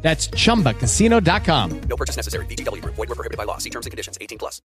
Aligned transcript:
That's 0.00 0.28
chumbacasino.com. 0.28 1.80
No 1.88 1.96
purchase 1.96 2.16
necessary. 2.16 2.46
VGW 2.46 2.82
Group. 2.82 2.94
Void 2.94 3.08
were 3.08 3.14
prohibited 3.16 3.36
by 3.36 3.44
law. 3.44 3.58
See 3.58 3.70
terms 3.70 3.84
and 3.86 3.90
conditions. 3.90 4.16
18 4.20 4.38
plus. 4.38 4.62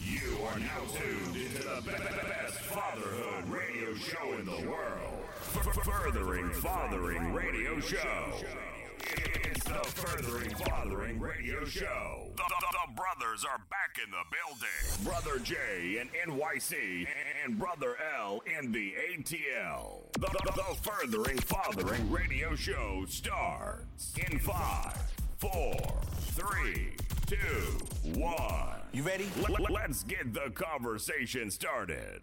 You 0.00 0.38
are 0.46 0.58
now 0.58 0.80
tuned 0.96 1.36
into 1.36 1.62
the 1.62 1.82
be- 1.82 1.90
best 1.90 2.54
fatherhood 2.60 3.50
radio 3.50 3.94
show 3.96 4.32
in 4.38 4.46
the 4.46 4.68
world. 4.70 5.24
F- 5.56 5.84
Furthering 5.84 6.50
Fathering 6.52 7.32
Radio 7.34 7.80
Show. 7.80 8.34
It's 9.04 9.64
the 9.64 9.74
Furthering 9.74 10.50
Fathering 10.56 11.20
Radio 11.20 11.64
Show. 11.64 12.28
The, 12.36 12.42
the- 12.42 12.66
the 12.72 12.94
brothers 12.94 13.44
are 13.44 13.58
back 13.70 13.96
in 14.04 14.10
the 14.10 14.24
building. 14.30 15.04
Brother 15.04 15.38
J 15.42 16.00
in 16.00 16.08
NYC 16.30 17.06
and 17.44 17.58
Brother 17.58 17.96
L 18.18 18.42
in 18.58 18.72
the 18.72 18.94
ATL. 19.10 20.12
The, 20.14 20.20
the- 20.20 20.52
the 20.56 20.76
Furthering 20.82 21.38
Fathering 21.38 22.10
Radio 22.10 22.54
Show 22.54 23.04
starts 23.08 24.14
in 24.30 24.38
five, 24.40 24.96
four, 25.38 25.74
three, 26.32 26.94
two, 27.26 27.78
one. 28.20 28.80
You 28.92 29.02
ready? 29.02 29.28
Let- 29.48 29.70
Let's 29.70 30.02
get 30.04 30.32
the 30.34 30.50
conversation 30.50 31.50
started. 31.50 32.22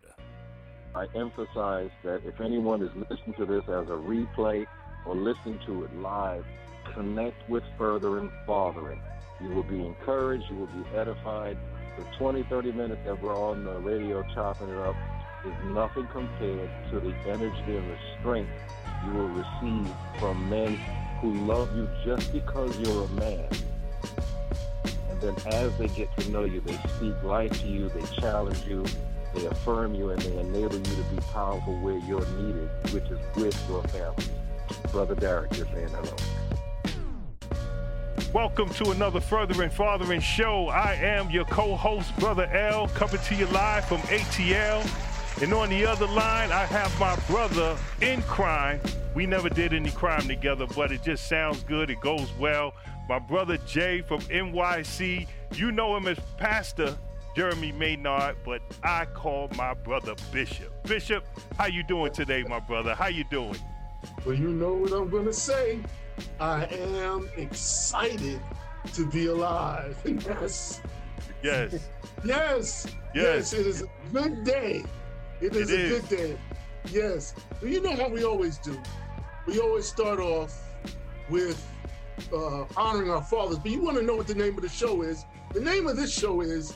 I 0.96 1.06
emphasize 1.16 1.92
that 2.04 2.22
if 2.26 2.40
anyone 2.42 2.82
is 2.82 2.90
listening 2.96 3.36
to 3.38 3.46
this 3.46 3.64
as 3.64 3.88
a 3.88 3.98
replay 4.00 4.66
or 5.06 5.16
listening 5.16 5.60
to 5.68 5.84
it 5.84 5.96
live, 5.98 6.46
connect 6.98 7.48
with 7.48 7.64
Furthering 7.78 8.32
Fathering. 8.48 9.00
You 9.40 9.50
will 9.50 9.64
be 9.64 9.86
encouraged, 9.86 10.46
you 10.50 10.56
will 10.56 10.68
be 10.68 10.84
edified. 10.96 11.56
The 11.96 12.04
20, 12.18 12.44
30 12.44 12.72
minutes 12.72 13.02
that 13.06 13.22
we're 13.22 13.36
on 13.36 13.64
the 13.64 13.78
radio 13.80 14.24
chopping 14.34 14.70
it 14.70 14.78
up 14.78 14.96
is 15.46 15.54
nothing 15.74 16.08
compared 16.08 16.70
to 16.90 17.00
the 17.00 17.14
energy 17.28 17.78
and 17.78 17.90
the 17.90 17.98
strength 18.20 18.50
you 19.06 19.14
will 19.14 19.28
receive 19.28 19.94
from 20.20 20.50
men 20.50 20.74
who 21.22 21.34
love 21.46 21.76
you 21.78 21.88
just 22.04 22.34
because 22.34 22.76
you're 22.80 23.06
a 23.06 23.10
man. 23.10 23.48
And 25.12 25.22
then 25.22 25.36
as 25.54 25.78
they 25.78 25.88
get 25.90 26.16
to 26.18 26.30
know 26.32 26.46
you, 26.46 26.62
they 26.62 26.78
speak 26.96 27.22
life 27.22 27.62
to 27.62 27.68
you, 27.68 27.90
they 27.90 28.06
challenge 28.20 28.66
you, 28.66 28.84
they 29.36 29.46
affirm 29.46 29.94
you, 29.94 30.10
and 30.10 30.22
they 30.22 30.38
enable 30.40 30.78
you 30.78 30.96
to 30.96 31.04
be 31.16 31.22
powerful 31.32 31.78
where 31.80 31.98
you're 32.00 32.26
needed, 32.38 32.70
which 32.92 33.06
is 33.06 33.20
with 33.36 33.70
your 33.70 33.84
family. 33.84 34.26
Brother 34.92 35.16
Derek, 35.16 35.56
you're 35.56 35.68
saying 35.68 35.90
hello. 35.90 36.47
Welcome 38.34 38.70
to 38.76 38.92
another 38.92 39.22
Furthering 39.22 39.70
Fathering 39.70 40.20
show. 40.20 40.68
I 40.68 40.94
am 40.96 41.30
your 41.30 41.46
co-host, 41.46 42.16
Brother 42.18 42.46
L, 42.46 42.88
coming 42.90 43.22
to 43.22 43.36
you 43.36 43.46
live 43.48 43.86
from 43.86 44.00
ATL. 44.02 45.42
And 45.42 45.54
on 45.54 45.70
the 45.70 45.86
other 45.86 46.08
line, 46.08 46.52
I 46.52 46.66
have 46.66 47.00
my 47.00 47.16
brother 47.28 47.78
in 48.02 48.22
crime. 48.24 48.82
We 49.16 49.26
never 49.26 49.50
did 49.50 49.74
any 49.74 49.92
crime 49.92 50.28
together, 50.28 50.68
but 50.76 50.92
it 50.92 51.04
just 51.04 51.28
sounds 51.28 51.64
good. 51.64 51.90
It 51.90 52.02
goes 52.02 52.32
well. 52.40 52.74
My 53.08 53.20
brother 53.20 53.58
Jay 53.66 54.02
from 54.02 54.20
NYC. 54.22 55.28
You 55.54 55.72
know 55.72 55.96
him 55.96 56.08
as 56.08 56.20
Pastor 56.38 56.98
Jeremy 57.36 57.72
Maynard, 57.72 58.38
but 58.44 58.62
I 58.84 59.06
call 59.06 59.48
my 59.56 59.74
brother 59.74 60.16
Bishop. 60.32 60.72
Bishop, 60.84 61.24
how 61.58 61.68
you 61.68 61.84
doing 61.84 62.12
today, 62.12 62.44
my 62.44 62.60
brother? 62.60 62.94
How 62.94 63.08
you 63.08 63.24
doing? 63.32 63.58
Well, 64.26 64.36
you 64.36 64.50
know 64.50 64.74
what 64.74 64.92
I'm 64.92 65.10
to 65.26 65.34
say. 65.34 65.80
I 66.40 66.66
am 66.66 67.30
excited 67.38 68.40
to 68.94 69.06
be 69.10 69.28
alive. 69.28 69.98
Yes. 70.26 70.82
Yes. 71.44 71.88
Yes. 72.26 72.88
Yes. 73.14 73.54
It 73.54 73.68
is 73.68 73.82
a 73.84 73.88
good 74.12 74.44
day. 74.44 74.84
It 75.40 75.56
is 75.56 75.70
It 75.72 75.80
a 75.80 75.84
is. 75.84 76.02
good 76.02 76.18
day. 76.18 76.38
Yes. 76.92 77.34
Well, 77.62 77.70
you 77.72 77.82
know 77.82 77.96
how 77.96 78.10
we 78.10 78.24
always 78.24 78.58
do. 78.58 78.78
We 79.46 79.60
always 79.60 79.86
start 79.88 80.20
off 80.20 80.54
with 81.30 81.64
uh, 82.34 82.66
honoring 82.76 83.12
our 83.12 83.22
fathers, 83.24 83.60
but 83.60 83.72
you 83.72 83.82
want 83.82 83.98
to 83.98 84.04
know 84.04 84.16
what 84.16 84.28
the 84.28 84.36
name 84.36 84.56
of 84.56 84.62
the 84.64 84.70
show 84.70 85.04
is. 85.04 85.26
The 85.54 85.62
name 85.62 85.88
of 85.88 85.96
this 85.96 86.12
show 86.12 86.42
is 86.42 86.74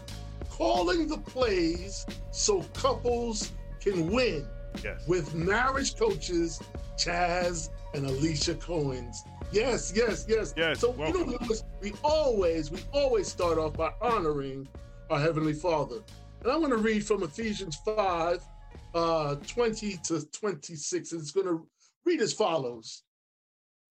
Calling 0.49 1.07
the 1.07 1.17
Plays 1.17 2.05
So 2.31 2.61
Couples 2.73 3.51
Can 3.79 4.11
Win 4.11 4.47
Yes. 4.83 5.05
with 5.07 5.33
marriage 5.33 5.97
coaches 5.97 6.61
Chaz 6.97 7.69
and 7.93 8.05
Alicia 8.05 8.53
Cohens. 8.55 9.17
Yes, 9.51 9.91
yes, 9.93 10.25
yes. 10.29 10.53
Yes, 10.55 10.79
So 10.79 10.91
welcome. 10.91 11.31
you 11.31 11.37
know, 11.41 11.55
we 11.81 11.93
always, 12.03 12.71
we 12.71 12.79
always 12.93 13.27
start 13.27 13.57
off 13.57 13.75
by 13.75 13.91
honoring 14.01 14.67
our 15.09 15.19
heavenly 15.19 15.53
Father, 15.53 15.97
and 16.43 16.51
I 16.51 16.55
want 16.55 16.71
to 16.71 16.77
read 16.77 17.05
from 17.05 17.23
Ephesians 17.23 17.77
five, 17.85 18.41
uh, 18.93 19.35
20 19.35 19.97
to 20.05 20.25
26. 20.31 21.11
It's 21.11 21.31
going 21.31 21.47
to 21.47 21.67
read 22.05 22.21
as 22.21 22.31
follows: 22.31 23.03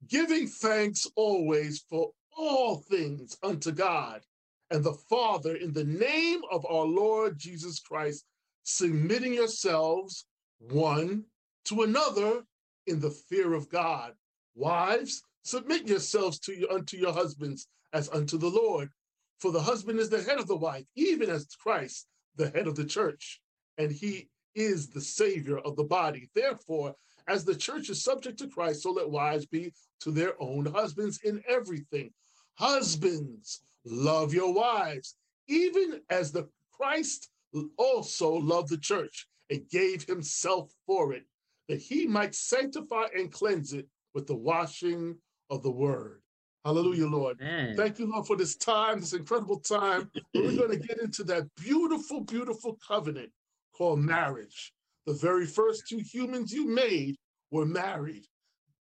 Giving 0.08 0.46
thanks 0.46 1.06
always 1.14 1.84
for 1.90 2.10
all 2.38 2.76
things 2.76 3.36
unto 3.42 3.70
God 3.70 4.22
and 4.70 4.82
the 4.82 4.94
Father 5.10 5.56
in 5.56 5.74
the 5.74 5.84
name 5.84 6.40
of 6.50 6.64
our 6.64 6.86
Lord 6.86 7.38
Jesus 7.38 7.80
Christ, 7.80 8.24
submitting 8.62 9.34
yourselves 9.34 10.24
one 10.58 11.24
to 11.66 11.82
another 11.82 12.44
in 12.86 12.98
the 13.00 13.10
fear 13.10 13.52
of 13.52 13.68
God. 13.68 14.14
Wives, 14.54 15.22
submit 15.42 15.88
yourselves 15.88 16.38
to 16.40 16.52
you 16.52 16.68
unto 16.70 16.96
your 16.96 17.12
husbands 17.12 17.68
as 17.92 18.08
unto 18.10 18.38
the 18.38 18.48
Lord. 18.48 18.90
For 19.38 19.52
the 19.52 19.62
husband 19.62 19.98
is 19.98 20.10
the 20.10 20.22
head 20.22 20.38
of 20.38 20.46
the 20.46 20.56
wife, 20.56 20.84
even 20.96 21.30
as 21.30 21.46
Christ, 21.62 22.06
the 22.36 22.50
head 22.50 22.66
of 22.66 22.76
the 22.76 22.84
church, 22.84 23.40
and 23.78 23.90
he 23.90 24.28
is 24.54 24.88
the 24.88 25.00
savior 25.00 25.58
of 25.58 25.76
the 25.76 25.84
body. 25.84 26.28
Therefore, 26.34 26.94
as 27.26 27.44
the 27.44 27.54
church 27.54 27.88
is 27.90 28.02
subject 28.02 28.38
to 28.40 28.48
Christ, 28.48 28.82
so 28.82 28.90
let 28.90 29.08
wives 29.08 29.46
be 29.46 29.72
to 30.00 30.10
their 30.10 30.34
own 30.40 30.66
husbands 30.66 31.20
in 31.24 31.42
everything. 31.48 32.12
Husbands, 32.54 33.62
love 33.84 34.34
your 34.34 34.52
wives, 34.52 35.16
even 35.48 36.00
as 36.10 36.32
the 36.32 36.48
Christ 36.72 37.30
also 37.78 38.32
loved 38.32 38.68
the 38.68 38.78
church 38.78 39.26
and 39.48 39.68
gave 39.70 40.04
himself 40.04 40.72
for 40.86 41.12
it, 41.12 41.24
that 41.68 41.80
he 41.80 42.06
might 42.06 42.34
sanctify 42.34 43.06
and 43.16 43.32
cleanse 43.32 43.72
it 43.72 43.86
with 44.14 44.26
the 44.26 44.36
washing 44.36 45.16
of 45.50 45.62
the 45.62 45.70
word. 45.70 46.22
Hallelujah, 46.64 47.06
Lord. 47.06 47.40
Man. 47.40 47.76
Thank 47.76 47.98
you, 47.98 48.10
Lord, 48.10 48.26
for 48.26 48.36
this 48.36 48.56
time, 48.56 49.00
this 49.00 49.12
incredible 49.12 49.60
time. 49.60 50.10
We're 50.34 50.56
going 50.56 50.70
to 50.70 50.86
get 50.86 51.00
into 51.00 51.24
that 51.24 51.44
beautiful, 51.56 52.20
beautiful 52.20 52.78
covenant 52.86 53.30
called 53.76 54.00
marriage. 54.00 54.72
The 55.06 55.14
very 55.14 55.46
first 55.46 55.88
two 55.88 55.98
humans 55.98 56.52
you 56.52 56.66
made 56.66 57.16
were 57.50 57.66
married. 57.66 58.26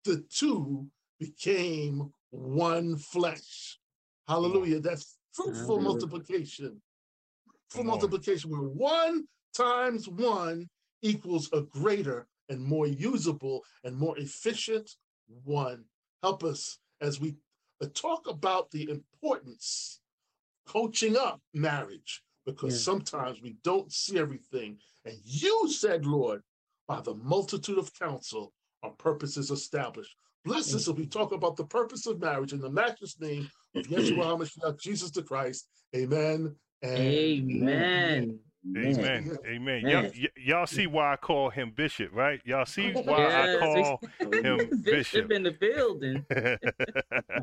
The 0.04 0.24
two 0.30 0.88
became 1.20 2.12
one 2.32 2.98
flesh. 2.98 3.80
Hallelujah. 4.28 4.80
That's 4.80 5.18
fruitful 5.32 5.80
Hallelujah. 5.80 5.84
multiplication. 5.84 6.82
On. 7.78 7.86
multiplication, 7.86 8.50
where 8.50 8.62
one 8.62 9.26
times 9.56 10.10
one 10.10 10.68
equals 11.02 11.50
a 11.54 11.62
greater 11.62 12.28
and 12.50 12.62
more 12.62 12.88
usable 12.88 13.64
and 13.84 13.96
more 13.96 14.18
efficient 14.18 14.90
one. 15.44 15.86
Help 16.22 16.44
us 16.44 16.78
as 17.02 17.20
we 17.20 17.36
uh, 17.82 17.88
talk 17.94 18.28
about 18.28 18.72
the 18.72 18.90
importance 18.90 20.02
coaching 20.68 21.18
up 21.18 21.42
marriage 21.54 22.24
because 22.46 22.74
Yeah. 22.74 22.94
sometimes 22.94 23.42
we 23.42 23.58
don't 23.64 23.92
see 23.92 24.18
everything. 24.20 24.78
And 25.06 25.18
you 25.24 25.70
said, 25.70 26.06
Lord, 26.06 26.44
by 26.88 27.02
the 27.02 27.16
multitude 27.16 27.78
of 27.78 27.94
counsel, 27.94 28.54
our 28.84 28.92
purpose 28.92 29.38
is 29.38 29.52
established. 29.52 30.16
Bless 30.46 30.74
us 30.74 30.88
as 30.88 30.94
we 30.94 31.06
talk 31.06 31.32
about 31.32 31.58
the 31.58 31.66
purpose 31.66 32.06
of 32.08 32.20
marriage 32.20 32.54
in 32.54 32.60
the 32.60 32.70
matchless 32.70 33.20
name 33.20 33.50
of 33.76 33.84
Yeshua 33.88 34.38
HaMashiach, 34.38 34.80
Jesus 34.80 35.12
the 35.12 35.22
Christ. 35.22 35.68
Amen. 35.96 36.56
And 36.82 36.98
Amen. 36.98 38.40
Amen. 38.68 39.38
Amen. 39.46 39.64
Man. 39.64 39.88
Y'all, 39.88 40.04
y- 40.04 40.28
y'all 40.38 40.68
see 40.68 40.86
why 40.86 41.14
I 41.14 41.16
call 41.16 41.50
him 41.50 41.72
Bishop, 41.72 42.10
right? 42.14 42.42
Y'all 42.46 42.66
see 42.66 42.92
why 43.04 43.26
I 43.26 43.58
call 43.58 44.00
him 44.34 44.58
Bishop 44.84 44.84
Bishop. 44.84 45.32
in 45.32 45.44
the 45.44 45.52
building. 45.52 46.26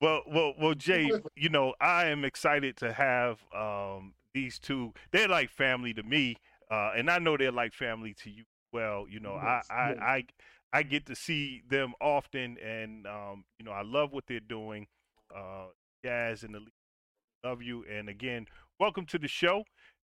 well, 0.00 0.22
well, 0.26 0.54
well, 0.60 0.74
Jay. 0.74 1.10
You 1.36 1.48
know, 1.48 1.74
I 1.80 2.06
am 2.06 2.24
excited 2.24 2.76
to 2.78 2.92
have 2.92 3.38
um, 3.54 4.14
these 4.34 4.58
two. 4.58 4.92
They're 5.10 5.28
like 5.28 5.50
family 5.50 5.92
to 5.94 6.02
me, 6.02 6.36
uh, 6.70 6.92
and 6.96 7.10
I 7.10 7.18
know 7.18 7.36
they're 7.36 7.52
like 7.52 7.74
family 7.74 8.14
to 8.22 8.30
you. 8.30 8.44
Well, 8.72 9.06
you 9.08 9.20
know, 9.20 9.38
Yes, 9.42 9.66
I, 9.70 9.74
I, 9.74 9.88
yes. 9.88 9.98
I, 10.00 10.24
I 10.78 10.82
get 10.84 11.06
to 11.06 11.14
see 11.14 11.62
them 11.68 11.92
often, 12.00 12.56
and 12.58 13.06
um, 13.06 13.44
you 13.58 13.64
know, 13.64 13.72
I 13.72 13.82
love 13.82 14.12
what 14.12 14.24
they're 14.26 14.40
doing. 14.40 14.86
Uh, 15.34 15.66
Chaz 16.04 16.42
and 16.44 16.54
the 16.54 16.60
love 17.44 17.62
you, 17.62 17.84
and 17.90 18.08
again, 18.08 18.46
welcome 18.78 19.04
to 19.06 19.18
the 19.18 19.28
show. 19.28 19.64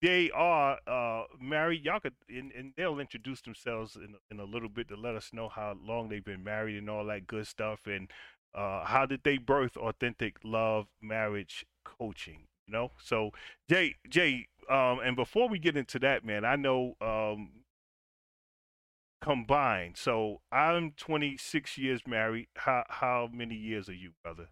They 0.01 0.30
are 0.31 0.77
uh, 0.88 1.24
married. 1.42 1.83
Y'all 1.86 2.00
could, 2.00 2.13
and, 2.30 2.51
and 2.51 2.74
they'll 2.77 3.00
introduce 3.00 3.42
themselves 3.42 3.95
in, 3.95 4.15
in 4.30 4.39
a 4.39 4.45
little 4.45 4.69
bit 4.69 4.89
to 4.89 4.95
let 4.95 5.15
us 5.15 5.31
know 5.33 5.50
how 5.50 5.75
long 5.83 6.09
they've 6.09 6.24
been 6.24 6.44
married 6.44 6.77
and 6.77 6.89
all 6.89 7.06
that 7.06 7.27
good 7.27 7.47
stuff. 7.47 7.88
And 7.88 8.12
uh, 8.53 8.86
how 8.86 9.06
did 9.06 9.21
they 9.24 9.38
birth 9.38 9.77
authentic 9.77 10.38
love 10.44 10.88
marriage 11.01 11.65
coaching? 11.83 12.47
You 12.68 12.74
know, 12.74 12.92
so 13.01 13.31
Jay, 13.69 13.95
Jay, 14.09 14.47
um, 14.69 15.00
and 15.03 15.15
before 15.15 15.47
we 15.50 15.59
get 15.59 15.77
into 15.77 16.00
that, 16.00 16.25
man, 16.25 16.45
I 16.45 16.56
know 16.56 16.95
um, 17.00 17.51
combined. 19.21 19.98
So 19.98 20.41
I'm 20.51 20.91
26 20.98 21.77
years 21.77 22.01
married. 22.07 22.48
How 22.56 22.83
how 22.89 23.30
many 23.31 23.56
years 23.56 23.89
are 23.89 23.94
you, 23.94 24.12
brother? 24.24 24.48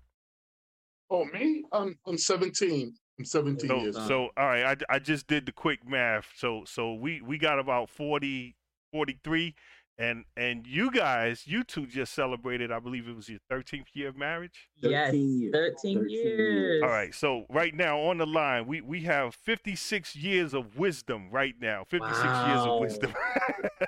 Oh, 1.09 1.25
me? 1.25 1.63
I'm 1.71 1.97
I'm 2.07 2.17
17. 2.17 2.95
I'm 3.19 3.25
17 3.25 3.69
So 3.69 3.79
years. 3.79 3.95
so 3.95 4.29
all 4.37 4.45
right, 4.47 4.81
I, 4.89 4.95
I 4.95 4.99
just 4.99 5.27
did 5.27 5.45
the 5.45 5.51
quick 5.51 5.87
math. 5.87 6.27
So 6.35 6.63
so 6.65 6.93
we 6.93 7.21
we 7.21 7.37
got 7.37 7.59
about 7.59 7.89
40 7.89 8.55
43 8.91 9.55
and 9.97 10.25
and 10.35 10.65
you 10.65 10.89
guys, 10.91 11.43
you 11.45 11.63
two 11.63 11.85
just 11.85 12.13
celebrated, 12.13 12.71
I 12.71 12.79
believe 12.79 13.07
it 13.07 13.15
was 13.15 13.29
your 13.29 13.39
13th 13.51 13.87
year 13.93 14.09
of 14.09 14.17
marriage. 14.17 14.69
Yes, 14.77 15.11
13 15.11 15.39
years. 15.39 15.51
13, 15.53 15.97
13 15.97 16.09
years. 16.09 16.39
years. 16.39 16.83
All 16.83 16.89
right, 16.89 17.13
so 17.13 17.45
right 17.49 17.75
now 17.75 17.99
on 17.99 18.17
the 18.17 18.25
line, 18.25 18.65
we 18.65 18.81
we 18.81 19.01
have 19.01 19.35
56 19.35 20.15
years 20.15 20.53
of 20.53 20.77
wisdom 20.77 21.29
right 21.31 21.55
now. 21.61 21.85
56 21.87 22.23
years 22.23 22.59
of 22.65 22.79
wisdom. 22.79 23.13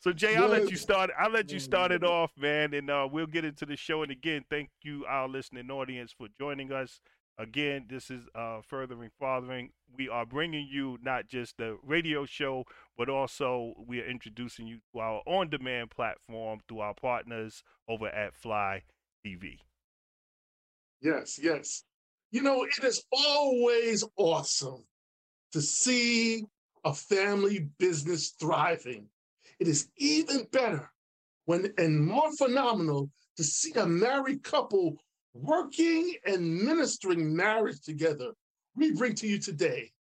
so 0.00 0.12
Jay, 0.12 0.34
I'll 0.34 0.48
let 0.48 0.70
you 0.70 0.76
start. 0.76 1.10
I'll 1.18 1.30
let 1.30 1.52
you 1.52 1.60
start 1.60 1.92
it 1.92 2.02
off, 2.02 2.32
man, 2.36 2.74
and 2.74 2.90
uh, 2.90 3.08
we'll 3.10 3.26
get 3.26 3.44
into 3.44 3.66
the 3.66 3.76
show. 3.76 4.02
And 4.02 4.10
again, 4.10 4.44
thank 4.50 4.70
you, 4.82 5.04
our 5.06 5.28
listening 5.28 5.70
audience, 5.70 6.12
for 6.16 6.26
joining 6.38 6.72
us. 6.72 7.00
Again, 7.38 7.86
this 7.88 8.10
is 8.10 8.28
uh, 8.34 8.60
Furthering 8.62 9.10
Fathering. 9.18 9.70
We 9.96 10.08
are 10.08 10.26
bringing 10.26 10.68
you 10.70 10.98
not 11.02 11.28
just 11.28 11.56
the 11.56 11.78
radio 11.82 12.26
show, 12.26 12.66
but 12.96 13.08
also 13.08 13.74
we 13.86 14.00
are 14.00 14.06
introducing 14.08 14.66
you 14.66 14.78
to 14.92 15.00
our 15.00 15.22
on-demand 15.26 15.90
platform 15.90 16.60
through 16.68 16.80
our 16.80 16.94
partners 16.94 17.62
over 17.88 18.08
at 18.08 18.34
Fly 18.34 18.82
TV. 19.24 19.58
Yes, 21.00 21.38
yes. 21.42 21.84
You 22.30 22.42
know, 22.42 22.64
it 22.64 22.84
is 22.84 23.04
always 23.12 24.04
awesome 24.16 24.84
to 25.52 25.60
see 25.60 26.44
a 26.84 26.94
family 26.94 27.68
business 27.78 28.34
thriving. 28.40 29.06
It 29.58 29.68
is 29.68 29.88
even 29.96 30.46
better 30.50 30.90
when 31.44 31.72
and 31.78 32.06
more 32.06 32.32
phenomenal 32.36 33.10
to 33.36 33.44
see 33.44 33.72
a 33.74 33.86
married 33.86 34.42
couple 34.42 34.96
working 35.34 36.14
and 36.26 36.62
ministering 36.62 37.34
marriage 37.34 37.80
together. 37.82 38.32
We 38.76 38.92
bring 38.92 39.14
to 39.16 39.26
you 39.26 39.38
today 39.38 39.92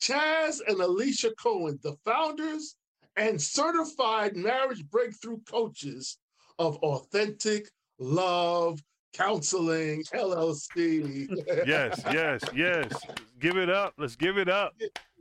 Chaz 0.00 0.60
and 0.66 0.80
Alicia 0.80 1.32
Cohen, 1.40 1.78
the 1.82 1.96
founders 2.04 2.76
and 3.16 3.40
certified 3.40 4.36
marriage 4.36 4.84
breakthrough 4.88 5.38
coaches 5.48 6.18
of 6.58 6.76
Authentic 6.78 7.68
Love 7.98 8.80
Counseling 9.12 10.04
LLC. 10.14 11.28
yes, 11.66 12.00
yes, 12.12 12.42
yes. 12.54 12.92
Give 13.38 13.56
it 13.56 13.68
up. 13.68 13.94
Let's 13.98 14.16
give 14.16 14.38
it 14.38 14.48
up. 14.48 14.74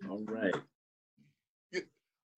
All 0.10 0.24
right. 0.26 0.54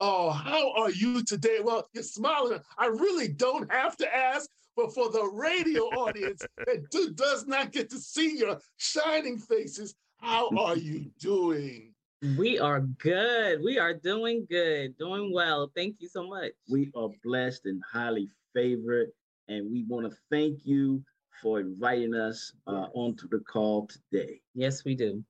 Oh, 0.03 0.31
how 0.31 0.71
are 0.71 0.89
you 0.89 1.23
today? 1.23 1.59
Well, 1.61 1.87
you're 1.93 2.01
smiling. 2.01 2.59
I 2.79 2.87
really 2.87 3.27
don't 3.27 3.71
have 3.71 3.95
to 3.97 4.15
ask, 4.15 4.49
but 4.75 4.95
for 4.95 5.11
the 5.11 5.25
radio 5.25 5.83
audience 5.91 6.43
that 6.57 6.89
do, 6.89 7.11
does 7.11 7.45
not 7.45 7.71
get 7.71 7.91
to 7.91 7.99
see 7.99 8.37
your 8.39 8.57
shining 8.77 9.37
faces, 9.37 9.93
how 10.17 10.49
are 10.57 10.75
you 10.75 11.11
doing? 11.19 11.90
We 12.21 12.59
are 12.59 12.81
good. 12.81 13.63
We 13.63 13.79
are 13.79 13.95
doing 13.95 14.45
good, 14.47 14.95
doing 14.99 15.33
well. 15.33 15.71
Thank 15.75 15.95
you 15.99 16.07
so 16.07 16.27
much. 16.27 16.51
We 16.69 16.91
are 16.95 17.09
blessed 17.23 17.65
and 17.65 17.81
highly 17.91 18.29
favored, 18.53 19.07
and 19.47 19.71
we 19.71 19.85
want 19.87 20.11
to 20.11 20.15
thank 20.29 20.59
you 20.63 21.03
for 21.41 21.59
inviting 21.59 22.13
us 22.13 22.53
uh, 22.67 22.87
onto 22.93 23.27
the 23.27 23.39
call 23.39 23.87
today. 23.87 24.39
Yes, 24.53 24.85
we 24.85 24.93
do. 24.93 25.23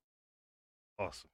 Awesome. 1.00 1.30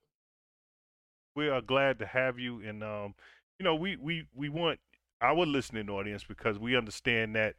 We 1.36 1.50
are 1.50 1.62
glad 1.62 1.98
to 2.00 2.06
have 2.06 2.38
you, 2.38 2.62
and 2.62 2.83
um, 2.83 3.15
you 3.57 3.63
know, 3.63 3.74
we 3.74 3.95
we 3.95 4.27
we 4.36 4.50
want 4.50 4.80
our 5.21 5.44
listening 5.44 5.89
audience 5.89 6.24
because 6.24 6.59
we 6.59 6.77
understand 6.77 7.36
that 7.36 7.56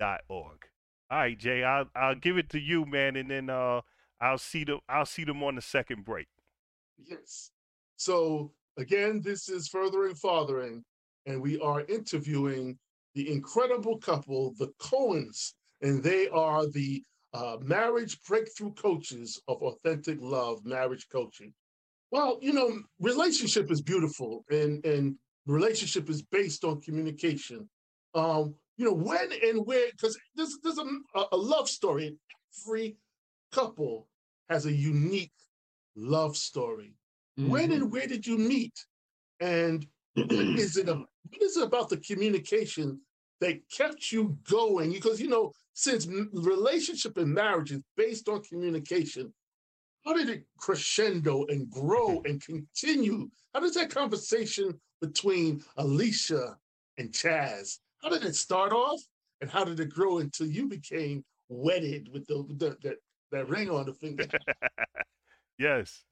furtheringfathering.org. 0.01 0.57
All 1.11 1.17
right, 1.19 1.37
Jay, 1.37 1.63
I'll 1.63 1.85
I'll 1.95 2.15
give 2.15 2.37
it 2.37 2.49
to 2.49 2.59
you, 2.59 2.85
man, 2.85 3.15
and 3.15 3.29
then 3.29 3.49
uh 3.49 3.81
I'll 4.19 4.37
see 4.37 4.63
them 4.63 4.79
I'll 4.89 5.05
see 5.05 5.23
them 5.23 5.43
on 5.43 5.55
the 5.55 5.61
second 5.61 6.03
break. 6.05 6.27
Yes. 6.97 7.51
So 7.97 8.51
again, 8.77 9.21
this 9.23 9.47
is 9.49 9.67
Furthering 9.67 10.15
Fathering, 10.15 10.83
and 11.25 11.41
we 11.41 11.59
are 11.59 11.81
interviewing 11.81 12.77
the 13.13 13.31
incredible 13.31 13.97
couple, 13.99 14.53
the 14.57 14.71
Cohens, 14.79 15.53
and 15.81 16.03
they 16.03 16.27
are 16.29 16.65
the 16.67 17.03
uh, 17.33 17.57
marriage 17.61 18.17
breakthrough 18.27 18.73
coaches 18.73 19.39
of 19.47 19.61
Authentic 19.61 20.17
Love 20.21 20.65
Marriage 20.65 21.07
Coaching. 21.11 21.53
Well, 22.11 22.39
you 22.41 22.53
know, 22.53 22.79
relationship 22.99 23.69
is 23.71 23.81
beautiful, 23.81 24.43
and 24.49 24.83
and 24.85 25.17
relationship 25.45 26.09
is 26.09 26.23
based 26.23 26.63
on 26.63 26.81
communication. 26.81 27.69
Um, 28.15 28.55
you 28.77 28.85
know, 28.85 28.93
when 28.93 29.31
and 29.31 29.65
where, 29.65 29.89
because 29.91 30.17
this 30.35 30.57
is 30.63 30.77
a, 30.77 31.23
a 31.31 31.37
love 31.37 31.69
story. 31.69 32.17
Every 32.67 32.97
couple 33.51 34.07
has 34.49 34.65
a 34.65 34.71
unique 34.71 35.31
love 35.95 36.35
story. 36.37 36.93
When 37.37 37.69
Mhm. 37.69 37.75
and 37.75 37.91
where 37.91 38.07
did 38.07 38.25
you 38.25 38.37
meet? 38.37 38.85
And 39.39 39.87
is 40.15 40.77
it 40.77 40.87
a 40.89 40.95
what 40.95 41.41
is 41.41 41.57
it 41.57 41.63
about 41.63 41.89
the 41.89 41.97
communication 41.97 43.01
that 43.41 43.67
kept 43.69 44.11
you 44.11 44.37
going? 44.49 44.91
Because 44.91 45.19
you 45.19 45.27
know, 45.27 45.51
since 45.73 46.07
relationship 46.33 47.17
and 47.17 47.33
marriage 47.33 47.71
is 47.71 47.81
based 47.97 48.29
on 48.29 48.43
communication, 48.43 49.33
how 50.05 50.13
did 50.13 50.29
it 50.29 50.45
crescendo 50.57 51.45
and 51.47 51.69
grow 51.69 52.21
and 52.25 52.41
continue? 52.41 53.29
How 53.53 53.59
does 53.59 53.73
that 53.73 53.89
conversation 53.89 54.79
between 55.01 55.63
Alicia 55.77 56.57
and 56.97 57.11
Chaz? 57.11 57.79
How 58.05 58.11
did 58.11 58.23
it 58.23 58.35
start 58.35 58.71
off, 58.71 59.01
and 59.41 59.49
how 59.49 59.63
did 59.63 59.79
it 59.79 59.89
grow 59.89 60.19
until 60.19 60.45
you 60.45 60.67
became 60.67 61.25
wedded 61.49 62.07
with 62.13 62.27
the, 62.27 62.45
the 62.59 62.77
that 62.83 62.97
that 63.31 63.49
ring 63.49 63.71
on 63.71 63.87
the 63.87 63.93
finger? 63.95 64.27
yes. 65.57 66.03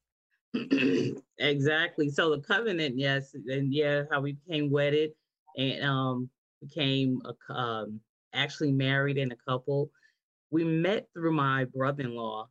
exactly. 1.38 2.09
So 2.09 2.31
the 2.31 2.41
covenant, 2.41 2.97
yes, 2.97 3.35
and 3.35 3.71
yeah, 3.71 4.05
how 4.09 4.21
we 4.21 4.38
became 4.47 4.71
wedded 4.71 5.12
and 5.55 5.83
um 5.83 6.29
became 6.63 7.21
a, 7.25 7.53
um 7.53 8.00
actually 8.33 8.71
married 8.71 9.19
in 9.19 9.31
a 9.31 9.38
couple. 9.47 9.91
We 10.50 10.63
met 10.63 11.05
through 11.13 11.33
my 11.33 11.65
brother-in-law. 11.65 12.47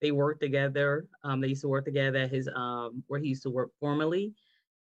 They 0.00 0.10
worked 0.10 0.40
together. 0.40 1.06
Um, 1.22 1.42
they 1.42 1.48
used 1.48 1.62
to 1.62 1.68
work 1.68 1.84
together 1.84 2.20
at 2.20 2.30
his 2.30 2.48
um 2.56 3.04
where 3.08 3.20
he 3.20 3.28
used 3.28 3.42
to 3.42 3.50
work 3.50 3.72
formerly, 3.78 4.32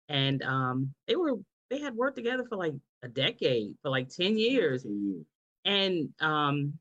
and 0.07 0.43
um 0.43 0.93
they 1.07 1.15
were 1.15 1.33
they 1.73 1.79
had 1.81 1.95
worked 1.95 2.17
together 2.17 2.45
for 2.47 2.55
like 2.55 2.73
a 3.01 3.07
decade, 3.07 3.75
for 3.81 3.89
like 3.89 4.09
ten 4.09 4.37
years. 4.37 4.83
10 4.83 4.91
years. 5.03 5.25
and 5.65 6.09
um 6.21 6.73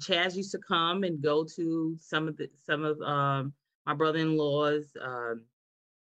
Chaz 0.00 0.36
used 0.36 0.52
to 0.52 0.58
come 0.58 1.04
and 1.04 1.22
go 1.22 1.44
to 1.56 1.96
some 2.00 2.28
of 2.28 2.36
the 2.36 2.48
some 2.66 2.84
of 2.84 3.00
um 3.02 3.52
my 3.86 3.94
brother-in-law's 3.94 4.86
um 5.00 5.42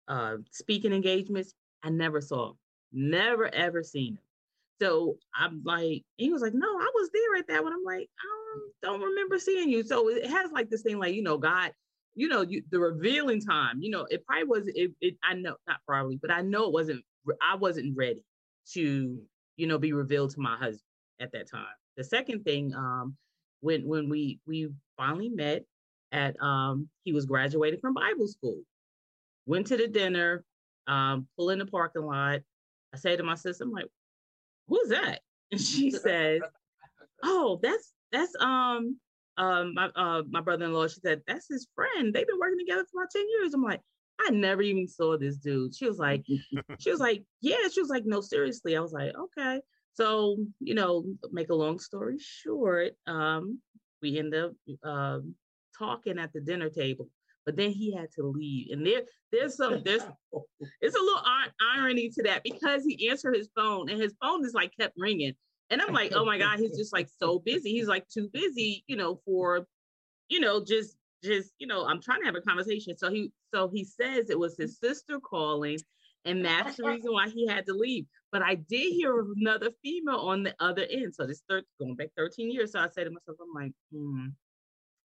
uh 0.07 0.37
speaking 0.51 0.93
engagements. 0.93 1.53
I 1.83 1.89
never 1.89 2.21
saw 2.21 2.51
him. 2.51 2.57
Never 2.93 3.53
ever 3.53 3.83
seen 3.83 4.13
him. 4.13 4.19
So 4.81 5.17
I'm 5.33 5.61
like, 5.65 6.03
he 6.17 6.31
was 6.31 6.41
like, 6.41 6.53
No, 6.53 6.67
I 6.67 6.91
was 6.93 7.09
there 7.13 7.35
at 7.39 7.47
that 7.47 7.63
one. 7.63 7.73
I'm 7.73 7.83
like, 7.83 8.09
I 8.19 8.27
don't, 8.83 8.99
don't 8.99 9.09
remember 9.09 9.39
seeing 9.39 9.69
you. 9.69 9.83
So 9.83 10.09
it 10.09 10.27
has 10.27 10.51
like 10.51 10.69
this 10.69 10.83
thing, 10.83 10.99
like, 10.99 11.15
you 11.15 11.23
know, 11.23 11.37
God, 11.37 11.71
you 12.15 12.27
know, 12.27 12.41
you 12.41 12.63
the 12.71 12.79
revealing 12.79 13.41
time, 13.41 13.81
you 13.81 13.89
know, 13.89 14.05
it 14.11 14.25
probably 14.25 14.45
was 14.45 14.67
it, 14.67 14.91
it 15.01 15.15
I 15.23 15.33
know 15.35 15.55
not 15.67 15.79
probably, 15.87 16.17
but 16.17 16.31
I 16.31 16.41
know 16.41 16.65
it 16.65 16.73
wasn't 16.73 17.03
I 17.41 17.55
wasn't 17.55 17.95
ready 17.97 18.23
to, 18.73 19.19
you 19.57 19.67
know, 19.67 19.77
be 19.77 19.93
revealed 19.93 20.31
to 20.31 20.39
my 20.39 20.57
husband 20.57 20.81
at 21.19 21.31
that 21.33 21.49
time. 21.49 21.65
The 21.97 22.03
second 22.03 22.43
thing, 22.43 22.73
um, 22.75 23.15
when 23.61 23.87
when 23.87 24.09
we 24.09 24.39
we 24.45 24.69
finally 24.97 25.29
met 25.29 25.63
at 26.11 26.41
um 26.41 26.87
he 27.03 27.13
was 27.13 27.25
graduating 27.25 27.79
from 27.79 27.93
Bible 27.93 28.27
school. 28.27 28.61
Went 29.45 29.67
to 29.67 29.77
the 29.77 29.87
dinner, 29.87 30.43
um, 30.87 31.27
pull 31.37 31.51
in 31.51 31.59
the 31.59 31.65
parking 31.65 32.03
lot. 32.03 32.41
I 32.93 32.97
say 32.97 33.15
to 33.15 33.23
my 33.23 33.35
sister, 33.35 33.63
I'm 33.63 33.71
like, 33.71 33.87
who's 34.67 34.89
that? 34.89 35.21
And 35.51 35.61
she 35.61 35.91
says, 35.91 36.41
Oh, 37.23 37.59
that's 37.61 37.93
that's 38.11 38.33
um 38.39 38.97
um 39.37 39.75
my 39.75 39.91
uh 39.95 40.23
my 40.27 40.41
brother-in-law. 40.41 40.87
She 40.87 40.99
said, 41.01 41.21
That's 41.27 41.47
his 41.47 41.67
friend. 41.75 42.11
They've 42.11 42.25
been 42.25 42.39
working 42.39 42.57
together 42.57 42.83
for 42.91 43.01
about 43.01 43.11
10 43.11 43.25
years. 43.29 43.53
I'm 43.53 43.61
like, 43.61 43.81
I 44.19 44.29
never 44.29 44.61
even 44.61 44.87
saw 44.87 45.17
this 45.17 45.37
dude. 45.37 45.75
She 45.75 45.87
was 45.87 45.97
like, 45.97 46.23
she 46.79 46.89
was 46.89 46.99
like, 46.99 47.23
yeah. 47.41 47.67
She 47.73 47.81
was 47.81 47.89
like, 47.89 48.05
no, 48.05 48.21
seriously. 48.21 48.75
I 48.77 48.79
was 48.79 48.93
like, 48.93 49.13
okay. 49.17 49.61
So, 49.93 50.37
you 50.59 50.75
know, 50.75 51.05
make 51.31 51.49
a 51.49 51.55
long 51.55 51.79
story 51.79 52.17
short, 52.19 52.93
um, 53.07 53.59
we 54.01 54.19
end 54.19 54.35
up 54.35 54.51
um, 54.83 55.35
talking 55.77 56.19
at 56.19 56.33
the 56.33 56.41
dinner 56.41 56.69
table. 56.69 57.09
But 57.45 57.55
then 57.55 57.71
he 57.71 57.93
had 57.93 58.07
to 58.15 58.23
leave, 58.23 58.71
and 58.71 58.85
there, 58.85 59.03
there's 59.31 59.55
some, 59.55 59.83
there's, 59.83 60.01
it's 60.81 60.95
a 60.95 60.99
little 60.99 61.21
ir- 61.21 61.53
irony 61.77 62.09
to 62.09 62.23
that 62.23 62.43
because 62.43 62.83
he 62.83 63.07
answered 63.07 63.35
his 63.35 63.49
phone, 63.55 63.87
and 63.87 64.01
his 64.01 64.15
phone 64.19 64.43
is 64.43 64.55
like 64.55 64.73
kept 64.75 64.95
ringing, 64.97 65.33
and 65.69 65.81
I'm 65.81 65.93
like, 65.93 66.11
oh 66.13 66.25
my 66.25 66.37
god, 66.37 66.59
he's 66.59 66.77
just 66.77 66.93
like 66.93 67.07
so 67.19 67.39
busy. 67.39 67.71
He's 67.71 67.87
like 67.87 68.07
too 68.07 68.29
busy, 68.31 68.83
you 68.87 68.95
know, 68.95 69.19
for, 69.25 69.67
you 70.27 70.39
know, 70.39 70.63
just, 70.63 70.95
just, 71.23 71.51
you 71.59 71.67
know, 71.67 71.85
I'm 71.85 72.01
trying 72.01 72.21
to 72.21 72.25
have 72.25 72.35
a 72.35 72.41
conversation. 72.41 72.97
So 72.97 73.11
he, 73.11 73.31
so 73.55 73.69
he 73.69 73.85
says 73.85 74.29
it 74.29 74.37
was 74.37 74.57
his 74.57 74.77
sister 74.79 75.17
calling, 75.17 75.79
and 76.25 76.43
that's 76.43 76.75
the 76.75 76.83
reason 76.83 77.13
why 77.13 77.29
he 77.29 77.47
had 77.47 77.65
to 77.67 77.73
leave. 77.73 78.05
But 78.29 78.41
I 78.41 78.55
did 78.55 78.91
hear 78.91 79.23
another 79.37 79.69
female 79.81 80.17
on 80.17 80.43
the 80.43 80.53
other 80.59 80.85
end. 80.89 81.15
So 81.15 81.25
this 81.25 81.41
third 81.47 81.63
going 81.79 81.95
back 81.95 82.09
13 82.17 82.51
years. 82.51 82.73
So 82.73 82.79
I 82.79 82.89
said 82.89 83.05
to 83.05 83.11
myself, 83.11 83.37
I'm 83.41 83.63
like, 83.63 83.71
hmm. 83.93 84.27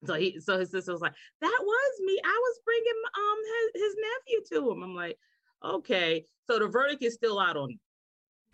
So 0.05 0.15
he, 0.15 0.41
so 0.41 0.59
his 0.59 0.73
sister 0.73 0.91
was 0.91 1.01
like, 1.01 1.15
"That 1.41 1.59
was 1.63 2.01
me. 2.01 2.19
I 2.25 2.41
was 2.43 2.61
bringing 2.65 3.03
um 3.17 3.39
his, 3.53 3.83
his 3.83 3.97
nephew 4.01 4.59
to 4.59 4.71
him." 4.73 4.83
I'm 4.83 4.95
like, 4.97 5.17
"Okay." 5.63 6.27
So 6.49 6.59
the 6.59 6.67
verdict 6.67 7.05
is 7.05 7.15
still 7.15 7.39
out 7.39 7.57
on. 7.57 7.79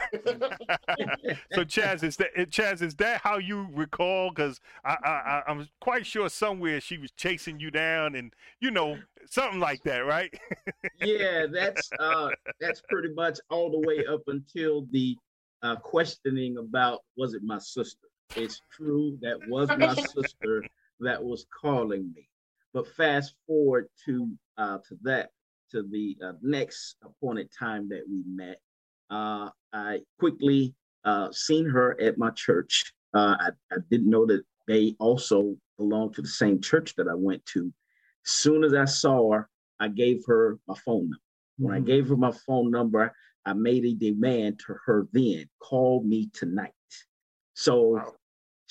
so 1.53 1.65
Chaz, 1.65 2.03
is 2.03 2.17
that 2.17 2.35
Chaz? 2.51 2.83
Is 2.83 2.95
that 2.97 3.21
how 3.21 3.39
you 3.39 3.69
recall? 3.73 4.31
Because 4.31 4.61
I, 4.85 4.97
I 5.05 5.43
I'm 5.49 5.69
quite 5.81 6.07
sure 6.07 6.29
somewhere 6.29 6.81
she 6.81 6.99
was 6.99 7.11
chasing 7.13 7.59
you 7.59 7.71
down, 7.71 8.15
and 8.15 8.35
you 8.61 8.71
know 8.71 8.99
something 9.29 9.61
like 9.61 9.83
that, 9.85 10.01
right? 10.01 10.33
yeah, 11.01 11.47
that's 11.51 11.91
uh 11.99 12.31
that's 12.61 12.83
pretty 12.89 13.13
much 13.15 13.39
all 13.51 13.71
the 13.71 13.87
way 13.87 14.05
up 14.07 14.23
until 14.27 14.87
the 14.91 15.17
uh, 15.63 15.77
questioning 15.77 16.59
about 16.59 17.01
was 17.17 17.35
it 17.35 17.43
my 17.43 17.59
sister. 17.59 18.07
It's 18.37 18.61
true 18.71 19.19
that 19.23 19.39
was 19.49 19.69
my 19.79 19.95
sister 19.95 20.65
that 21.01 21.23
was 21.23 21.47
calling 21.51 22.13
me. 22.15 22.29
But 22.73 22.87
fast 22.89 23.35
forward 23.47 23.89
to 24.05 24.31
uh, 24.59 24.79
to 24.89 24.99
that 25.03 25.31
to 25.71 25.83
the 25.83 26.17
uh, 26.23 26.33
next 26.43 26.97
appointed 27.03 27.51
time 27.59 27.89
that 27.89 28.03
we 28.09 28.23
met. 28.27 28.61
Uh, 29.11 29.51
I 29.73 30.01
quickly 30.19 30.75
uh, 31.05 31.31
seen 31.33 31.69
her 31.69 32.01
at 32.01 32.19
my 32.19 32.31
church. 32.31 32.93
Uh, 33.15 33.37
I, 33.39 33.49
I 33.73 33.77
didn't 33.91 34.11
know 34.11 34.27
that 34.27 34.43
they 34.67 34.95
also 34.99 35.57
belonged 35.79 36.15
to 36.15 36.23
the 36.23 36.29
same 36.29 36.61
church 36.61 36.95
that 36.97 37.09
I 37.09 37.15
went 37.15 37.45
to. 37.47 37.73
As 38.27 38.33
soon 38.33 38.65
as 38.65 38.75
I 38.75 38.85
saw 38.85 39.33
her, 39.33 39.49
I 39.79 39.89
gave 39.89 40.25
her 40.27 40.59
my 40.67 40.75
phone 40.85 41.11
number. 41.11 41.17
When 41.59 41.75
mm-hmm. 41.75 41.85
I 41.85 41.87
gave 41.87 42.09
her 42.09 42.17
my 42.17 42.33
phone 42.47 42.71
number, 42.71 43.15
I 43.45 43.53
made 43.53 43.85
a 43.85 43.95
demand 43.95 44.61
to 44.67 44.75
her 44.87 45.07
then, 45.13 45.49
call 45.61 46.03
me 46.03 46.31
tonight. 46.33 46.73
So 47.55 47.81
wow. 47.83 48.13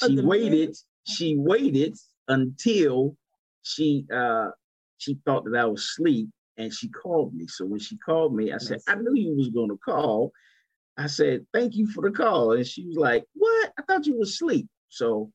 she 0.04 0.20
waited, 0.20 0.76
she 1.06 1.36
waited 1.38 1.96
until 2.28 3.16
she 3.64 4.06
uh 4.14 4.50
she 4.98 5.18
thought 5.26 5.46
that 5.46 5.56
I 5.56 5.66
was 5.66 5.82
asleep 5.82 6.30
and 6.58 6.74
she 6.74 6.90
called 6.90 7.34
me. 7.34 7.48
So 7.48 7.66
when 7.66 7.80
she 7.80 7.98
called 7.98 8.36
me, 8.36 8.52
I 8.52 8.58
said, 8.58 8.80
I 8.88 8.96
knew 8.96 9.16
you 9.16 9.36
was 9.36 9.50
gonna 9.50 9.78
call. 9.78 10.32
I 10.98 11.08
said, 11.08 11.46
thank 11.54 11.76
you 11.76 11.88
for 11.88 12.02
the 12.10 12.16
call. 12.16 12.54
And 12.54 12.66
she 12.66 12.86
was 12.86 12.96
like, 12.96 13.26
What? 13.34 13.74
I 13.78 13.82
thought 13.84 14.06
you 14.06 14.18
were 14.18 14.24
asleep. 14.24 14.68
So 14.90 15.32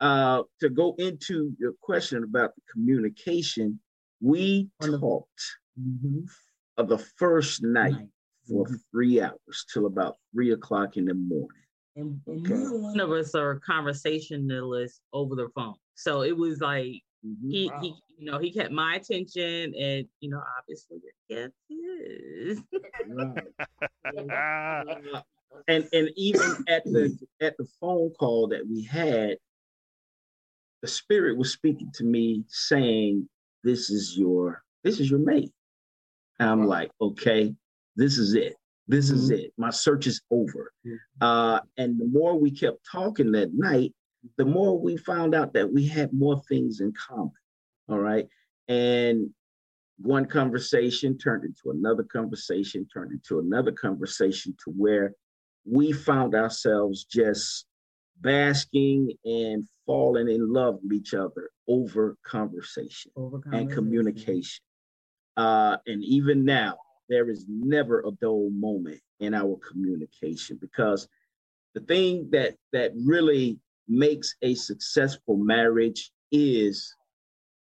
uh 0.00 0.42
to 0.60 0.68
go 0.68 0.94
into 0.98 1.54
your 1.58 1.72
question 1.80 2.24
about 2.24 2.54
the 2.56 2.62
communication, 2.72 3.80
we 4.20 4.68
talked 4.80 5.28
mm-hmm. 5.80 6.20
of 6.78 6.88
the 6.88 6.98
first 6.98 7.62
night, 7.62 7.92
night. 7.92 8.08
for 8.48 8.64
mm-hmm. 8.64 8.74
three 8.90 9.20
hours 9.20 9.66
till 9.72 9.86
about 9.86 10.16
three 10.32 10.52
o'clock 10.52 10.96
in 10.96 11.04
the 11.04 11.14
morning. 11.14 11.48
And, 11.96 12.20
and 12.26 12.44
okay. 12.44 12.54
neither 12.54 12.78
one 12.78 12.98
of 12.98 13.12
us 13.12 13.36
are 13.36 13.60
conversationalists 13.60 15.00
over 15.12 15.36
the 15.36 15.48
phone. 15.54 15.74
So 15.94 16.22
it 16.22 16.36
was 16.36 16.60
like 16.60 17.03
mm-hmm. 17.26 17.50
he, 17.50 17.70
wow. 17.70 17.80
he, 17.80 17.94
you 18.18 18.30
know, 18.30 18.38
he 18.38 18.52
kept 18.52 18.72
my 18.72 18.96
attention, 18.96 19.74
and 19.74 20.06
you 20.20 20.30
know, 20.30 20.42
obviously 20.58 20.98
it 21.28 21.52
his. 21.68 22.60
and 25.68 25.88
and 25.92 26.10
even 26.16 26.64
at 26.68 26.84
the 26.84 27.16
at 27.40 27.56
the 27.56 27.66
phone 27.80 28.10
call 28.18 28.48
that 28.48 28.66
we 28.68 28.84
had, 28.84 29.36
the 30.82 30.88
spirit 30.88 31.36
was 31.36 31.52
speaking 31.52 31.90
to 31.94 32.04
me, 32.04 32.44
saying, 32.48 33.28
"This 33.62 33.90
is 33.90 34.16
your 34.16 34.62
this 34.82 35.00
is 35.00 35.10
your 35.10 35.20
mate." 35.20 35.52
And 36.38 36.50
I'm 36.50 36.60
wow. 36.60 36.68
like, 36.68 36.90
"Okay, 37.00 37.54
this 37.96 38.18
is 38.18 38.34
it." 38.34 38.54
This 38.86 39.06
mm-hmm. 39.06 39.16
is 39.16 39.30
it. 39.30 39.52
My 39.56 39.70
search 39.70 40.06
is 40.06 40.20
over. 40.30 40.72
Mm-hmm. 40.86 41.24
Uh, 41.24 41.60
and 41.78 41.98
the 41.98 42.06
more 42.06 42.38
we 42.38 42.50
kept 42.50 42.78
talking 42.90 43.32
that 43.32 43.54
night, 43.54 43.94
the 44.36 44.44
more 44.44 44.78
we 44.78 44.96
found 44.96 45.34
out 45.34 45.52
that 45.54 45.72
we 45.72 45.86
had 45.86 46.12
more 46.12 46.40
things 46.48 46.80
in 46.80 46.92
common. 46.92 47.32
All 47.88 47.98
right. 47.98 48.26
And 48.68 49.30
one 49.98 50.26
conversation 50.26 51.16
turned 51.18 51.44
into 51.44 51.70
another 51.70 52.02
conversation, 52.02 52.86
turned 52.92 53.12
into 53.12 53.38
another 53.38 53.72
conversation 53.72 54.56
to 54.64 54.72
where 54.72 55.12
we 55.64 55.92
found 55.92 56.34
ourselves 56.34 57.04
just 57.04 57.66
basking 58.20 59.12
and 59.24 59.66
falling 59.86 60.28
in 60.28 60.52
love 60.52 60.78
with 60.82 60.92
each 60.92 61.14
other 61.14 61.50
over 61.68 62.16
conversation, 62.24 63.10
over 63.16 63.38
conversation. 63.38 63.68
and 63.68 63.72
communication. 63.72 64.62
Uh, 65.36 65.76
and 65.86 66.02
even 66.04 66.44
now, 66.44 66.76
there 67.08 67.28
is 67.28 67.44
never 67.48 68.00
a 68.00 68.10
dull 68.20 68.50
moment 68.50 69.00
in 69.20 69.34
our 69.34 69.58
communication 69.68 70.58
because 70.60 71.08
the 71.74 71.80
thing 71.80 72.28
that 72.30 72.54
that 72.72 72.92
really 73.04 73.58
makes 73.88 74.34
a 74.42 74.54
successful 74.54 75.36
marriage 75.36 76.10
is 76.32 76.94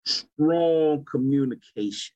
strong 0.06 1.06
communication 1.10 2.16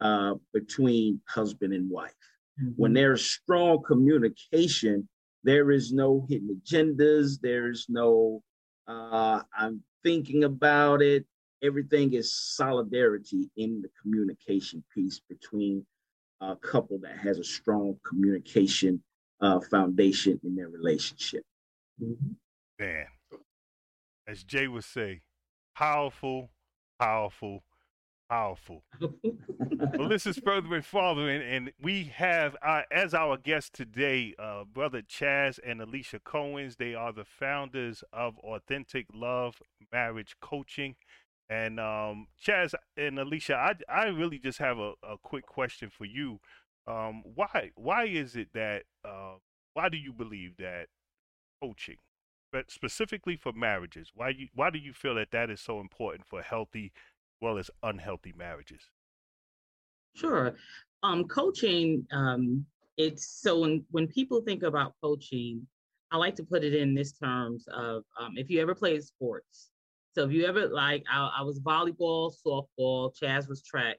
uh, 0.00 0.34
between 0.52 1.20
husband 1.28 1.72
and 1.72 1.90
wife. 1.90 2.12
Mm-hmm. 2.60 2.72
When 2.76 2.92
there's 2.92 3.24
strong 3.24 3.82
communication, 3.82 5.08
there 5.44 5.70
is 5.70 5.92
no 5.92 6.26
hidden 6.28 6.60
agendas. 6.60 7.40
There's 7.40 7.86
no, 7.88 8.42
uh, 8.86 9.42
I'm 9.56 9.82
thinking 10.02 10.44
about 10.44 11.02
it. 11.02 11.24
Everything 11.62 12.14
is 12.14 12.34
solidarity 12.34 13.50
in 13.56 13.82
the 13.82 13.88
communication 14.00 14.84
piece 14.94 15.20
between 15.28 15.84
a 16.40 16.54
couple 16.56 16.98
that 17.00 17.18
has 17.18 17.38
a 17.38 17.44
strong 17.44 17.96
communication 18.06 19.02
uh, 19.40 19.60
foundation 19.70 20.38
in 20.44 20.54
their 20.54 20.68
relationship. 20.68 21.42
Mm-hmm. 22.00 22.32
Man, 22.78 23.06
as 24.28 24.44
Jay 24.44 24.68
would 24.68 24.84
say, 24.84 25.22
powerful, 25.74 26.50
powerful, 27.00 27.64
powerful. 28.28 28.84
well, 29.96 30.08
this 30.08 30.26
is 30.26 30.38
Furthering 30.38 30.82
Fathering, 30.82 31.42
and 31.42 31.72
we 31.80 32.04
have 32.14 32.54
as 32.92 33.14
our 33.14 33.38
guest 33.38 33.72
today, 33.72 34.34
uh, 34.38 34.64
Brother 34.64 35.00
Chaz 35.02 35.58
and 35.66 35.80
Alicia 35.80 36.20
Cohens. 36.20 36.76
They 36.76 36.94
are 36.94 37.12
the 37.12 37.24
founders 37.24 38.04
of 38.12 38.38
Authentic 38.40 39.06
Love 39.14 39.62
Marriage 39.90 40.36
Coaching. 40.42 40.96
And 41.50 41.80
um, 41.80 42.26
Chaz 42.44 42.74
and 42.98 43.18
Alicia, 43.18 43.54
I, 43.56 43.74
I 43.90 44.06
really 44.08 44.38
just 44.38 44.58
have 44.58 44.78
a, 44.78 44.92
a 45.02 45.16
quick 45.22 45.46
question 45.46 45.88
for 45.88 46.04
you. 46.04 46.40
Um, 46.86 47.22
why 47.34 47.70
why 47.74 48.04
is 48.04 48.36
it 48.36 48.48
that 48.52 48.82
uh, 49.04 49.36
why 49.72 49.88
do 49.88 49.96
you 49.96 50.12
believe 50.12 50.56
that 50.58 50.88
coaching 51.62 51.96
specifically 52.68 53.36
for 53.36 53.52
marriages, 53.52 54.10
why 54.14 54.30
you 54.30 54.48
why 54.54 54.70
do 54.70 54.78
you 54.78 54.92
feel 54.92 55.14
that 55.16 55.30
that 55.32 55.50
is 55.50 55.60
so 55.60 55.80
important 55.80 56.26
for 56.26 56.42
healthy, 56.42 56.92
well 57.40 57.58
as 57.58 57.70
unhealthy 57.82 58.32
marriages? 58.36 58.90
Sure, 60.14 60.54
um, 61.02 61.24
coaching. 61.24 62.06
Um, 62.12 62.64
it's 62.96 63.26
so 63.26 63.60
when 63.60 63.84
when 63.90 64.08
people 64.08 64.40
think 64.42 64.62
about 64.62 64.94
coaching, 65.02 65.66
I 66.10 66.16
like 66.16 66.36
to 66.36 66.44
put 66.44 66.64
it 66.64 66.74
in 66.74 66.94
this 66.94 67.12
terms 67.12 67.66
of 67.72 68.04
um, 68.18 68.36
if 68.36 68.50
you 68.50 68.60
ever 68.60 68.74
played 68.74 69.02
sports. 69.04 69.70
So 70.14 70.24
if 70.24 70.32
you 70.32 70.46
ever 70.46 70.66
like, 70.68 71.04
I, 71.10 71.30
I 71.38 71.42
was 71.42 71.60
volleyball, 71.60 72.32
softball, 72.44 73.12
Chaz 73.16 73.48
was 73.48 73.62
track, 73.62 73.98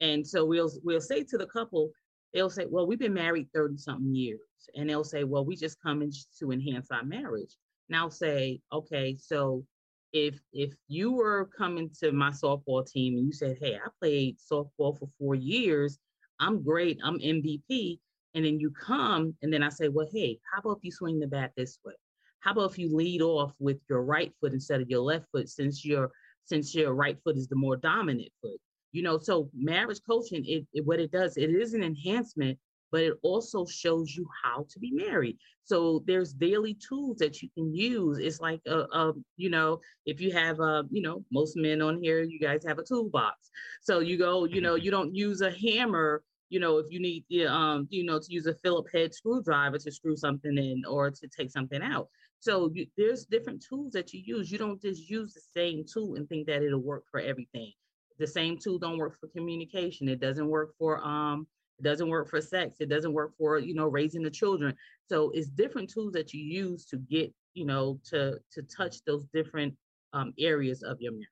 and 0.00 0.26
so 0.26 0.44
we'll 0.44 0.72
we'll 0.82 1.00
say 1.00 1.22
to 1.24 1.38
the 1.38 1.46
couple, 1.46 1.90
they'll 2.32 2.50
say, 2.50 2.66
"Well, 2.68 2.86
we've 2.86 2.98
been 2.98 3.14
married 3.14 3.48
thirty 3.54 3.76
something 3.76 4.14
years," 4.14 4.40
and 4.74 4.88
they'll 4.88 5.04
say, 5.04 5.24
"Well, 5.24 5.44
we 5.44 5.54
just 5.54 5.80
come 5.80 6.02
in 6.02 6.10
to 6.38 6.50
enhance 6.50 6.90
our 6.90 7.04
marriage." 7.04 7.54
Now 7.88 8.08
say, 8.08 8.60
okay, 8.72 9.16
so 9.18 9.64
if 10.12 10.38
if 10.52 10.74
you 10.88 11.12
were 11.12 11.50
coming 11.56 11.90
to 12.00 12.12
my 12.12 12.30
softball 12.30 12.86
team 12.86 13.16
and 13.16 13.26
you 13.26 13.32
said, 13.32 13.56
"Hey, 13.58 13.76
I 13.76 13.88
played 14.00 14.36
softball 14.38 14.98
for 14.98 15.08
four 15.18 15.34
years. 15.34 15.98
I'm 16.38 16.62
great. 16.62 16.98
I'm 17.02 17.18
MVP," 17.18 17.98
and 18.34 18.44
then 18.44 18.60
you 18.60 18.70
come 18.70 19.36
and 19.42 19.52
then 19.52 19.62
I 19.62 19.70
say, 19.70 19.88
"Well, 19.88 20.08
hey, 20.12 20.38
how 20.52 20.60
about 20.60 20.78
if 20.78 20.84
you 20.84 20.92
swing 20.92 21.18
the 21.18 21.26
bat 21.26 21.52
this 21.56 21.78
way? 21.84 21.94
How 22.40 22.52
about 22.52 22.72
if 22.72 22.78
you 22.78 22.94
lead 22.94 23.22
off 23.22 23.54
with 23.58 23.80
your 23.88 24.02
right 24.02 24.32
foot 24.40 24.52
instead 24.52 24.80
of 24.80 24.90
your 24.90 25.00
left 25.00 25.26
foot, 25.32 25.48
since 25.48 25.84
your 25.84 26.10
since 26.44 26.74
your 26.74 26.92
right 26.94 27.18
foot 27.24 27.36
is 27.36 27.48
the 27.48 27.56
more 27.56 27.76
dominant 27.76 28.32
foot?" 28.42 28.60
You 28.92 29.02
know, 29.02 29.18
so 29.18 29.50
marriage 29.54 30.00
coaching, 30.06 30.44
it, 30.44 30.66
it 30.74 30.84
what 30.84 31.00
it 31.00 31.10
does, 31.10 31.38
it 31.38 31.50
is 31.50 31.72
an 31.72 31.82
enhancement 31.82 32.58
but 32.92 33.00
it 33.00 33.14
also 33.22 33.66
shows 33.66 34.14
you 34.14 34.28
how 34.44 34.66
to 34.70 34.78
be 34.78 34.92
married. 34.92 35.38
So 35.64 36.04
there's 36.06 36.32
daily 36.32 36.74
tools 36.74 37.16
that 37.18 37.42
you 37.42 37.48
can 37.54 37.74
use. 37.74 38.18
It's 38.18 38.40
like 38.40 38.60
a, 38.66 38.80
a 38.80 39.12
you 39.36 39.50
know, 39.50 39.80
if 40.06 40.20
you 40.20 40.30
have 40.32 40.60
a, 40.60 40.84
you 40.90 41.02
know, 41.02 41.24
most 41.32 41.56
men 41.56 41.82
on 41.82 42.02
here, 42.02 42.22
you 42.22 42.38
guys 42.38 42.64
have 42.66 42.78
a 42.78 42.84
toolbox. 42.84 43.50
So 43.80 44.00
you 44.00 44.18
go, 44.18 44.44
you 44.44 44.60
know, 44.60 44.74
you 44.74 44.90
don't 44.90 45.14
use 45.14 45.40
a 45.40 45.50
hammer 45.50 46.22
you 46.52 46.60
know, 46.60 46.76
if 46.76 46.84
you 46.90 47.00
need, 47.00 47.24
um, 47.46 47.88
you 47.88 48.04
know, 48.04 48.18
to 48.18 48.26
use 48.28 48.46
a 48.46 48.54
Phillips 48.56 48.92
head 48.92 49.14
screwdriver 49.14 49.78
to 49.78 49.90
screw 49.90 50.14
something 50.14 50.58
in 50.58 50.82
or 50.86 51.10
to 51.10 51.26
take 51.26 51.50
something 51.50 51.80
out. 51.80 52.08
So 52.40 52.70
you, 52.74 52.86
there's 52.98 53.24
different 53.24 53.64
tools 53.66 53.94
that 53.94 54.12
you 54.12 54.20
use. 54.22 54.52
You 54.52 54.58
don't 54.58 54.80
just 54.82 55.08
use 55.08 55.32
the 55.32 55.40
same 55.40 55.84
tool 55.90 56.16
and 56.16 56.28
think 56.28 56.46
that 56.48 56.62
it'll 56.62 56.80
work 56.80 57.04
for 57.10 57.20
everything. 57.20 57.72
The 58.18 58.26
same 58.26 58.58
tool 58.58 58.78
don't 58.78 58.98
work 58.98 59.18
for 59.18 59.28
communication. 59.28 60.10
It 60.10 60.20
doesn't 60.20 60.46
work 60.46 60.74
for 60.78 61.02
um, 61.02 61.46
doesn't 61.82 62.08
work 62.08 62.28
for 62.28 62.40
sex. 62.40 62.76
It 62.80 62.88
doesn't 62.88 63.12
work 63.12 63.32
for, 63.36 63.58
you 63.58 63.74
know, 63.74 63.86
raising 63.86 64.22
the 64.22 64.30
children. 64.30 64.74
So 65.08 65.30
it's 65.34 65.48
different 65.48 65.90
tools 65.90 66.12
that 66.12 66.32
you 66.32 66.42
use 66.42 66.84
to 66.86 66.96
get, 66.96 67.32
you 67.54 67.66
know, 67.66 68.00
to 68.10 68.38
to 68.52 68.62
touch 68.62 69.04
those 69.04 69.26
different 69.32 69.74
um, 70.12 70.32
areas 70.38 70.82
of 70.82 71.00
your 71.00 71.12
marriage. 71.12 71.28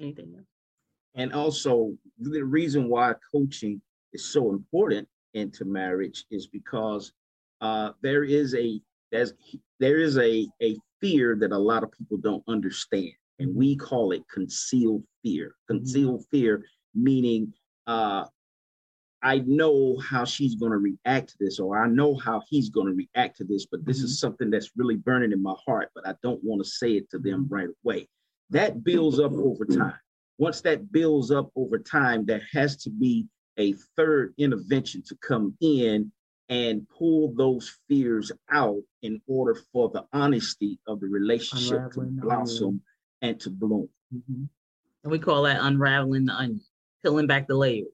Anything 0.00 0.34
else? 0.36 0.46
And 1.14 1.32
also 1.32 1.94
the 2.18 2.42
reason 2.42 2.88
why 2.88 3.14
coaching 3.32 3.80
is 4.12 4.24
so 4.24 4.50
important 4.50 5.08
into 5.34 5.64
marriage 5.64 6.24
is 6.30 6.46
because 6.46 7.12
uh, 7.60 7.90
there 8.02 8.24
is 8.24 8.54
a 8.54 8.80
there's 9.10 9.32
there 9.80 9.98
is 9.98 10.18
a 10.18 10.46
a 10.62 10.76
fear 11.00 11.36
that 11.40 11.52
a 11.52 11.58
lot 11.58 11.82
of 11.82 11.92
people 11.92 12.18
don't 12.18 12.44
understand, 12.48 13.12
and 13.38 13.54
we 13.54 13.76
call 13.76 14.12
it 14.12 14.22
concealed 14.32 15.02
fear. 15.22 15.54
Concealed 15.66 16.24
fear 16.30 16.64
meaning 16.94 17.52
uh, 17.86 18.24
I 19.22 19.42
know 19.46 19.98
how 19.98 20.24
she's 20.24 20.54
going 20.54 20.72
to 20.72 20.78
react 20.78 21.30
to 21.30 21.36
this, 21.40 21.58
or 21.58 21.76
I 21.76 21.88
know 21.88 22.16
how 22.16 22.42
he's 22.48 22.70
going 22.70 22.86
to 22.86 22.92
react 22.92 23.38
to 23.38 23.44
this, 23.44 23.66
but 23.66 23.84
this 23.84 23.98
mm-hmm. 23.98 24.06
is 24.06 24.20
something 24.20 24.50
that's 24.50 24.70
really 24.76 24.96
burning 24.96 25.32
in 25.32 25.42
my 25.42 25.54
heart, 25.66 25.90
but 25.94 26.06
I 26.06 26.14
don't 26.22 26.42
want 26.44 26.62
to 26.62 26.70
say 26.70 26.92
it 26.92 27.10
to 27.10 27.18
them 27.18 27.46
right 27.50 27.68
away. 27.84 28.08
That 28.50 28.84
builds 28.84 29.18
up 29.18 29.32
over 29.32 29.64
time. 29.64 29.98
Once 30.38 30.60
that 30.60 30.92
builds 30.92 31.32
up 31.32 31.50
over 31.56 31.78
time, 31.78 32.24
there 32.24 32.42
has 32.52 32.76
to 32.76 32.90
be 32.90 33.26
a 33.58 33.74
third 33.96 34.34
intervention 34.38 35.02
to 35.08 35.16
come 35.16 35.56
in 35.60 36.12
and 36.48 36.86
pull 36.88 37.34
those 37.34 37.76
fears 37.88 38.32
out 38.50 38.80
in 39.02 39.20
order 39.26 39.58
for 39.72 39.90
the 39.90 40.04
honesty 40.12 40.78
of 40.86 41.00
the 41.00 41.08
relationship 41.08 41.78
unraveling 41.78 42.16
to 42.16 42.22
blossom 42.22 42.80
and 43.20 43.40
to 43.40 43.50
bloom. 43.50 43.88
Mm-hmm. 44.14 44.44
And 45.02 45.12
we 45.12 45.18
call 45.18 45.42
that 45.42 45.60
unraveling 45.60 46.26
the 46.26 46.34
onion, 46.34 46.62
peeling 47.02 47.26
back 47.26 47.48
the 47.48 47.56
layers. 47.56 47.88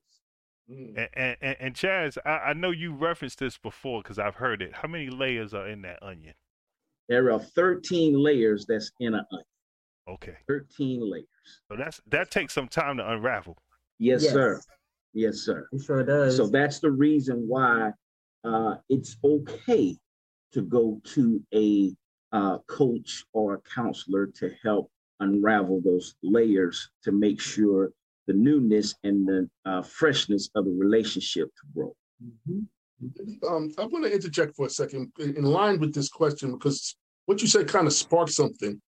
Mm. 0.71 1.09
And, 1.15 1.37
and, 1.41 1.57
and 1.61 1.75
Chaz, 1.75 2.17
I, 2.25 2.31
I 2.31 2.53
know 2.55 2.71
you 2.71 2.95
referenced 2.95 3.39
this 3.39 3.59
before 3.59 4.03
because 4.03 4.19
I've 4.19 4.37
heard 4.37 4.63
it. 4.63 4.73
How 4.75 4.89
many 4.89 5.11
layers 5.11 5.53
are 5.55 5.69
in 5.69 5.83
that 5.83 6.03
onion? 6.03 6.35
There 7.09 7.31
are 7.31 7.39
13 7.39 8.15
layers 8.19 8.65
that's 8.67 8.91
in 9.01 9.15
an 9.15 9.25
onion. 9.31 9.47
Okay. 10.09 10.37
13 10.49 11.01
layers. 11.11 11.27
So 11.69 11.77
that's 11.77 12.01
that 12.09 12.31
takes 12.31 12.55
some 12.55 12.69
time 12.69 12.97
to 12.99 13.11
unravel. 13.11 13.59
Yes, 13.99 14.23
yes. 14.23 14.33
sir. 14.33 14.61
Yes, 15.13 15.37
sir. 15.37 15.69
It 15.73 15.83
sure 15.83 16.03
does. 16.03 16.37
So 16.37 16.49
that's 16.49 16.81
the 16.81 16.91
reason 16.91 17.47
why 17.47 17.93
uh, 18.43 18.77
it's 18.89 19.17
okay 19.25 19.97
to 20.53 20.63
go 20.63 21.01
to 21.05 21.43
a 21.55 21.93
uh, 22.33 22.59
coach 22.67 23.25
or 23.33 23.55
a 23.55 23.61
counselor 23.61 24.27
to 24.27 24.51
help 24.63 24.91
unravel 25.21 25.81
those 25.85 26.15
layers 26.23 26.91
to 27.03 27.13
make 27.13 27.41
sure 27.41 27.91
the 28.27 28.33
newness 28.33 28.95
and 29.05 29.27
the 29.27 29.49
uh, 29.65 29.83
freshness 29.83 30.49
of 30.55 30.65
the 30.65 30.71
relationship 30.71 31.49
to 31.49 31.63
grow. 31.75 31.95
Mm-hmm. 32.23 33.47
Um, 33.47 33.71
I 33.79 33.85
want 33.87 34.05
to 34.05 34.13
interject 34.13 34.57
for 34.57 34.67
a 34.67 34.71
second 34.71 35.13
in 35.19 35.43
line 35.43 35.79
with 35.79 35.95
this 35.95 36.09
question 36.09 36.53
because 36.53 36.97
what 37.27 37.43
you 37.43 37.49
said 37.49 37.69
kind 37.69 37.87
of 37.87 37.93
sparked 37.93 38.33
something. 38.33 38.81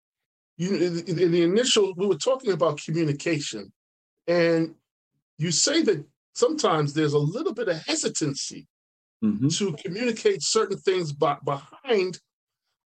You 0.57 0.75
in, 0.75 1.19
in 1.19 1.33
the 1.33 1.43
initial, 1.43 1.93
we 1.97 2.07
were 2.07 2.17
talking 2.17 2.53
about 2.53 2.81
communication, 2.83 3.71
and 4.27 4.75
you 5.39 5.51
say 5.51 5.83
that 5.83 6.03
sometimes 6.35 6.95
there's 6.95 7.13
a 7.13 7.19
little 7.19 7.53
bit 7.53 7.69
of 7.69 7.83
hesitancy 7.87 8.67
mm-hmm. 9.23 9.49
to 9.49 9.73
communicate 9.85 10.43
certain 10.43 10.79
things 10.79 11.13
by, 11.13 11.37
behind 11.45 12.19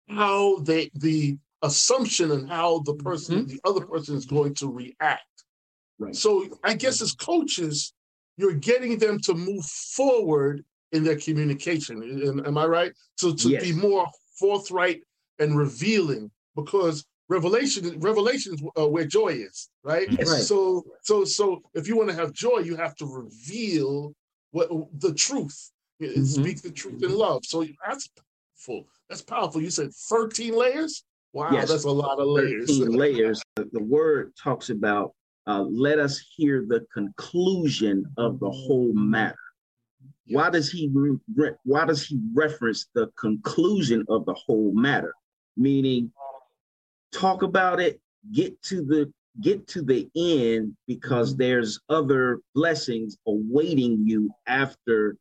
how 0.09 0.57
they 0.59 0.89
the 0.93 1.37
assumption 1.61 2.31
and 2.31 2.49
how 2.49 2.79
the 2.79 2.95
person, 2.95 3.39
mm-hmm. 3.39 3.47
the 3.47 3.59
other 3.65 3.85
person 3.85 4.15
is 4.15 4.25
going 4.25 4.53
to 4.55 4.71
react. 4.71 5.23
Right. 5.99 6.15
So 6.15 6.47
I 6.63 6.73
guess 6.73 7.01
as 7.01 7.13
coaches, 7.13 7.93
you're 8.37 8.53
getting 8.53 8.97
them 8.97 9.19
to 9.21 9.33
move 9.33 9.65
forward 9.65 10.63
in 10.91 11.03
their 11.03 11.17
communication. 11.17 12.01
Am, 12.25 12.45
am 12.45 12.57
I 12.57 12.65
right? 12.65 12.93
So 13.15 13.33
to 13.33 13.49
yes. 13.49 13.63
be 13.63 13.73
more 13.73 14.07
forthright 14.39 15.01
and 15.39 15.57
revealing, 15.57 16.31
because 16.55 17.05
revelation 17.29 17.99
revelation 17.99 18.53
is 18.53 18.63
uh, 18.79 18.87
where 18.87 19.05
joy 19.05 19.29
is, 19.29 19.69
right? 19.83 20.07
Yes. 20.11 20.29
right? 20.29 20.41
So 20.41 20.83
so 21.01 21.25
so 21.25 21.61
if 21.73 21.87
you 21.87 21.97
want 21.97 22.09
to 22.09 22.15
have 22.15 22.31
joy, 22.31 22.59
you 22.59 22.75
have 22.75 22.95
to 22.97 23.05
reveal 23.05 24.13
what 24.51 24.69
the 24.99 25.13
truth. 25.13 25.71
Mm-hmm. 26.01 26.23
Speak 26.23 26.61
the 26.61 26.71
truth 26.71 27.03
in 27.03 27.11
love. 27.11 27.43
So 27.43 27.65
that's 27.87 28.07
powerful. 28.07 28.87
That's 29.09 29.21
powerful. 29.21 29.61
You 29.61 29.71
said 29.71 29.91
13 29.93 30.53
layers? 30.53 31.03
Wow, 31.33 31.49
yes. 31.51 31.69
that's 31.69 31.85
a 31.85 31.91
lot 31.91 32.19
of 32.19 32.27
layers. 32.27 32.77
13 32.77 32.95
layers. 32.95 33.41
The, 33.55 33.67
the 33.71 33.83
word 33.83 34.33
talks 34.41 34.69
about 34.69 35.13
uh, 35.47 35.63
let 35.63 35.97
us 35.97 36.19
hear 36.35 36.65
the 36.67 36.85
conclusion 36.93 38.05
of 38.17 38.39
the 38.39 38.49
whole 38.49 38.93
matter. 38.93 39.35
Why 40.29 40.49
does 40.49 40.69
he 40.69 40.89
re- 40.93 41.53
why 41.63 41.85
does 41.85 42.05
he 42.05 42.19
reference 42.33 42.87
the 42.93 43.07
conclusion 43.17 44.05
of 44.09 44.25
the 44.25 44.33
whole 44.33 44.73
matter? 44.73 45.13
Meaning, 45.55 46.11
talk 47.13 47.43
about 47.43 47.79
it, 47.79 48.01
get 48.33 48.61
to 48.63 48.83
the 48.83 49.11
get 49.39 49.67
to 49.67 49.81
the 49.81 50.09
end 50.15 50.75
because 50.85 51.31
mm-hmm. 51.31 51.43
there's 51.43 51.79
other 51.89 52.41
blessings 52.53 53.17
awaiting 53.25 54.03
you 54.05 54.29
after 54.47 55.15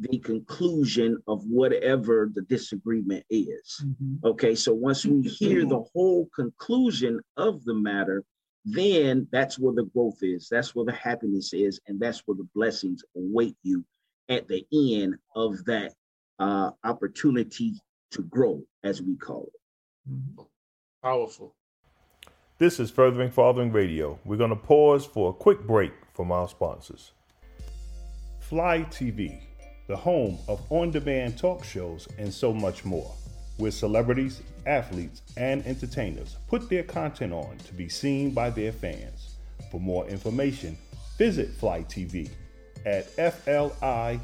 the 0.00 0.18
conclusion 0.18 1.18
of 1.26 1.44
whatever 1.44 2.30
the 2.34 2.42
disagreement 2.42 3.24
is. 3.30 3.84
Mm-hmm. 3.84 4.26
Okay, 4.26 4.54
so 4.54 4.72
once 4.72 5.04
we 5.04 5.22
hear 5.22 5.64
the 5.64 5.84
whole 5.92 6.28
conclusion 6.34 7.20
of 7.36 7.64
the 7.64 7.74
matter, 7.74 8.24
then 8.72 9.26
that's 9.30 9.58
where 9.58 9.74
the 9.74 9.84
growth 9.84 10.18
is. 10.22 10.48
That's 10.50 10.74
where 10.74 10.84
the 10.84 10.92
happiness 10.92 11.52
is. 11.52 11.80
And 11.86 11.98
that's 11.98 12.22
where 12.26 12.36
the 12.36 12.48
blessings 12.54 13.02
await 13.16 13.56
you 13.62 13.84
at 14.28 14.48
the 14.48 14.66
end 14.72 15.16
of 15.34 15.64
that 15.64 15.94
uh, 16.38 16.70
opportunity 16.84 17.74
to 18.12 18.22
grow, 18.22 18.62
as 18.84 19.02
we 19.02 19.16
call 19.16 19.48
it. 19.54 20.12
Mm-hmm. 20.12 20.42
Powerful. 21.02 21.54
This 22.58 22.80
is 22.80 22.90
Furthering 22.90 23.30
Fathering 23.30 23.72
Radio. 23.72 24.18
We're 24.24 24.36
going 24.36 24.50
to 24.50 24.56
pause 24.56 25.06
for 25.06 25.30
a 25.30 25.32
quick 25.32 25.66
break 25.66 25.92
from 26.14 26.32
our 26.32 26.48
sponsors. 26.48 27.12
Fly 28.40 28.80
TV, 28.90 29.40
the 29.86 29.96
home 29.96 30.38
of 30.48 30.60
on 30.70 30.90
demand 30.90 31.38
talk 31.38 31.64
shows 31.64 32.08
and 32.18 32.32
so 32.32 32.52
much 32.52 32.84
more 32.84 33.12
where 33.58 33.70
celebrities, 33.70 34.40
athletes, 34.66 35.22
and 35.36 35.64
entertainers 35.66 36.36
put 36.48 36.68
their 36.70 36.82
content 36.82 37.32
on 37.32 37.58
to 37.58 37.74
be 37.74 37.88
seen 37.88 38.30
by 38.30 38.50
their 38.50 38.72
fans. 38.72 39.34
For 39.70 39.80
more 39.80 40.06
information, 40.06 40.78
visit 41.18 41.50
Fly 41.50 41.82
TV 41.82 42.30
at 42.86 43.14
fli.tv.com. 43.16 44.22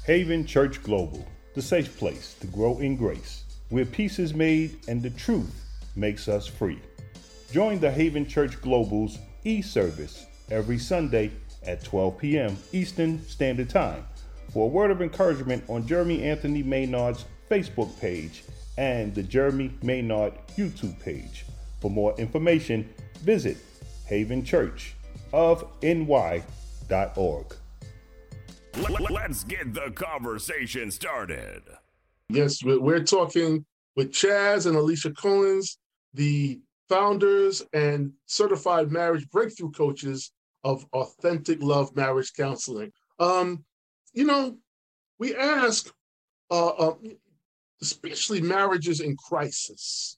Haven 0.05 0.45
Church 0.45 0.83
Global, 0.83 1.25
the 1.53 1.61
safe 1.61 1.97
place 1.97 2.35
to 2.41 2.47
grow 2.47 2.79
in 2.79 2.97
grace, 2.97 3.43
where 3.69 3.85
peace 3.85 4.19
is 4.19 4.33
made 4.33 4.77
and 4.87 5.03
the 5.03 5.11
truth 5.11 5.63
makes 5.95 6.27
us 6.27 6.47
free. 6.47 6.79
Join 7.51 7.79
the 7.79 7.91
Haven 7.91 8.27
Church 8.27 8.59
Global's 8.61 9.19
e 9.43 9.61
service 9.61 10.25
every 10.49 10.79
Sunday 10.79 11.29
at 11.65 11.83
12 11.83 12.17
p.m. 12.17 12.57
Eastern 12.73 13.23
Standard 13.27 13.69
Time. 13.69 14.03
For 14.53 14.65
a 14.65 14.67
word 14.67 14.91
of 14.91 15.01
encouragement 15.01 15.63
on 15.67 15.85
Jeremy 15.87 16.23
Anthony 16.23 16.63
Maynard's 16.63 17.25
Facebook 17.49 17.99
page 17.99 18.43
and 18.77 19.13
the 19.13 19.23
Jeremy 19.23 19.71
Maynard 19.81 20.33
YouTube 20.57 20.99
page. 21.01 21.45
For 21.81 21.91
more 21.91 22.15
information, 22.17 22.89
visit 23.21 23.57
Haven 24.05 24.43
Church 24.43 24.95
of 25.33 25.65
havenchurchofny.org. 25.81 27.55
Let's 29.11 29.43
get 29.43 29.73
the 29.73 29.91
conversation 29.91 30.91
started. 30.91 31.63
Yes, 32.29 32.63
we- 32.63 32.77
we're 32.77 33.03
talking 33.03 33.65
with 33.95 34.11
Chaz 34.11 34.65
and 34.67 34.75
Alicia 34.75 35.11
Cohens, 35.11 35.77
the 36.13 36.59
founders 36.87 37.63
and 37.73 38.13
certified 38.27 38.91
marriage 38.91 39.27
breakthrough 39.29 39.71
coaches 39.71 40.31
of 40.63 40.85
Authentic 40.93 41.61
Love 41.61 41.95
Marriage 41.95 42.31
Counseling. 42.33 42.91
Um, 43.19 43.63
you 44.17 44.25
know, 44.25 44.57
we 45.19 45.35
ask, 45.35 45.93
uh, 46.49 46.69
uh, 46.69 46.95
especially 47.83 48.41
marriages 48.41 48.99
in 48.99 49.15
crisis, 49.15 50.17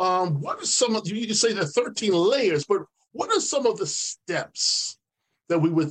um, 0.00 0.40
what 0.40 0.60
are 0.60 0.66
some 0.66 0.96
of 0.96 1.06
you 1.06 1.24
can 1.24 1.36
say 1.36 1.56
are 1.56 1.64
13 1.64 2.12
layers, 2.12 2.64
but 2.64 2.82
what 3.12 3.30
are 3.30 3.38
some 3.38 3.64
of 3.64 3.78
the 3.78 3.86
steps 3.86 4.98
that 5.48 5.60
we 5.60 5.70
would, 5.70 5.90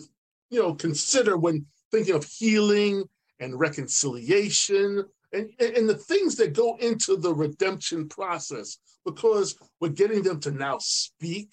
you 0.50 0.62
know, 0.62 0.76
consider 0.76 1.38
when 1.38 1.65
thinking 1.89 2.15
of 2.15 2.26
healing 2.26 3.06
and 3.39 3.58
reconciliation 3.58 5.06
and, 5.32 5.50
and 5.62 5.88
the 5.88 5.96
things 5.96 6.36
that 6.36 6.52
go 6.52 6.76
into 6.82 7.15
the 7.15 7.34
redemption 7.34 8.10
process? 8.10 8.78
Because 9.06 9.56
we're 9.80 9.88
getting 9.88 10.22
them 10.22 10.41
to 10.41 10.52
now 10.52 10.80
speak 10.80 11.50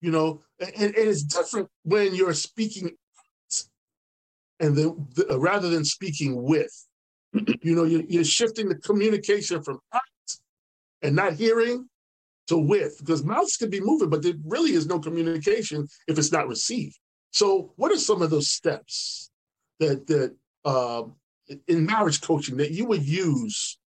you 0.00 0.12
know 0.12 0.40
and, 0.60 0.94
and 0.94 0.94
it's 0.96 1.24
different 1.24 1.68
when 1.82 2.14
you're 2.14 2.32
speaking 2.32 2.96
and 4.60 4.76
then 4.76 5.06
the, 5.14 5.38
rather 5.38 5.68
than 5.68 5.84
speaking 5.84 6.42
with 6.42 6.72
you 7.62 7.74
know 7.74 7.84
you're, 7.84 8.04
you're 8.08 8.24
shifting 8.24 8.68
the 8.68 8.74
communication 8.76 9.62
from 9.62 9.78
act 9.92 10.40
and 11.02 11.14
not 11.16 11.34
hearing 11.34 11.88
to 12.46 12.56
with 12.56 12.96
because 12.98 13.24
mouths 13.24 13.56
can 13.56 13.70
be 13.70 13.80
moving 13.80 14.08
but 14.08 14.22
there 14.22 14.34
really 14.44 14.72
is 14.72 14.86
no 14.86 14.98
communication 14.98 15.86
if 16.06 16.18
it's 16.18 16.32
not 16.32 16.48
received 16.48 16.98
so 17.30 17.72
what 17.76 17.92
are 17.92 17.98
some 17.98 18.22
of 18.22 18.30
those 18.30 18.48
steps 18.48 19.30
that 19.80 20.06
that 20.06 20.34
uh, 20.64 21.02
in 21.66 21.86
marriage 21.86 22.20
coaching 22.20 22.56
that 22.56 22.72
you 22.72 22.84
would 22.86 23.06
use 23.06 23.78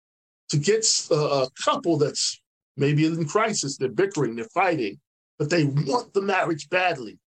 to 0.50 0.58
get 0.58 0.86
a, 1.12 1.16
a 1.16 1.48
couple 1.64 1.98
that's 1.98 2.42
maybe 2.78 3.06
in 3.06 3.26
crisis, 3.26 3.78
they're 3.78 3.90
bickering, 3.90 4.36
they're 4.36 4.46
fighting, 4.46 5.00
but 5.38 5.50
they 5.50 5.66
want 5.66 6.14
the 6.14 6.22
marriage 6.22 6.70
badly. 6.70 7.18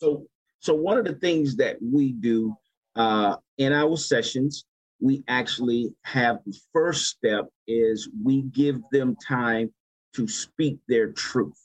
So, 0.00 0.26
so 0.62 0.74
one 0.74 0.96
of 0.96 1.04
the 1.04 1.14
things 1.14 1.56
that 1.56 1.76
we 1.82 2.12
do 2.12 2.56
uh, 2.94 3.36
in 3.58 3.72
our 3.72 3.96
sessions, 3.96 4.64
we 5.00 5.24
actually 5.26 5.92
have 6.04 6.38
the 6.46 6.56
first 6.72 7.06
step 7.06 7.48
is 7.66 8.08
we 8.22 8.42
give 8.42 8.80
them 8.92 9.16
time 9.16 9.74
to 10.14 10.28
speak 10.28 10.78
their 10.86 11.10
truth. 11.10 11.58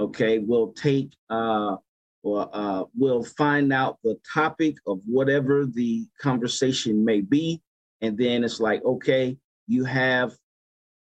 Okay, 0.00 0.38
we'll 0.38 0.72
take 0.72 1.12
uh, 1.28 1.76
or 2.24 2.50
uh, 2.52 2.84
we'll 2.98 3.22
find 3.22 3.72
out 3.72 3.98
the 4.02 4.18
topic 4.34 4.76
of 4.84 4.98
whatever 5.06 5.64
the 5.64 6.06
conversation 6.20 7.04
may 7.04 7.20
be, 7.20 7.62
and 8.00 8.18
then 8.18 8.42
it's 8.42 8.58
like, 8.58 8.84
okay, 8.84 9.36
you 9.68 9.84
have 9.84 10.32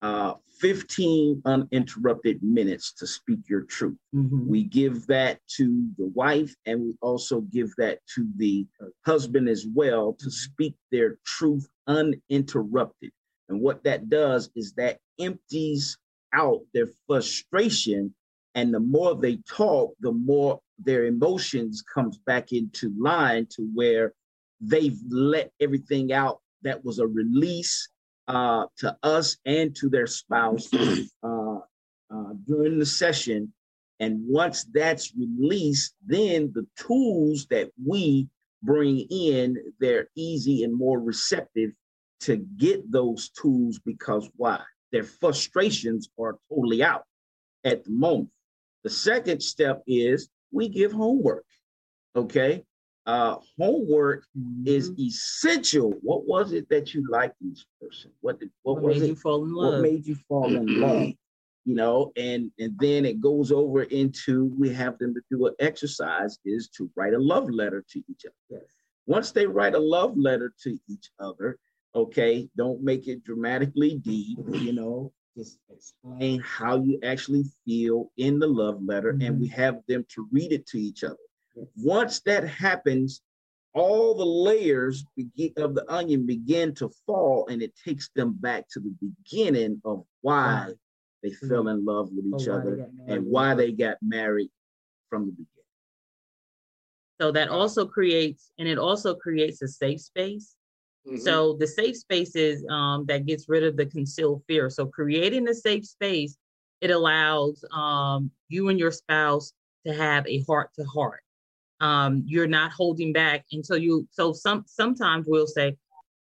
uh, 0.04 0.36
15 0.62 1.42
uninterrupted 1.44 2.44
minutes 2.44 2.94
to 2.94 3.08
speak 3.08 3.40
your 3.50 3.64
truth. 3.64 3.98
Mhm. 4.14 4.46
We 4.46 4.64
give 4.64 5.08
that 5.08 5.40
to 5.58 5.90
the 5.98 6.06
wife 6.06 6.56
and 6.68 6.82
we 6.82 6.94
also 7.02 7.42
give 7.42 7.74
that 7.78 8.00
to 8.14 8.30
the 8.36 8.68
husband 9.04 9.50
as 9.50 9.66
well 9.66 10.14
to 10.20 10.30
speak 10.30 10.76
their 10.92 11.18
truth 11.26 11.68
uninterrupted. 11.88 13.12
And 13.50 13.60
what 13.60 13.84
that 13.86 14.08
does 14.10 14.52
is 14.56 14.74
that 14.74 15.00
empties 15.20 15.98
out 16.32 16.62
their 16.74 16.88
frustration 17.08 18.14
and 18.54 18.72
the 18.74 18.80
more 18.80 19.16
they 19.16 19.38
talk, 19.50 19.96
the 20.00 20.12
more 20.12 20.62
their 20.78 21.06
emotions 21.06 21.82
comes 21.82 22.20
back 22.20 22.52
into 22.52 22.94
line 23.00 23.48
to 23.48 23.64
where 23.74 24.14
they've 24.60 25.00
let 25.10 25.52
everything 25.60 26.14
out 26.14 26.40
that 26.62 26.86
was 26.86 27.00
a 27.00 27.08
release 27.08 27.90
uh, 28.32 28.66
to 28.78 28.98
us 29.04 29.36
and 29.46 29.76
to 29.76 29.90
their 29.90 30.08
spouse 30.08 30.70
uh, 31.24 31.56
uh, 31.56 32.34
during 32.48 32.80
the 32.80 32.86
session. 32.86 33.52
And 34.00 34.22
once 34.26 34.66
that's 34.74 35.14
released, 35.16 35.94
then 36.06 36.52
the 36.54 36.66
tools 36.78 37.46
that 37.50 37.70
we 37.86 38.30
bring 38.64 39.00
in, 39.12 39.58
they're 39.82 40.08
easy 40.16 40.64
and 40.64 40.74
more 40.74 41.00
receptive 41.00 41.72
to 42.22 42.38
get 42.38 42.90
those 42.90 43.30
tools 43.30 43.80
because 43.86 44.30
why? 44.38 44.62
Their 44.94 45.04
frustrations 45.04 46.10
are 46.18 46.38
totally 46.50 46.84
out 46.84 47.04
at 47.66 47.84
the 47.84 47.92
moment. 47.92 48.30
The 48.84 48.90
second 48.90 49.44
step 49.44 49.84
is 49.86 50.30
we 50.52 50.70
give 50.70 50.94
homework. 50.94 51.46
Okay. 52.16 52.64
Uh, 53.08 53.38
homework 53.60 54.26
is 54.64 54.92
essential. 55.00 55.94
What 56.02 56.28
was 56.28 56.52
it 56.52 56.70
that 56.70 56.94
you 56.94 57.10
liked 57.10 57.42
in 57.42 57.50
this 57.50 57.66
person? 57.82 58.12
What 58.22 58.40
did 58.40 58.52
what, 58.62 58.76
What 58.76 58.84
was 58.84 59.00
made 59.00 59.06
it? 59.06 59.10
you 59.10 59.16
fall 59.16 59.44
in 59.44 59.56
What 59.56 59.80
made 59.82 60.06
you 60.06 60.16
fall 60.28 60.56
in 60.56 60.66
love? 60.82 61.08
You 61.66 61.76
know, 61.76 62.12
and 62.16 62.52
and 62.60 62.78
then 62.80 63.06
it 63.06 63.20
goes 63.22 63.52
over 63.52 63.84
into 63.84 64.54
we 64.58 64.70
have 64.74 64.98
them 65.00 65.14
to 65.14 65.22
do 65.32 65.48
an 65.48 65.54
exercise 65.60 66.38
is 66.46 66.70
to 66.78 66.90
write 66.96 67.14
a 67.14 67.20
love 67.20 67.50
letter 67.50 67.84
to 67.92 68.04
each 68.10 68.26
other. 68.26 68.62
Once 69.08 69.32
they 69.32 69.46
write 69.48 69.74
a 69.76 69.80
love 69.80 70.16
letter 70.18 70.54
to 70.64 70.78
each 70.88 71.10
other, 71.20 71.58
okay, 71.96 72.48
don't 72.56 72.82
make 72.84 73.08
it 73.08 73.24
dramatically 73.24 73.96
deep, 73.98 74.40
you 74.54 74.74
know, 74.74 75.12
just 75.38 75.60
explain 75.70 76.40
how 76.42 76.82
you 76.82 77.00
actually 77.04 77.44
feel 77.66 78.12
in 78.18 78.40
the 78.40 78.48
love 78.48 78.82
letter, 78.84 79.10
and 79.22 79.40
we 79.40 79.48
have 79.48 79.82
them 79.88 80.06
to 80.14 80.28
read 80.32 80.52
it 80.52 80.66
to 80.68 80.80
each 80.80 81.04
other. 81.04 81.18
Once 81.78 82.22
that 82.22 82.48
happens, 82.48 83.22
all 83.74 84.14
the 84.16 84.26
layers 84.26 85.06
of 85.58 85.76
the 85.76 85.86
onion 85.88 86.26
begin 86.26 86.74
to 86.76 86.90
fall, 87.06 87.48
and 87.48 87.62
it 87.62 87.74
takes 87.86 88.10
them 88.16 88.34
back 88.34 88.68
to 88.70 88.80
the 88.80 88.94
beginning 89.02 89.82
of 89.86 90.04
why 90.22 90.74
they 91.24 91.32
fell 91.32 91.68
in 91.68 91.86
love 91.86 92.10
with 92.12 92.26
each 92.26 92.48
Or 92.48 92.58
why 92.58 92.64
they 92.64 92.72
other 92.72 92.90
and 93.08 93.26
why 93.26 93.54
they 93.54 93.72
got 93.72 93.98
married 94.02 94.50
from 95.10 95.26
the 95.28 95.32
beginning. 95.32 95.48
So 97.22 97.32
that 97.32 97.50
also 97.50 97.86
creates, 97.86 98.52
and 98.58 98.68
it 98.68 98.80
also 98.80 99.16
creates 99.16 99.62
a 99.62 99.68
safe 99.68 100.02
space. 100.02 100.56
So 101.18 101.54
the 101.54 101.68
safe 101.68 101.98
space 101.98 102.36
is 102.36 102.66
um, 102.70 103.06
that 103.08 103.26
gets 103.26 103.50
rid 103.50 103.64
of 103.64 103.76
the 103.76 103.86
concealed 103.86 104.44
fear. 104.48 104.70
So 104.70 104.86
creating 104.86 105.48
a 105.50 105.54
safe 105.54 105.86
space, 105.86 106.38
it 106.80 106.90
allows 106.90 107.64
um, 107.72 108.32
you 108.48 108.70
and 108.70 108.80
your 108.80 108.92
spouse 108.92 109.54
to 109.86 109.94
have 109.94 110.26
a 110.28 110.44
heart 110.44 110.70
to 110.76 110.86
heart. 110.86 111.22
Um, 111.82 112.24
you're 112.26 112.48
not 112.48 112.72
holding 112.72 113.12
back 113.12 113.46
until 113.52 113.78
you. 113.78 114.08
So 114.12 114.32
some 114.34 114.64
sometimes 114.68 115.26
we'll 115.28 115.48
say, 115.48 115.76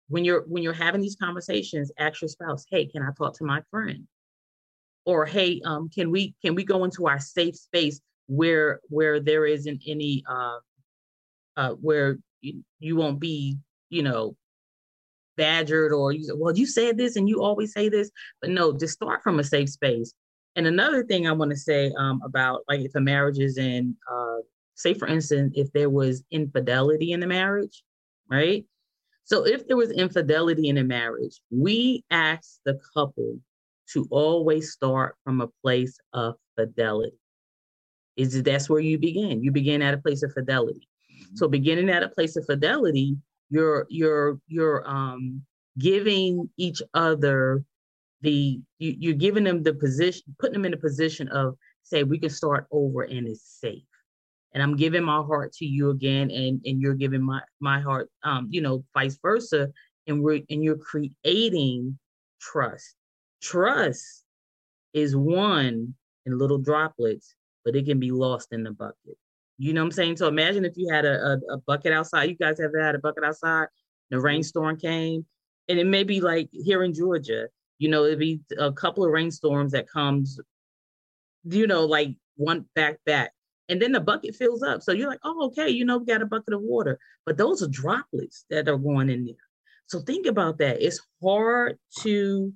when 0.09 0.23
you're 0.25 0.43
when 0.47 0.61
you're 0.61 0.73
having 0.73 1.01
these 1.01 1.15
conversations, 1.15 1.91
ask 1.97 2.21
your 2.21 2.29
spouse, 2.29 2.65
"Hey, 2.69 2.85
can 2.85 3.01
I 3.01 3.09
talk 3.17 3.35
to 3.37 3.43
my 3.45 3.61
friend?" 3.71 4.07
Or, 5.05 5.25
"Hey, 5.25 5.61
um, 5.65 5.89
can 5.89 6.11
we 6.11 6.35
can 6.43 6.53
we 6.53 6.63
go 6.63 6.83
into 6.83 7.07
our 7.07 7.19
safe 7.19 7.55
space 7.55 8.01
where 8.27 8.81
where 8.89 9.19
there 9.19 9.45
isn't 9.45 9.81
any 9.87 10.23
uh, 10.29 10.57
uh, 11.55 11.71
where 11.75 12.19
you, 12.41 12.63
you 12.79 12.95
won't 12.95 13.19
be, 13.19 13.57
you 13.89 14.03
know, 14.03 14.35
badgered 15.37 15.93
or 15.93 16.11
you 16.11 16.35
well, 16.37 16.55
you 16.55 16.65
said 16.65 16.97
this 16.97 17.15
and 17.15 17.29
you 17.29 17.41
always 17.41 17.73
say 17.73 17.89
this, 17.89 18.11
but 18.41 18.49
no, 18.49 18.77
just 18.77 18.93
start 18.93 19.23
from 19.23 19.39
a 19.39 19.43
safe 19.43 19.69
space. 19.69 20.13
And 20.55 20.67
another 20.67 21.03
thing 21.03 21.27
I 21.27 21.31
want 21.31 21.51
to 21.51 21.57
say 21.57 21.93
um, 21.97 22.21
about 22.23 22.61
like 22.67 22.81
if 22.81 22.95
a 22.95 23.01
marriage 23.01 23.39
is 23.39 23.57
in, 23.57 23.95
uh, 24.11 24.37
say 24.77 24.93
for 24.93 25.07
instance, 25.07 25.53
if 25.55 25.71
there 25.73 25.89
was 25.89 26.23
infidelity 26.31 27.11
in 27.11 27.19
the 27.19 27.27
marriage, 27.27 27.83
right? 28.29 28.63
So 29.25 29.45
if 29.45 29.67
there 29.67 29.75
was 29.75 29.91
infidelity 29.91 30.69
in 30.69 30.77
a 30.77 30.83
marriage, 30.83 31.41
we 31.49 32.05
ask 32.11 32.59
the 32.63 32.79
couple 32.93 33.39
to 33.93 34.07
always 34.11 34.71
start 34.71 35.15
from 35.23 35.41
a 35.41 35.49
place 35.63 35.97
of 36.13 36.35
fidelity. 36.55 37.17
Is 38.15 38.41
that's 38.43 38.69
where 38.69 38.79
you 38.79 38.97
begin. 38.97 39.43
You 39.43 39.51
begin 39.51 39.81
at 39.81 39.93
a 39.93 39.97
place 39.97 40.23
of 40.23 40.31
fidelity. 40.33 40.87
So 41.35 41.47
beginning 41.47 41.89
at 41.89 42.03
a 42.03 42.09
place 42.09 42.35
of 42.35 42.45
fidelity, 42.45 43.17
you're 43.49 43.85
you're 43.89 44.39
you're 44.47 44.87
um 44.89 45.41
giving 45.77 46.49
each 46.57 46.81
other 46.93 47.63
the 48.21 48.59
you, 48.79 48.95
you're 48.99 49.13
giving 49.13 49.43
them 49.43 49.63
the 49.63 49.73
position, 49.73 50.35
putting 50.39 50.53
them 50.53 50.65
in 50.65 50.73
a 50.73 50.77
position 50.77 51.27
of 51.29 51.55
say 51.83 52.03
we 52.03 52.19
can 52.19 52.29
start 52.29 52.67
over 52.71 53.03
and 53.03 53.27
it's 53.27 53.59
safe. 53.61 53.83
And 54.57 54.63
I'm 54.63 54.75
giving 54.75 55.03
my 55.03 55.21
heart 55.21 55.53
to 55.57 55.67
you 55.67 55.91
again, 55.91 56.31
and 56.31 56.59
and 56.65 56.81
you're 56.81 56.95
giving 56.95 57.21
my 57.21 57.41
my 57.59 57.79
heart, 57.79 58.09
um, 58.23 58.47
you 58.49 58.59
know, 58.59 58.83
vice 58.91 59.19
versa, 59.21 59.71
and 60.07 60.23
we're 60.23 60.41
and 60.49 60.63
you're 60.63 60.79
creating 60.79 61.99
trust. 62.41 62.95
Trust 63.39 64.23
is 64.95 65.15
one 65.15 65.93
in 66.25 66.39
little 66.39 66.57
droplets, 66.57 67.35
but 67.63 67.75
it 67.75 67.85
can 67.85 67.99
be 67.99 68.09
lost 68.09 68.51
in 68.51 68.63
the 68.63 68.71
bucket. 68.71 69.15
You 69.59 69.73
know 69.73 69.81
what 69.81 69.89
I'm 69.89 69.91
saying? 69.91 70.17
So 70.17 70.27
imagine 70.27 70.65
if 70.65 70.73
you 70.75 70.91
had 70.91 71.05
a, 71.05 71.23
a, 71.23 71.53
a 71.53 71.57
bucket 71.67 71.93
outside. 71.93 72.23
You 72.23 72.35
guys 72.35 72.59
ever 72.59 72.81
had 72.81 72.95
a 72.95 72.99
bucket 72.99 73.23
outside? 73.23 73.67
The 74.09 74.19
rainstorm 74.19 74.79
came, 74.79 75.23
and 75.69 75.77
it 75.77 75.85
may 75.85 76.03
be 76.03 76.19
like 76.19 76.49
here 76.51 76.81
in 76.81 76.95
Georgia. 76.95 77.47
You 77.77 77.89
know, 77.89 78.05
it'd 78.05 78.17
be 78.17 78.41
a 78.57 78.71
couple 78.71 79.05
of 79.05 79.11
rainstorms 79.11 79.73
that 79.73 79.87
comes, 79.87 80.39
you 81.43 81.67
know, 81.67 81.85
like 81.85 82.15
one 82.37 82.65
back 82.73 82.97
back, 83.05 83.33
and 83.69 83.81
then 83.81 83.91
the 83.91 83.99
bucket 83.99 84.35
fills 84.35 84.63
up. 84.63 84.81
So 84.81 84.91
you're 84.91 85.09
like, 85.09 85.19
oh, 85.23 85.47
okay, 85.47 85.69
you 85.69 85.85
know, 85.85 85.97
we 85.97 86.05
got 86.05 86.21
a 86.21 86.25
bucket 86.25 86.53
of 86.53 86.61
water, 86.61 86.99
but 87.25 87.37
those 87.37 87.61
are 87.61 87.67
droplets 87.67 88.45
that 88.49 88.67
are 88.67 88.77
going 88.77 89.09
in 89.09 89.25
there. 89.25 89.35
So 89.87 89.99
think 89.99 90.25
about 90.25 90.57
that. 90.59 90.81
It's 90.81 91.01
hard 91.21 91.77
to 92.01 92.53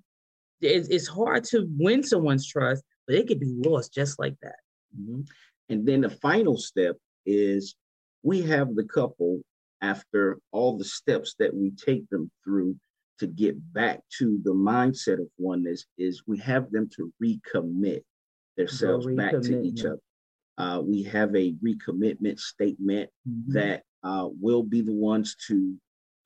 it's, 0.63 1.07
hard 1.07 1.43
to 1.45 1.67
win 1.77 2.03
someone's 2.03 2.45
trust, 2.45 2.83
but 3.07 3.15
it 3.15 3.27
could 3.27 3.39
be 3.39 3.51
lost 3.65 3.91
just 3.91 4.19
like 4.19 4.35
that. 4.43 4.59
Mhm. 4.95 5.27
And 5.69 5.87
then 5.87 6.01
the 6.01 6.09
final 6.09 6.55
step 6.55 6.97
is 7.25 7.75
we 8.21 8.41
have 8.43 8.75
the 8.75 8.83
couple 8.83 9.41
after 9.81 10.39
all 10.51 10.77
the 10.77 10.83
steps 10.83 11.33
that 11.39 11.53
we 11.55 11.71
take 11.71 12.07
them 12.09 12.29
through 12.43 12.79
to 13.19 13.27
get 13.27 13.55
back 13.73 14.01
to 14.19 14.39
the 14.43 14.53
mindset 14.53 15.19
of 15.19 15.29
oneness 15.37 15.85
is 15.97 16.27
we 16.27 16.37
have 16.39 16.71
them 16.71 16.89
to 16.95 17.11
recommit 17.23 18.03
themselves 18.57 19.07
back 19.15 19.31
to 19.41 19.61
each 19.63 19.85
other. 19.85 20.01
Uh, 20.61 20.79
we 20.79 21.01
have 21.01 21.35
a 21.35 21.53
recommitment 21.53 22.39
statement 22.39 23.09
Mhm. 23.27 23.53
that 23.53 23.83
uh, 24.03 24.29
will 24.39 24.61
be 24.63 24.81
the 24.81 24.93
ones 24.93 25.35
to 25.47 25.75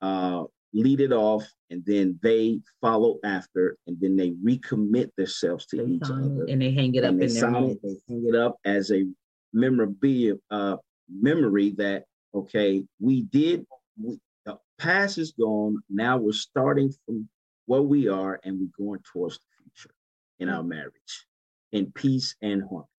uh, 0.02 0.44
lead 0.74 1.00
it 1.00 1.12
off, 1.12 1.44
and 1.70 1.82
then 1.86 2.18
they 2.22 2.60
follow 2.82 3.18
after, 3.24 3.78
and 3.86 3.98
then 3.98 4.14
they 4.14 4.32
recommit 4.32 5.10
themselves 5.16 5.64
to 5.66 5.76
They 5.78 5.84
each 5.84 6.02
other 6.02 6.44
and 6.50 6.60
they 6.60 6.70
hang 6.70 6.94
it 6.94 7.04
up 7.04 7.14
they 7.14 7.26
their 7.26 7.40
sign 7.44 7.78
they 7.82 7.96
hang 8.08 8.26
it 8.26 8.34
up 8.34 8.56
as 8.64 8.92
a 8.92 9.06
memorabilia, 9.54 10.34
uh, 10.50 10.76
memory 11.08 11.70
that 11.82 12.04
okay, 12.34 12.84
we 13.00 13.22
did. 13.22 13.66
We, 13.98 14.18
the 14.44 14.58
past 14.76 15.16
is 15.16 15.32
gone. 15.32 15.82
Now 15.88 16.18
we're 16.18 16.32
starting 16.32 16.92
from 17.06 17.26
where 17.64 17.82
we 17.94 18.08
are, 18.08 18.38
and 18.44 18.60
we're 18.60 18.84
going 18.86 19.00
towards 19.10 19.38
the 19.38 19.44
future 19.58 19.94
in 20.40 20.50
our 20.50 20.62
marriage, 20.62 21.26
in 21.72 21.90
peace 21.92 22.36
and 22.42 22.62
harmony. 22.62 22.95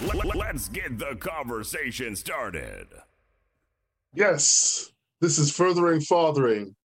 Let- 0.02 0.36
Let's 0.36 0.70
get 0.70 0.98
the 0.98 1.16
conversation 1.20 2.16
started. 2.16 2.88
Yes, 4.14 4.92
this 5.22 5.40
is 5.40 5.56
furthering 5.56 6.02
fathering. 6.02 6.76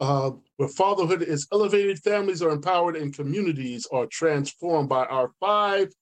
Uh, 0.00 0.32
where 0.56 0.68
fatherhood 0.68 1.22
is 1.22 1.46
elevated, 1.52 1.98
families 1.98 2.42
are 2.42 2.50
empowered, 2.50 2.96
and 2.96 3.14
communities 3.14 3.86
are 3.92 4.06
transformed 4.06 4.88
by 4.88 5.04
our 5.04 5.30
five 5.38 5.92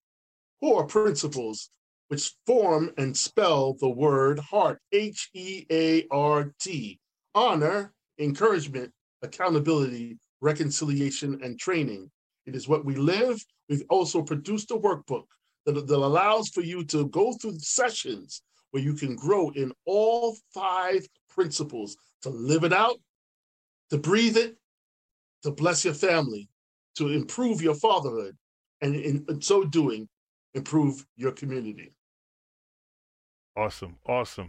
core 0.60 0.86
principles, 0.86 1.70
which 2.08 2.32
form 2.46 2.92
and 2.98 3.16
spell 3.16 3.74
the 3.74 3.88
word 3.88 4.38
heart 4.38 4.78
H 4.92 5.28
E 5.34 5.66
A 5.70 6.06
R 6.10 6.52
T 6.60 7.00
honor, 7.34 7.92
encouragement, 8.18 8.92
accountability, 9.22 10.18
reconciliation, 10.40 11.40
and 11.42 11.58
training. 11.58 12.10
It 12.46 12.54
is 12.54 12.68
what 12.68 12.84
we 12.84 12.94
live. 12.94 13.44
We've 13.68 13.84
also 13.90 14.22
produced 14.22 14.70
a 14.70 14.76
workbook 14.76 15.26
that, 15.66 15.74
that 15.74 15.96
allows 15.96 16.48
for 16.48 16.62
you 16.62 16.84
to 16.86 17.08
go 17.08 17.32
through 17.34 17.58
sessions 17.58 18.42
where 18.70 18.82
you 18.82 18.94
can 18.94 19.16
grow 19.16 19.50
in 19.50 19.72
all 19.84 20.36
five 20.52 21.06
principles 21.28 21.96
to 22.22 22.30
live 22.30 22.64
it 22.64 22.72
out, 22.72 22.98
to 23.90 23.98
breathe 23.98 24.36
it, 24.36 24.56
to 25.42 25.50
bless 25.50 25.84
your 25.84 25.94
family, 25.94 26.48
to 26.96 27.08
improve 27.08 27.62
your 27.62 27.74
fatherhood, 27.74 28.36
and 28.80 28.94
in, 28.94 29.40
so 29.40 29.64
doing, 29.64 30.08
improve 30.54 31.04
your 31.16 31.32
community. 31.32 31.92
Awesome, 33.56 33.96
awesome, 34.06 34.48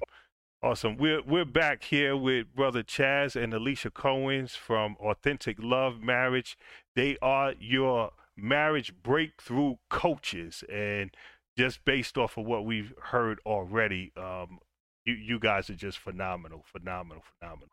awesome. 0.61 0.97
We're 0.97 1.21
we're 1.23 1.45
back 1.45 1.83
here 1.83 2.15
with 2.15 2.53
brother 2.55 2.83
Chaz 2.83 3.41
and 3.41 3.53
Alicia 3.53 3.91
Cohens 3.91 4.51
from 4.51 4.95
Authentic 4.99 5.57
Love 5.59 6.01
Marriage. 6.01 6.57
They 6.95 7.17
are 7.21 7.53
your 7.59 8.11
marriage 8.37 8.93
breakthrough 9.01 9.75
coaches, 9.89 10.63
and 10.71 11.11
just 11.57 11.83
based 11.85 12.17
off 12.17 12.37
of 12.37 12.45
what 12.45 12.65
we've 12.65 12.93
heard 13.01 13.39
already, 13.45 14.11
um, 14.17 14.59
you 15.05 15.13
you 15.13 15.39
guys 15.39 15.69
are 15.69 15.75
just 15.75 15.97
phenomenal, 15.99 16.63
phenomenal, 16.71 17.23
phenomenal. 17.39 17.69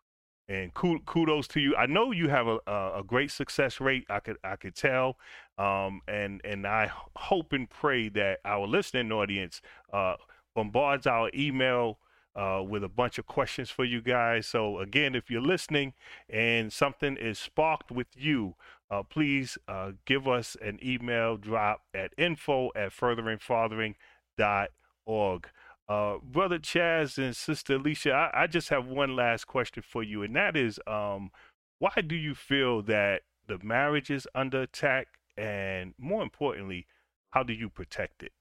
And 0.50 0.72
kudos 0.72 1.46
to 1.48 1.60
you. 1.60 1.76
I 1.76 1.84
know 1.84 2.10
you 2.10 2.28
have 2.28 2.46
a, 2.46 2.58
a, 2.66 3.02
great 3.06 3.30
success 3.30 3.82
rate. 3.82 4.06
I 4.08 4.20
could 4.20 4.38
I 4.42 4.56
could 4.56 4.74
tell, 4.74 5.18
um, 5.58 6.00
and 6.08 6.40
and 6.42 6.66
I 6.66 6.90
hope 7.16 7.52
and 7.52 7.68
pray 7.68 8.08
that 8.10 8.38
our 8.46 8.66
listening 8.66 9.12
audience 9.12 9.60
uh, 9.92 10.14
bombards 10.54 11.06
our 11.06 11.30
email 11.34 11.98
uh, 12.34 12.62
with 12.66 12.84
a 12.84 12.88
bunch 12.88 13.18
of 13.18 13.26
questions 13.26 13.68
for 13.68 13.84
you 13.84 14.00
guys. 14.00 14.46
So 14.46 14.78
again, 14.78 15.14
if 15.14 15.30
you're 15.30 15.42
listening 15.42 15.92
and 16.30 16.72
something 16.72 17.16
is 17.16 17.38
sparked 17.38 17.90
with 17.90 18.08
you, 18.14 18.54
uh, 18.90 19.02
please 19.02 19.58
uh, 19.68 19.92
give 20.06 20.26
us 20.26 20.56
an 20.62 20.78
email 20.82 21.36
drop 21.36 21.82
at 21.94 22.12
info 22.16 22.70
at 22.74 22.92
furtheringfathering.org. 22.92 25.48
Uh, 25.88 26.18
Brother 26.22 26.58
Chaz 26.58 27.16
and 27.16 27.34
Sister 27.34 27.76
Alicia, 27.76 28.12
I, 28.12 28.42
I 28.42 28.46
just 28.46 28.68
have 28.68 28.86
one 28.86 29.16
last 29.16 29.46
question 29.46 29.82
for 29.82 30.02
you, 30.02 30.22
and 30.22 30.36
that 30.36 30.54
is, 30.56 30.78
um, 30.86 31.30
why 31.78 31.92
do 32.06 32.14
you 32.14 32.34
feel 32.34 32.82
that 32.82 33.22
the 33.46 33.58
marriage 33.62 34.10
is 34.10 34.28
under 34.34 34.60
attack, 34.62 35.08
and 35.36 35.94
more 35.98 36.22
importantly, 36.22 36.86
how 37.30 37.42
do 37.42 37.54
you 37.54 37.70
protect 37.70 38.22
it? 38.22 38.32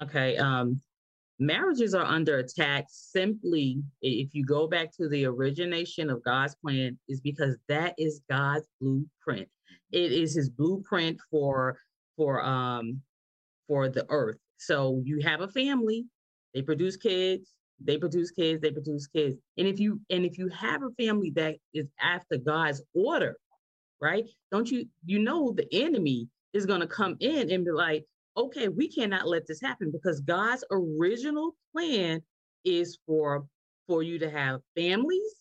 Okay. 0.00 0.36
Um, 0.36 0.80
marriages 1.38 1.94
are 1.94 2.04
under 2.04 2.38
attack 2.38 2.86
simply 2.88 3.82
if 4.02 4.34
you 4.34 4.44
go 4.44 4.66
back 4.66 4.92
to 4.96 5.08
the 5.08 5.26
origination 5.26 6.10
of 6.10 6.22
God's 6.24 6.54
plan, 6.56 6.98
is 7.08 7.20
because 7.20 7.56
that 7.68 7.94
is 7.98 8.20
God's 8.28 8.66
blueprint. 8.80 9.48
It 9.92 10.12
is 10.12 10.34
his 10.34 10.50
blueprint 10.50 11.18
for 11.30 11.78
for 12.16 12.44
um 12.44 13.00
for 13.66 13.88
the 13.88 14.06
earth. 14.08 14.38
So 14.56 15.00
you 15.04 15.20
have 15.20 15.40
a 15.40 15.48
family, 15.48 16.06
they 16.54 16.62
produce 16.62 16.96
kids, 16.96 17.54
they 17.80 17.98
produce 17.98 18.30
kids, 18.30 18.60
they 18.60 18.72
produce 18.72 19.06
kids. 19.06 19.36
And 19.56 19.68
if 19.68 19.78
you 19.78 20.00
and 20.10 20.24
if 20.24 20.38
you 20.38 20.48
have 20.48 20.82
a 20.82 20.90
family 21.02 21.30
that 21.36 21.56
is 21.72 21.86
after 22.00 22.36
God's 22.36 22.82
order, 22.94 23.36
right? 24.00 24.24
Don't 24.50 24.70
you 24.70 24.86
you 25.04 25.20
know 25.20 25.52
the 25.52 25.68
enemy 25.72 26.28
is 26.52 26.66
going 26.66 26.80
to 26.80 26.86
come 26.86 27.16
in 27.20 27.50
and 27.50 27.64
be 27.64 27.70
like, 27.70 28.04
okay, 28.38 28.68
we 28.68 28.88
cannot 28.88 29.26
let 29.26 29.46
this 29.46 29.60
happen 29.60 29.90
because 29.90 30.20
God's 30.20 30.64
original 30.70 31.56
plan 31.72 32.22
is 32.64 32.98
for 33.06 33.46
for 33.86 34.02
you 34.02 34.18
to 34.18 34.30
have 34.30 34.60
families 34.76 35.38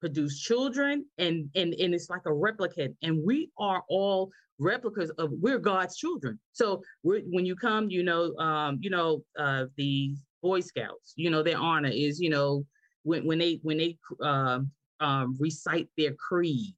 produce 0.00 0.40
children 0.40 1.04
and 1.18 1.48
and 1.54 1.72
and 1.74 1.94
it's 1.94 2.10
like 2.10 2.26
a 2.26 2.30
replicant 2.30 2.94
and 3.02 3.18
we 3.24 3.50
are 3.58 3.82
all 3.88 4.30
replicas 4.58 5.10
of 5.18 5.30
we're 5.40 5.58
god's 5.58 5.96
children. 5.96 6.38
So 6.52 6.82
when 7.02 7.46
you 7.46 7.56
come 7.56 7.88
you 7.90 8.02
know 8.02 8.34
um 8.36 8.78
you 8.80 8.90
know 8.90 9.22
uh 9.38 9.66
the 9.76 10.14
boy 10.42 10.60
scouts 10.60 11.14
you 11.16 11.30
know 11.30 11.42
their 11.42 11.58
honor 11.58 11.90
is 11.92 12.20
you 12.20 12.30
know 12.30 12.64
when 13.04 13.26
when 13.26 13.38
they 13.38 13.58
when 13.62 13.78
they 13.78 13.98
um 14.22 14.70
um 15.00 15.36
recite 15.38 15.88
their 15.96 16.14
creed 16.14 16.74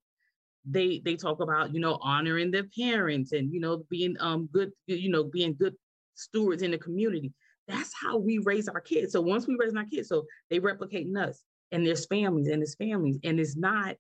they 0.70 1.00
they 1.04 1.16
talk 1.16 1.40
about 1.40 1.72
you 1.72 1.80
know 1.80 1.98
honoring 2.02 2.50
their 2.50 2.66
parents 2.76 3.32
and 3.32 3.52
you 3.52 3.60
know 3.60 3.84
being 3.90 4.16
um 4.20 4.48
good 4.52 4.70
you 4.86 5.10
know 5.10 5.24
being 5.24 5.54
good 5.58 5.74
stewards 6.14 6.62
in 6.62 6.70
the 6.70 6.78
community. 6.78 7.32
That's 7.66 7.92
how 8.00 8.16
we 8.16 8.38
raise 8.38 8.68
our 8.68 8.80
kids. 8.80 9.12
So 9.12 9.20
once 9.20 9.46
we 9.46 9.56
raise 9.58 9.74
our 9.74 9.84
kids 9.84 10.08
so 10.08 10.24
they 10.50 10.58
replicating 10.58 11.16
us 11.16 11.42
and 11.70 11.86
there's 11.86 12.06
families 12.06 12.48
and 12.48 12.60
there's 12.60 12.74
families. 12.76 13.18
And 13.24 13.38
it's 13.38 13.56
not 13.56 13.96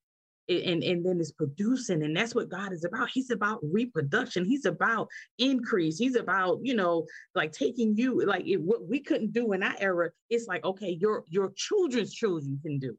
and 0.48 0.82
and 0.82 1.04
then 1.04 1.20
it's 1.20 1.32
producing 1.32 2.02
and 2.02 2.16
that's 2.16 2.34
what 2.34 2.48
god 2.48 2.72
is 2.72 2.84
about. 2.84 3.10
He's 3.10 3.30
about 3.30 3.60
reproduction. 3.62 4.44
He's 4.44 4.64
about 4.64 5.08
increase. 5.38 5.98
He's 5.98 6.16
about 6.16 6.60
you 6.62 6.74
know 6.74 7.06
like 7.34 7.52
taking 7.52 7.96
you 7.96 8.24
like 8.24 8.46
it, 8.46 8.60
what 8.60 8.88
we 8.88 9.00
couldn't 9.00 9.32
do 9.32 9.52
in 9.52 9.62
our 9.62 9.74
era 9.78 10.10
it's 10.30 10.46
like 10.46 10.64
okay 10.64 10.96
your 11.00 11.24
your 11.28 11.52
children's 11.54 12.12
children 12.12 12.58
can 12.62 12.78
do 12.78 12.96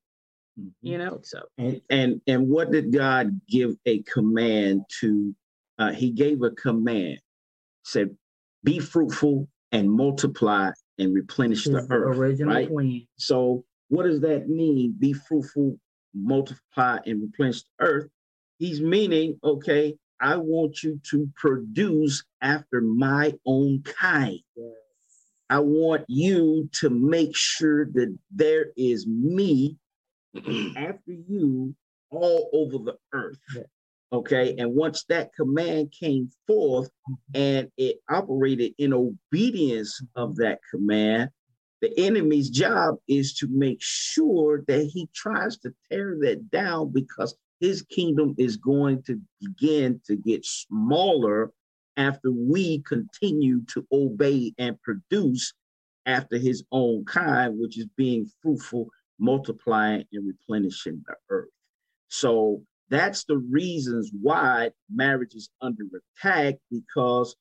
you 0.82 0.98
know 0.98 1.20
so 1.24 1.42
And 1.58 1.82
and 1.90 2.22
and 2.28 2.50
what 2.50 2.72
did 2.72 2.94
God 2.94 3.40
give 3.48 3.76
a 3.86 4.02
command 4.04 4.84
to? 5.02 5.36
Uh, 5.78 5.94
he 5.94 6.12
gave 6.12 6.42
a 6.42 6.52
command, 6.52 7.20
said, 7.84 8.16
"Be 8.64 8.80
fruitful 8.80 9.48
and 9.72 9.90
multiply 9.90 10.72
and 10.98 11.14
replenish 11.14 11.66
the 11.66 11.78
His 11.78 11.88
earth." 11.90 12.18
original 12.18 12.54
right? 12.54 12.70
plan 12.70 13.08
So 13.18 13.64
what 13.90 14.04
does 14.04 14.22
that 14.22 14.50
mean? 14.50 14.96
Be 14.98 15.14
fruitful, 15.14 15.80
multiply, 16.14 17.00
and 17.06 17.22
replenish 17.22 17.64
the 17.64 17.86
earth. 17.86 18.10
He's 18.58 18.82
meaning, 18.82 19.40
okay, 19.44 19.96
I 20.20 20.38
want 20.38 20.84
you 20.84 21.00
to 21.12 21.30
produce 21.36 22.24
after 22.42 22.82
my 22.82 23.34
own 23.46 23.84
kind. 23.84 24.40
I 25.50 25.60
want 25.60 26.06
you 26.08 26.70
to 26.74 26.90
make 26.90 27.36
sure 27.36 27.86
that 27.86 28.16
there 28.30 28.68
is 28.78 29.08
me 29.08 29.78
after 30.78 31.12
you 31.28 31.76
all 32.12 32.50
over 32.54 32.78
the 32.78 32.98
earth. 33.14 33.40
Okay. 34.12 34.56
And 34.58 34.74
once 34.74 35.04
that 35.10 35.34
command 35.36 35.94
came 35.98 36.32
forth 36.48 36.88
mm-hmm. 36.88 37.14
and 37.36 37.72
it 37.78 37.98
operated 38.10 38.74
in 38.78 38.94
obedience 38.94 40.02
of 40.16 40.36
that 40.38 40.60
command, 40.72 41.30
the 41.82 41.98
enemy's 41.98 42.50
job 42.50 42.96
is 43.08 43.34
to 43.36 43.48
make 43.50 43.78
sure 43.80 44.64
that 44.68 44.90
he 44.92 45.08
tries 45.14 45.58
to 45.60 45.74
tear 45.90 46.18
that 46.22 46.50
down 46.50 46.92
because 46.92 47.36
his 47.60 47.84
kingdom 47.84 48.36
is 48.38 48.58
going 48.58 49.04
to 49.04 49.22
begin 49.40 50.02
to 50.08 50.16
get 50.16 50.46
smaller 50.46 51.52
after 51.98 52.32
we 52.32 52.80
continue 52.80 53.62
to 53.66 53.86
obey 53.92 54.54
and 54.58 54.82
produce 54.82 55.54
after 56.06 56.38
his 56.38 56.64
own 56.72 57.06
kind, 57.06 57.60
which 57.60 57.78
is 57.78 57.88
being 57.96 58.30
fruitful, 58.42 58.90
multiplying, 59.20 60.04
and 60.14 60.28
replenishing 60.28 61.04
the 61.08 61.16
earth. 61.30 61.50
So 62.10 62.62
that's 62.90 63.24
the 63.26 63.38
reasons 63.38 64.12
why 64.22 64.72
marriage 64.92 65.36
is 65.36 65.50
under 65.62 65.84
attack 66.18 66.56
because 66.72 67.36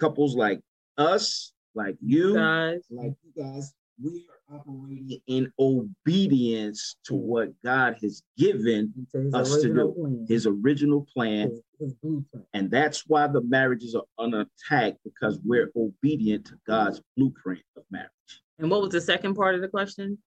couples 0.00 0.34
like 0.34 0.60
us, 0.98 1.52
like 1.74 1.96
you, 2.00 2.34
guys 2.34 2.80
like 2.90 3.14
you 3.22 3.42
guys, 3.42 3.74
we 4.02 4.26
are 4.28 4.58
operating 4.58 5.20
in 5.26 5.52
obedience 5.58 6.96
to 7.04 7.14
mm. 7.14 7.20
what 7.20 7.48
God 7.64 7.96
has 8.02 8.22
given 8.36 8.92
us 9.32 9.56
to 9.62 9.68
do, 9.68 9.94
plan 9.94 10.26
his 10.28 10.46
original 10.46 11.06
plan. 11.14 11.50
his, 11.50 11.60
his 11.78 11.94
blueprint 11.94 12.46
And 12.54 12.70
that's 12.70 13.04
why 13.06 13.26
the 13.26 13.42
marriages 13.42 13.94
are 13.94 14.04
under 14.18 14.42
attack 14.42 14.94
because 15.04 15.38
we're 15.44 15.70
obedient 15.76 16.46
to 16.46 16.54
God's 16.66 17.00
blueprint 17.16 17.62
of 17.76 17.84
marriage. 17.90 18.10
and 18.58 18.70
what 18.70 18.82
was 18.82 18.90
the 18.90 19.00
second 19.00 19.34
part 19.34 19.54
of 19.54 19.60
the 19.60 19.68
question 19.68 20.18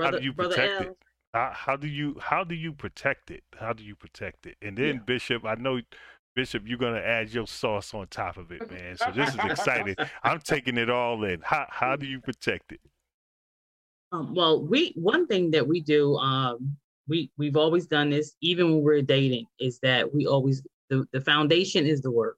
How 0.00 0.10
do 0.10 0.22
you 0.22 0.32
protect 0.32 0.82
it? 0.82 0.96
How, 1.32 1.52
how 1.54 1.76
do 1.76 1.86
you 1.86 2.16
how 2.20 2.44
do 2.44 2.54
you 2.54 2.72
protect 2.72 3.30
it? 3.30 3.44
How 3.58 3.72
do 3.72 3.84
you 3.84 3.94
protect 3.94 4.46
it? 4.46 4.56
And 4.62 4.76
then 4.76 5.02
Bishop, 5.06 5.44
I 5.44 5.54
know 5.54 5.80
Bishop, 6.34 6.64
you're 6.66 6.78
gonna 6.78 6.98
add 6.98 7.30
your 7.30 7.46
sauce 7.46 7.94
on 7.94 8.06
top 8.08 8.36
of 8.36 8.50
it, 8.50 8.68
man. 8.70 8.96
So 8.96 9.10
this 9.14 9.28
is 9.28 9.40
exciting. 9.44 9.94
I'm 10.24 10.40
taking 10.40 10.76
it 10.76 10.90
all 10.90 11.24
in. 11.24 11.40
How 11.42 11.66
how 11.70 11.96
do 11.96 12.06
you 12.06 12.20
protect 12.20 12.72
it? 12.72 12.80
Um, 14.12 14.34
well, 14.34 14.60
we 14.64 14.92
one 14.96 15.26
thing 15.26 15.52
that 15.52 15.66
we 15.66 15.80
do, 15.80 16.16
um, 16.16 16.76
we 17.06 17.30
we've 17.38 17.56
always 17.56 17.86
done 17.86 18.10
this, 18.10 18.34
even 18.40 18.72
when 18.72 18.82
we're 18.82 19.02
dating, 19.02 19.46
is 19.60 19.78
that 19.80 20.12
we 20.12 20.26
always 20.26 20.62
the, 20.88 21.06
the 21.12 21.20
foundation 21.20 21.86
is 21.86 22.00
the 22.00 22.10
word. 22.10 22.34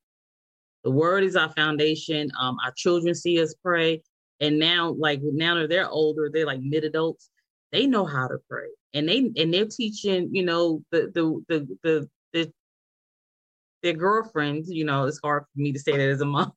The 0.85 0.91
word 0.91 1.25
is 1.25 1.37
our 1.37 1.49
foundation. 1.51 2.31
Um, 2.39 2.59
our 2.65 2.73
children 2.73 3.15
see 3.15 3.41
us 3.41 3.55
pray, 3.63 4.03
and 4.41 4.59
now, 4.59 4.91
like 4.99 5.21
now 5.23 5.55
that 5.55 5.71
they're 5.71 5.89
older, 5.89 6.29
they're 6.33 6.47
like 6.47 6.61
mid 6.61 6.85
adults. 6.85 7.31
They 7.73 7.87
know 7.87 8.05
how 8.05 8.29
to 8.29 8.39
pray, 8.49 8.69
and 8.93 9.09
they 9.09 9.33
and 9.37 9.53
they're 9.53 9.67
teaching, 9.67 10.29
you 10.35 10.45
know, 10.45 10.83
the 10.91 11.11
the 11.15 11.43
the 11.49 11.79
the, 11.83 12.11
the 12.33 12.53
their 13.83 13.95
girlfriends. 13.95 14.71
You 14.71 14.85
know, 14.85 15.07
it's 15.07 15.21
hard 15.23 15.45
for 15.45 15.61
me 15.61 15.73
to 15.73 15.79
say 15.79 15.93
that 15.93 16.09
as 16.09 16.21
a 16.21 16.27
mom. 16.27 16.53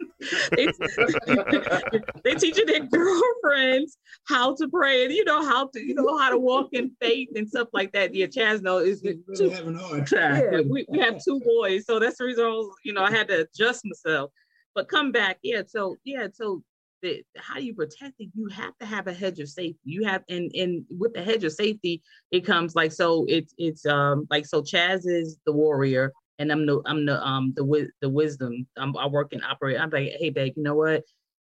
they, 0.56 0.66
they 2.24 2.34
teaching 2.34 2.66
their 2.66 2.86
girlfriends 2.86 3.98
how 4.28 4.54
to 4.54 4.68
pray 4.68 5.04
and 5.04 5.12
you 5.12 5.24
know 5.24 5.44
how 5.44 5.66
to 5.68 5.80
you 5.80 5.94
know 5.94 6.16
how 6.16 6.30
to 6.30 6.38
walk 6.38 6.68
in 6.72 6.90
faith 7.00 7.28
and 7.34 7.48
stuff 7.48 7.68
like 7.72 7.92
that. 7.92 8.14
Yeah, 8.14 8.26
Chaz 8.26 8.62
knows 8.62 8.86
is 8.86 9.02
Really 9.26 9.50
having 9.50 9.76
a 9.76 9.78
hard 9.78 10.06
time. 10.06 10.42
yeah, 10.52 10.60
we, 10.60 10.86
we 10.88 10.98
have 11.00 11.22
two 11.22 11.40
boys, 11.40 11.84
so 11.86 11.98
that's 11.98 12.18
the 12.18 12.24
reason 12.24 12.44
I 12.44 12.48
was, 12.48 12.74
you 12.84 12.92
know 12.92 13.02
I 13.02 13.10
had 13.10 13.28
to 13.28 13.46
adjust 13.46 13.84
myself. 13.84 14.30
But 14.74 14.88
come 14.88 15.10
back, 15.10 15.38
yeah. 15.42 15.62
So 15.66 15.96
yeah, 16.04 16.28
so 16.32 16.62
the 17.02 17.22
how 17.36 17.56
do 17.56 17.64
you 17.64 17.74
protect 17.74 18.14
it? 18.18 18.28
You 18.34 18.48
have 18.48 18.76
to 18.78 18.86
have 18.86 19.06
a 19.06 19.12
hedge 19.12 19.40
of 19.40 19.48
safety. 19.48 19.78
You 19.84 20.04
have 20.04 20.22
and 20.28 20.50
and 20.54 20.84
with 20.90 21.14
the 21.14 21.22
hedge 21.22 21.44
of 21.44 21.52
safety, 21.52 22.02
it 22.30 22.44
comes 22.44 22.74
like 22.74 22.92
so. 22.92 23.24
It's 23.28 23.54
it's 23.58 23.86
um 23.86 24.26
like 24.30 24.46
so. 24.46 24.62
Chaz 24.62 25.02
is 25.06 25.38
the 25.46 25.52
warrior, 25.52 26.12
and 26.38 26.50
I'm 26.52 26.66
the 26.66 26.80
I'm 26.86 27.06
the 27.06 27.22
um 27.24 27.52
the 27.56 27.88
the 28.00 28.08
wisdom. 28.08 28.66
I'm, 28.76 28.96
I 28.96 29.06
work 29.06 29.32
and 29.32 29.44
operate. 29.44 29.80
I'm 29.80 29.90
like, 29.90 30.12
hey, 30.18 30.30
babe, 30.30 30.54
you 30.56 30.62
know 30.62 30.74
what? 30.74 31.04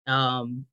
Um, 0.08 0.66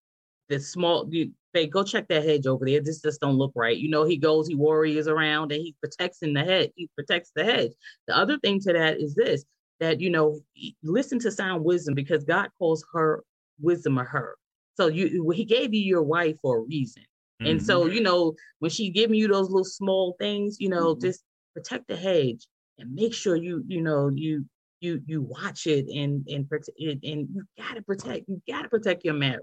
the 0.49 0.61
small 0.61 1.09
you, 1.11 1.33
babe, 1.53 1.71
go 1.73 1.83
check 1.85 2.09
that 2.09 2.25
hedge 2.25 2.47
over 2.47 2.65
there. 2.65 2.81
This 2.81 3.03
just 3.03 3.21
don't 3.21 3.39
look 3.39 3.53
right. 3.55 3.77
You 3.77 3.89
know, 3.89 4.05
he 4.05 4.17
goes, 4.17 4.49
he 4.49 4.55
warriors 4.55 5.09
around, 5.09 5.53
and 5.53 5.63
he 5.63 5.75
protects 5.81 6.23
in 6.23 6.33
the 6.35 6.45
head. 6.45 6.71
He 6.77 6.89
protects 6.97 7.33
the 7.35 7.45
hedge. 7.45 7.73
The 8.09 8.17
other 8.17 8.39
thing 8.39 8.61
to 8.61 8.73
that 8.73 9.01
is 9.01 9.15
this: 9.15 9.45
that 9.81 10.01
you 10.01 10.11
know, 10.11 10.41
listen 10.83 11.19
to 11.21 11.31
sound 11.31 11.65
wisdom 11.65 11.95
because 11.95 12.25
God 12.25 12.49
calls 12.59 12.85
her 12.95 13.23
wisdom 13.61 13.99
or 13.99 14.05
her. 14.05 14.37
So 14.77 14.87
you, 14.87 15.31
he 15.31 15.45
gave 15.45 15.75
you 15.75 15.81
your 15.81 16.03
wife 16.03 16.37
for 16.41 16.59
a 16.59 16.63
reason. 16.63 17.03
And 17.41 17.63
so, 17.63 17.85
mm-hmm. 17.85 17.95
you 17.95 18.01
know, 18.03 18.35
when 18.59 18.71
she 18.71 18.91
giving 18.91 19.17
you 19.17 19.27
those 19.29 19.49
little 19.49 19.65
small 19.65 20.15
things, 20.19 20.59
you 20.61 20.69
know, 20.69 20.95
mm-hmm. 20.95 21.01
just 21.07 21.23
protect 21.55 21.89
the 21.89 21.97
hedge 21.97 22.47
and 22.79 22.95
make 22.95 23.15
sure 23.15 23.35
you, 23.35 23.65
you 23.67 23.81
know, 23.81 24.09
you 24.09 24.45
you 24.81 25.01
you 25.07 25.23
watch 25.23 25.67
it 25.67 25.87
and 25.89 26.27
and 26.29 26.49
protect 26.49 26.77
it 26.77 26.99
and 27.03 27.29
you 27.33 27.45
gotta 27.59 27.83
protect, 27.83 28.29
you 28.29 28.41
gotta 28.49 28.69
protect 28.69 29.05
your 29.05 29.15
marriage. 29.15 29.41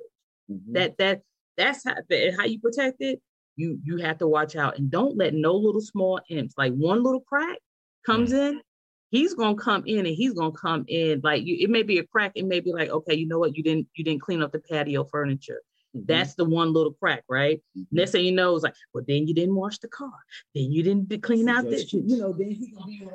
Mhm. 0.50 0.74
That 0.74 0.98
that 0.98 1.22
that's 1.58 1.84
how 1.84 1.96
that, 2.10 2.36
how 2.38 2.46
you 2.46 2.60
protect 2.60 2.98
it. 3.02 3.20
You 3.56 3.80
you 3.84 3.98
have 3.98 4.20
to 4.20 4.28
watch 4.28 4.56
out 4.56 4.78
and 4.78 4.92
don't 4.92 5.18
let 5.18 5.34
no 5.34 5.56
little 5.56 5.82
small 5.82 6.20
imps 6.30 6.56
like 6.58 6.74
one 6.74 7.04
little 7.04 7.22
crack 7.22 7.58
comes 8.06 8.32
mm-hmm. 8.32 8.58
in. 8.58 8.62
He's 9.10 9.34
gonna 9.34 9.56
come 9.56 9.84
in 9.86 10.06
and 10.06 10.16
he's 10.16 10.34
gonna 10.34 10.52
come 10.52 10.86
in 10.88 11.22
like 11.24 11.46
you. 11.46 11.58
It 11.60 11.70
may 11.70 11.84
be 11.84 12.00
a 12.00 12.04
crack. 12.04 12.34
It 12.36 12.46
may 12.46 12.60
be 12.60 12.74
like, 12.74 12.90
okay, 12.90 13.16
you 13.16 13.28
know 13.28 13.40
what? 13.40 13.56
You 13.56 13.64
didn't 13.64 13.88
you 13.96 14.04
didn't 14.04 14.22
clean 14.22 14.42
up 14.42 14.52
the 14.52 14.60
patio 14.60 15.06
furniture. 15.06 15.62
Mhm. 15.96 16.08
That's 16.08 16.36
the 16.36 16.44
one 16.44 16.74
little 16.74 16.94
crack, 16.94 17.24
right? 17.30 17.62
Next 17.92 18.12
thing 18.12 18.26
you 18.26 18.34
know, 18.34 18.54
it's 18.56 18.64
like, 18.64 18.76
well, 18.94 19.04
then 19.08 19.28
you 19.28 19.34
didn't 19.34 19.56
wash 19.56 19.78
the 19.80 19.88
car. 19.88 20.12
Then 20.54 20.72
you 20.72 20.84
didn't 20.84 21.22
clean 21.24 21.48
out 21.48 21.64
this. 21.70 21.94
You 21.94 22.18
know, 22.18 22.34
then 22.34 22.52
he's 22.52 22.74
gonna 22.74 22.88
be 22.88 23.08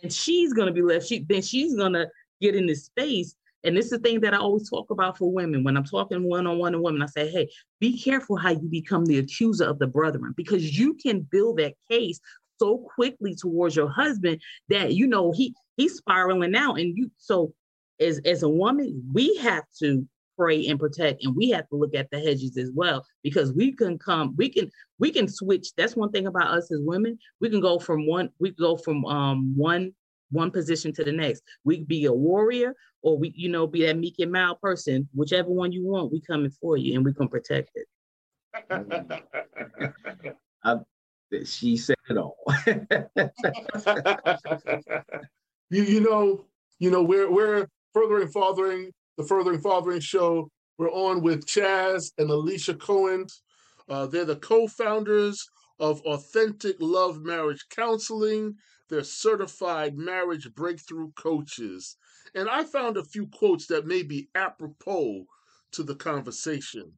then 0.00 0.10
she's 0.10 0.52
gonna 0.52 0.72
be 0.72 0.82
left. 0.82 1.06
She 1.06 1.18
then 1.20 1.42
she's 1.42 1.74
gonna 1.74 2.06
get 2.40 2.54
in 2.54 2.66
this 2.66 2.84
space. 2.86 3.34
And 3.64 3.76
this 3.76 3.86
is 3.86 3.90
the 3.90 3.98
thing 3.98 4.20
that 4.20 4.34
I 4.34 4.38
always 4.38 4.70
talk 4.70 4.90
about 4.90 5.18
for 5.18 5.32
women. 5.32 5.64
When 5.64 5.76
I'm 5.76 5.84
talking 5.84 6.22
one-on-one 6.22 6.72
to 6.72 6.80
women, 6.80 7.02
I 7.02 7.06
say, 7.06 7.28
hey, 7.28 7.50
be 7.80 7.98
careful 7.98 8.36
how 8.36 8.50
you 8.50 8.68
become 8.70 9.04
the 9.04 9.18
accuser 9.18 9.64
of 9.64 9.80
the 9.80 9.88
brethren, 9.88 10.32
because 10.36 10.78
you 10.78 10.94
can 10.94 11.22
build 11.22 11.58
that 11.58 11.74
case 11.90 12.20
so 12.58 12.78
quickly 12.78 13.34
towards 13.34 13.76
your 13.76 13.88
husband 13.88 14.40
that 14.68 14.94
you 14.94 15.06
know 15.06 15.32
he 15.32 15.54
he's 15.76 15.96
spiraling 15.96 16.54
out. 16.54 16.78
And 16.78 16.96
you 16.96 17.10
so 17.16 17.52
as 18.00 18.20
as 18.24 18.42
a 18.42 18.48
woman, 18.48 19.02
we 19.12 19.36
have 19.36 19.64
to 19.80 20.06
pray 20.36 20.68
and 20.68 20.78
protect 20.78 21.24
and 21.24 21.34
we 21.34 21.50
have 21.50 21.68
to 21.68 21.74
look 21.74 21.96
at 21.96 22.08
the 22.12 22.20
hedges 22.20 22.56
as 22.56 22.70
well 22.72 23.04
because 23.24 23.52
we 23.52 23.72
can 23.72 23.98
come 23.98 24.34
we 24.36 24.48
can 24.48 24.70
we 24.98 25.10
can 25.10 25.28
switch. 25.28 25.68
That's 25.76 25.96
one 25.96 26.10
thing 26.10 26.26
about 26.26 26.56
us 26.56 26.70
as 26.72 26.80
women. 26.82 27.18
We 27.40 27.50
can 27.50 27.60
go 27.60 27.78
from 27.78 28.06
one 28.06 28.30
we 28.38 28.50
can 28.50 28.62
go 28.62 28.76
from 28.76 29.04
um 29.06 29.56
one 29.56 29.92
one 30.30 30.50
position 30.50 30.92
to 30.92 31.04
the 31.04 31.12
next. 31.12 31.42
We 31.64 31.78
could 31.78 31.88
be 31.88 32.04
a 32.04 32.12
warrior 32.12 32.74
or 33.02 33.18
we 33.18 33.32
you 33.34 33.48
know 33.48 33.66
be 33.66 33.86
that 33.86 33.96
meek 33.96 34.16
and 34.18 34.32
mild 34.32 34.60
person 34.60 35.08
whichever 35.14 35.50
one 35.50 35.72
you 35.72 35.84
want 35.84 36.12
we 36.12 36.20
coming 36.20 36.50
for 36.50 36.76
you 36.76 36.94
and 36.94 37.04
we 37.04 37.12
can 37.12 37.28
protect 37.28 37.70
it 37.74 37.86
that 41.30 41.46
she 41.46 41.76
said 41.76 41.96
it 42.08 42.16
all. 42.16 42.38
you 45.70 45.82
you 45.82 46.00
know 46.00 46.44
you 46.78 46.90
know 46.90 47.02
we're 47.02 47.30
we're 47.30 47.66
furthering 47.92 48.28
fathering 48.28 48.90
the 49.16 49.24
furthering 49.24 49.60
fathering 49.60 50.00
show. 50.00 50.48
We're 50.78 50.92
on 50.92 51.22
with 51.22 51.44
Chaz 51.46 52.12
and 52.18 52.30
Alicia 52.30 52.74
Cohen. 52.74 53.26
Uh, 53.88 54.06
they're 54.06 54.24
the 54.24 54.36
co-founders 54.36 55.44
of 55.80 56.00
Authentic 56.02 56.76
Love 56.78 57.22
Marriage 57.22 57.66
Counseling. 57.68 58.54
They're 58.88 59.02
certified 59.02 59.96
marriage 59.96 60.52
breakthrough 60.54 61.10
coaches. 61.12 61.96
And 62.34 62.48
I 62.48 62.64
found 62.64 62.96
a 62.96 63.04
few 63.04 63.26
quotes 63.26 63.66
that 63.66 63.86
may 63.86 64.02
be 64.02 64.28
apropos 64.34 65.24
to 65.72 65.82
the 65.82 65.96
conversation. 65.96 66.92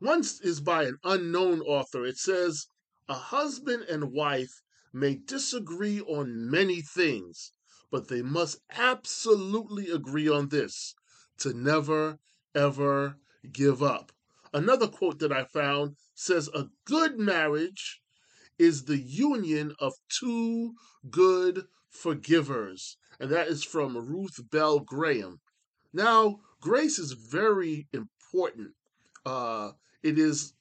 One 0.00 0.20
is 0.20 0.60
by 0.60 0.84
an 0.84 0.98
unknown 1.04 1.60
author. 1.60 2.04
It 2.04 2.16
says, 2.16 2.66
A 3.08 3.14
husband 3.14 3.84
and 3.84 4.12
wife 4.12 4.62
may 4.92 5.14
disagree 5.14 6.00
on 6.00 6.50
many 6.50 6.82
things, 6.82 7.52
but 7.90 8.08
they 8.08 8.20
must 8.20 8.60
absolutely 8.70 9.90
agree 9.90 10.28
on 10.28 10.48
this 10.48 10.94
to 11.38 11.54
never, 11.54 12.18
ever 12.54 13.16
give 13.50 13.82
up. 13.82 14.12
Another 14.52 14.88
quote 14.88 15.20
that 15.20 15.32
I 15.32 15.44
found 15.44 15.96
says, 16.14 16.48
A 16.52 16.68
good 16.84 17.18
marriage 17.18 18.02
is 18.58 18.84
the 18.84 18.98
union 18.98 19.74
of 19.78 19.94
two 20.08 20.74
good 21.10 21.66
forgivers. 21.88 22.96
And 23.20 23.30
that 23.30 23.48
is 23.48 23.64
from 23.64 23.96
Ruth 23.96 24.50
Bell 24.50 24.80
Graham. 24.80 25.40
Now, 25.92 26.40
grace 26.60 26.98
is 26.98 27.12
very 27.12 27.88
important. 27.92 28.74
Uh, 29.24 29.72
it 30.02 30.18
is 30.18 30.54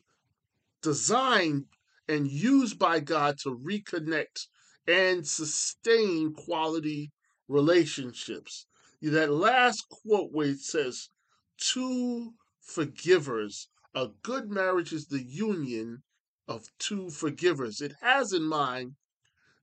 designed 0.82 1.66
and 2.08 2.28
used 2.28 2.80
by 2.80 3.00
God 3.00 3.38
to 3.40 3.58
reconnect 3.58 4.48
and 4.88 5.28
sustain 5.28 6.34
quality 6.34 7.12
relationships. 7.48 8.66
That 9.02 9.32
last 9.32 9.86
quote 9.90 10.32
where 10.32 10.48
it 10.48 10.60
says, 10.60 11.10
two 11.58 12.34
forgivers, 12.62 13.70
a 13.94 14.10
good 14.24 14.50
marriage 14.50 14.94
is 14.94 15.08
the 15.08 15.24
union 15.24 16.04
of 16.48 16.68
two 16.80 17.10
forgivers. 17.10 17.82
It 17.82 17.94
has 18.02 18.32
in 18.34 18.44
mind 18.44 18.94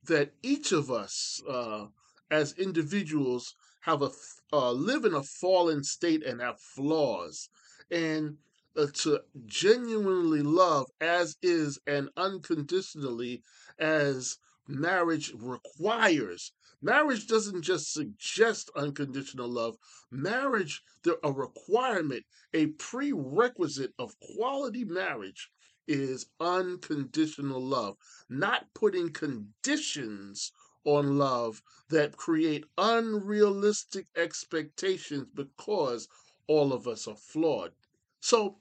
that 0.04 0.32
each 0.42 0.72
of 0.72 0.90
us, 0.90 1.42
uh, 1.48 1.86
as 2.30 2.52
individuals, 2.58 3.54
have 3.80 4.02
a 4.02 4.10
uh, 4.52 4.72
live 4.72 5.04
in 5.04 5.14
a 5.14 5.22
fallen 5.22 5.82
state 5.82 6.24
and 6.24 6.40
have 6.40 6.60
flaws, 6.60 7.48
and 7.90 8.36
uh, 8.76 8.86
to 8.92 9.20
genuinely 9.46 10.42
love 10.42 10.86
as 11.00 11.36
is 11.42 11.78
and 11.86 12.08
unconditionally 12.16 13.42
as 13.78 14.38
marriage 14.68 15.32
requires. 15.36 16.52
Marriage 16.82 17.26
doesn't 17.26 17.62
just 17.62 17.92
suggest 17.92 18.70
unconditional 18.76 19.48
love. 19.48 19.76
Marriage, 20.10 20.82
a 21.22 21.32
requirement, 21.32 22.24
a 22.52 22.66
prerequisite 22.66 23.92
of 23.98 24.14
quality 24.20 24.84
marriage 24.84 25.50
is 25.86 26.26
unconditional 26.40 27.62
love, 27.62 27.96
not 28.28 28.66
putting 28.74 29.10
conditions 29.10 30.52
on 30.84 31.18
love 31.18 31.62
that 31.88 32.16
create 32.16 32.64
unrealistic 32.76 34.06
expectations 34.16 35.26
because 35.34 36.08
all 36.46 36.72
of 36.72 36.86
us 36.86 37.06
are 37.08 37.16
flawed. 37.16 37.72
So 38.20 38.58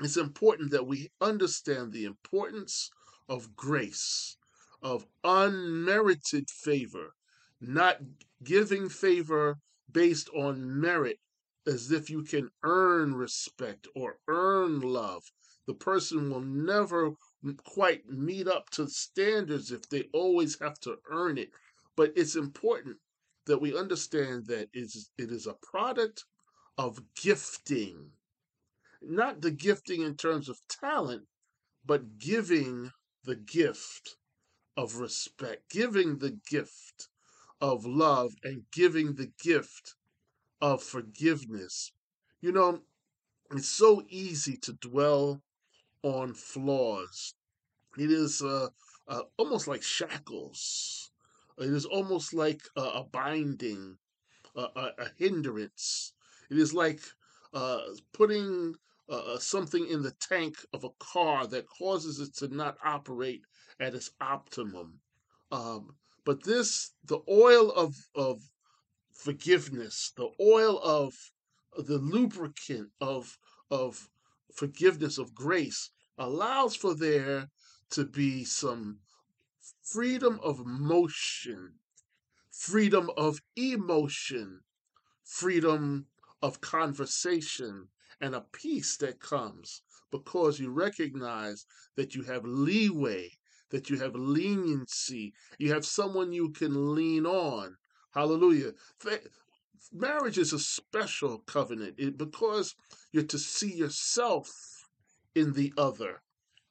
it's 0.00 0.16
important 0.16 0.70
that 0.70 0.86
we 0.86 1.10
understand 1.20 1.92
the 1.92 2.04
importance 2.04 2.90
of 3.28 3.54
grace, 3.54 4.36
of 4.82 5.06
unmerited 5.22 6.50
favor, 6.50 7.14
not 7.60 7.98
giving 8.42 8.88
favor 8.88 9.58
based 9.90 10.28
on 10.30 10.80
merit 10.80 11.18
as 11.66 11.92
if 11.92 12.10
you 12.10 12.24
can 12.24 12.50
earn 12.64 13.14
respect 13.14 13.86
or 13.94 14.18
earn 14.26 14.80
love, 14.80 15.30
the 15.66 15.74
person 15.74 16.30
will 16.30 16.40
never 16.40 17.12
quite 17.64 18.08
meet 18.08 18.48
up 18.48 18.68
to 18.70 18.88
standards 18.88 19.70
if 19.70 19.88
they 19.88 20.08
always 20.12 20.58
have 20.58 20.80
to 20.80 20.96
earn 21.10 21.38
it. 21.38 21.50
But 21.94 22.12
it's 22.16 22.34
important 22.34 22.96
that 23.46 23.60
we 23.60 23.78
understand 23.78 24.46
that 24.46 24.68
it 24.72 25.06
is 25.18 25.46
a 25.46 25.54
product 25.54 26.24
of 26.78 27.00
gifting, 27.14 28.10
not 29.04 29.40
the 29.40 29.50
gifting 29.50 30.02
in 30.02 30.16
terms 30.16 30.48
of 30.48 30.60
talent, 30.68 31.26
but 31.84 32.18
giving 32.18 32.92
the 33.24 33.36
gift 33.36 34.16
of 34.76 34.96
respect, 34.96 35.70
giving 35.70 36.18
the 36.18 36.38
gift 36.48 37.08
of 37.60 37.84
love, 37.84 38.32
and 38.42 38.64
giving 38.72 39.14
the 39.14 39.30
gift 39.42 39.94
of 40.60 40.82
forgiveness. 40.82 41.92
You 42.40 42.52
know, 42.52 42.80
it's 43.50 43.68
so 43.68 44.02
easy 44.08 44.56
to 44.58 44.72
dwell 44.72 45.42
on 46.02 46.34
flaws. 46.34 47.34
It 47.98 48.10
is 48.10 48.42
uh, 48.42 48.68
uh, 49.06 49.22
almost 49.36 49.68
like 49.68 49.82
shackles. 49.82 51.10
It 51.58 51.70
is 51.70 51.84
almost 51.84 52.32
like 52.32 52.62
a, 52.76 52.80
a 52.80 53.04
binding, 53.04 53.98
a, 54.56 54.62
a, 54.62 55.10
hindrance. 55.18 56.14
It 56.50 56.58
is 56.58 56.72
like 56.72 57.00
uh, 57.52 57.80
putting 58.12 58.74
uh, 59.08 59.34
uh, 59.34 59.38
something 59.38 59.86
in 59.88 60.02
the 60.02 60.12
tank 60.12 60.56
of 60.72 60.84
a 60.84 60.90
car 60.98 61.46
that 61.46 61.68
causes 61.68 62.20
it 62.20 62.34
to 62.36 62.54
not 62.54 62.76
operate 62.84 63.42
at 63.80 63.94
its 63.94 64.10
optimum. 64.20 65.00
Um, 65.50 65.96
but 66.24 66.44
this, 66.44 66.92
the 67.04 67.20
oil 67.28 67.70
of, 67.72 67.96
of 68.14 68.40
forgiveness, 69.12 70.12
the 70.16 70.30
oil 70.40 70.78
of 70.82 71.14
the 71.76 71.98
lubricant 71.98 72.90
of, 73.00 73.38
of 73.70 74.08
forgiveness 74.54 75.18
of 75.18 75.34
grace 75.34 75.90
allows 76.18 76.76
for 76.76 76.94
there 76.94 77.50
to 77.90 78.04
be 78.04 78.44
some 78.44 79.00
freedom 79.82 80.38
of 80.42 80.64
motion, 80.64 81.74
freedom 82.50 83.10
of 83.16 83.40
emotion, 83.56 84.60
freedom 85.24 86.06
of 86.40 86.60
conversation, 86.60 87.88
and 88.22 88.34
a 88.34 88.40
peace 88.52 88.96
that 88.96 89.20
comes 89.20 89.82
because 90.10 90.58
you 90.58 90.70
recognize 90.70 91.66
that 91.96 92.14
you 92.14 92.22
have 92.22 92.46
leeway, 92.46 93.30
that 93.70 93.90
you 93.90 93.98
have 93.98 94.14
leniency, 94.14 95.34
you 95.58 95.72
have 95.72 95.84
someone 95.84 96.32
you 96.32 96.48
can 96.50 96.94
lean 96.94 97.26
on. 97.26 97.76
Hallelujah 98.14 98.72
marriage 99.92 100.38
is 100.38 100.52
a 100.52 100.58
special 100.58 101.38
covenant 101.38 102.16
because 102.16 102.74
you're 103.12 103.24
to 103.24 103.38
see 103.38 103.74
yourself 103.74 104.88
in 105.34 105.52
the 105.52 105.72
other. 105.76 106.22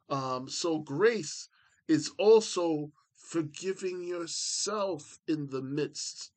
Um, 0.09 0.49
so 0.49 0.79
grace 0.79 1.49
is 1.87 2.11
also 2.17 2.91
forgiving 3.13 4.03
yourself 4.03 5.19
in 5.27 5.47
the 5.47 5.61
midst 5.61 6.31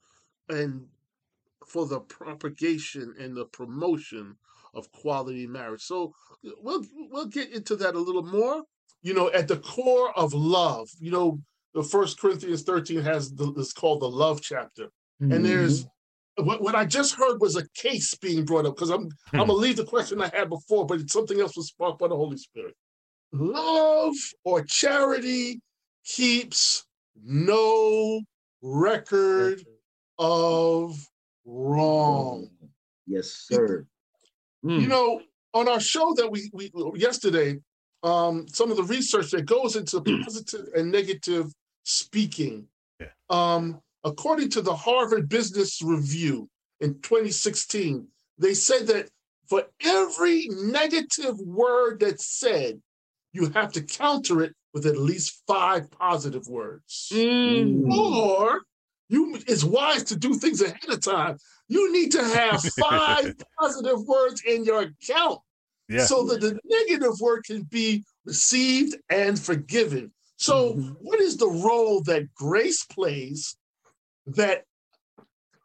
and 0.48 0.88
for 1.66 1.86
the 1.86 2.00
propagation 2.00 3.14
and 3.18 3.36
the 3.36 3.46
promotion 3.46 4.36
of 4.74 4.90
quality 4.92 5.46
marriage. 5.46 5.82
So 5.82 6.14
we'll 6.60 6.84
we'll 7.10 7.26
get 7.26 7.52
into 7.52 7.76
that 7.76 7.94
a 7.94 7.98
little 7.98 8.24
more. 8.24 8.62
You 9.02 9.14
know, 9.14 9.30
at 9.32 9.48
the 9.48 9.58
core 9.58 10.16
of 10.18 10.32
love, 10.32 10.88
you 10.98 11.10
know, 11.10 11.38
the 11.74 11.82
First 11.82 12.18
Corinthians 12.18 12.62
13 12.62 13.02
has 13.02 13.34
the, 13.34 13.52
it's 13.56 13.72
called 13.72 14.00
the 14.00 14.08
love 14.08 14.40
chapter. 14.40 14.84
Mm-hmm. 15.20 15.32
And 15.32 15.44
there's 15.44 15.86
what, 16.36 16.62
what 16.62 16.74
I 16.74 16.84
just 16.84 17.14
heard 17.14 17.40
was 17.40 17.56
a 17.56 17.68
case 17.70 18.14
being 18.14 18.44
brought 18.44 18.66
up 18.66 18.74
because 18.74 18.90
I'm 18.90 19.04
hmm. 19.30 19.40
I'm 19.40 19.46
gonna 19.46 19.52
leave 19.52 19.76
the 19.76 19.84
question 19.84 20.20
I 20.20 20.30
had 20.34 20.48
before, 20.48 20.86
but 20.86 21.08
something 21.10 21.40
else 21.40 21.56
was 21.56 21.68
sparked 21.68 21.98
by 21.98 22.08
the 22.08 22.16
Holy 22.16 22.38
Spirit. 22.38 22.74
Love 23.32 24.14
or 24.44 24.62
charity 24.62 25.60
keeps 26.04 26.86
no 27.24 28.20
record 28.62 29.60
of 30.18 30.96
wrong. 31.44 32.48
Yes, 33.06 33.46
sir. 33.48 33.86
You 34.64 34.82
hmm. 34.82 34.88
know, 34.88 35.20
on 35.52 35.68
our 35.68 35.80
show 35.80 36.14
that 36.16 36.30
we, 36.30 36.50
we 36.52 36.70
yesterday, 36.94 37.58
um, 38.02 38.48
some 38.48 38.70
of 38.70 38.76
the 38.76 38.82
research 38.82 39.30
that 39.30 39.46
goes 39.46 39.76
into 39.76 40.00
positive 40.00 40.68
and 40.74 40.90
negative 40.90 41.52
speaking. 41.84 42.66
Yeah. 43.00 43.08
Um, 43.30 43.80
According 44.04 44.50
to 44.50 44.60
the 44.60 44.74
Harvard 44.74 45.30
Business 45.30 45.80
Review 45.82 46.48
in 46.80 47.00
2016, 47.00 48.06
they 48.38 48.52
said 48.52 48.86
that 48.88 49.08
for 49.48 49.64
every 49.82 50.48
negative 50.50 51.38
word 51.40 52.00
that's 52.00 52.26
said, 52.26 52.80
you 53.32 53.48
have 53.50 53.72
to 53.72 53.82
counter 53.82 54.42
it 54.42 54.52
with 54.74 54.86
at 54.86 54.98
least 54.98 55.42
five 55.46 55.90
positive 55.90 56.46
words. 56.46 57.08
Mm. 57.12 57.90
Or 57.96 58.60
you 59.08 59.36
it's 59.46 59.64
wise 59.64 60.04
to 60.04 60.16
do 60.16 60.34
things 60.34 60.60
ahead 60.62 60.88
of 60.88 61.00
time. 61.02 61.36
You 61.68 61.92
need 61.92 62.12
to 62.12 62.22
have 62.24 62.62
five 62.80 63.34
positive 63.58 64.00
words 64.06 64.42
in 64.46 64.64
your 64.64 64.82
account 64.82 65.40
yeah. 65.88 66.04
so 66.04 66.24
that 66.26 66.40
the 66.40 66.58
negative 66.64 67.18
word 67.20 67.44
can 67.44 67.62
be 67.64 68.04
received 68.24 68.96
and 69.10 69.38
forgiven. 69.38 70.12
So, 70.36 70.74
Mm-hmm. 70.74 70.92
what 71.00 71.20
is 71.20 71.36
the 71.36 71.48
role 71.48 72.02
that 72.02 72.32
grace 72.34 72.84
plays 72.84 73.56
that 74.26 74.64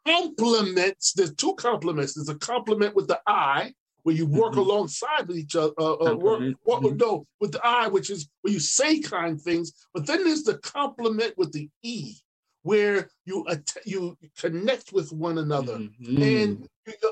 complements? 0.06 1.12
There's 1.12 1.34
two 1.34 1.54
complements. 1.54 2.14
There's 2.14 2.28
a 2.28 2.34
complement 2.36 2.94
with 2.94 3.08
the 3.08 3.20
I, 3.26 3.72
where 4.02 4.14
you 4.14 4.26
work 4.26 4.54
Mhm. 4.54 4.58
alongside 4.58 5.28
with 5.28 5.36
each 5.38 5.56
other. 5.56 5.72
Uh, 5.78 5.94
uh, 5.94 6.14
work, 6.16 6.40
work- 6.64 6.82
mhm. 6.82 6.98
No, 6.98 7.26
with 7.40 7.52
the 7.52 7.60
I, 7.66 7.88
which 7.88 8.10
is 8.10 8.28
where 8.42 8.52
you 8.52 8.60
say 8.60 9.00
kind 9.00 9.40
things. 9.40 9.72
But 9.92 10.06
then 10.06 10.24
there's 10.24 10.44
the 10.44 10.58
complement 10.58 11.36
with 11.36 11.52
the 11.52 11.68
E, 11.82 12.14
where 12.62 13.08
you 13.24 13.46
you 13.84 14.16
connect 14.38 14.92
with 14.92 15.12
one 15.12 15.38
another 15.38 15.78
Mhm. 15.78 16.22
and 16.22 16.68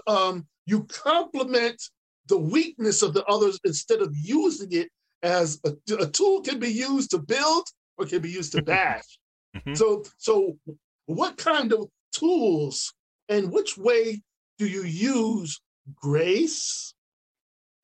um, 0.06 0.46
you 0.66 0.84
complement 0.84 1.80
the 2.26 2.38
weakness 2.38 3.02
of 3.02 3.14
the 3.14 3.24
others 3.24 3.58
instead 3.64 4.00
of 4.02 4.14
using 4.16 4.70
it 4.72 4.90
as 5.22 5.58
a, 5.64 5.74
a 5.94 6.06
tool 6.06 6.42
can 6.42 6.58
be 6.58 6.68
used 6.68 7.10
to 7.10 7.18
build 7.18 7.66
or 7.96 8.04
can 8.06 8.20
be 8.20 8.30
used 8.30 8.52
to 8.52 8.62
bash. 8.72 9.18
Mhm. 9.56 9.76
So, 9.76 10.04
so 10.18 10.58
what 11.06 11.36
kind 11.38 11.72
of 11.72 11.88
tools 12.12 12.92
and 13.28 13.50
which 13.50 13.78
way 13.78 14.22
do 14.58 14.66
you 14.66 14.82
use 14.84 15.60
grace 15.94 16.92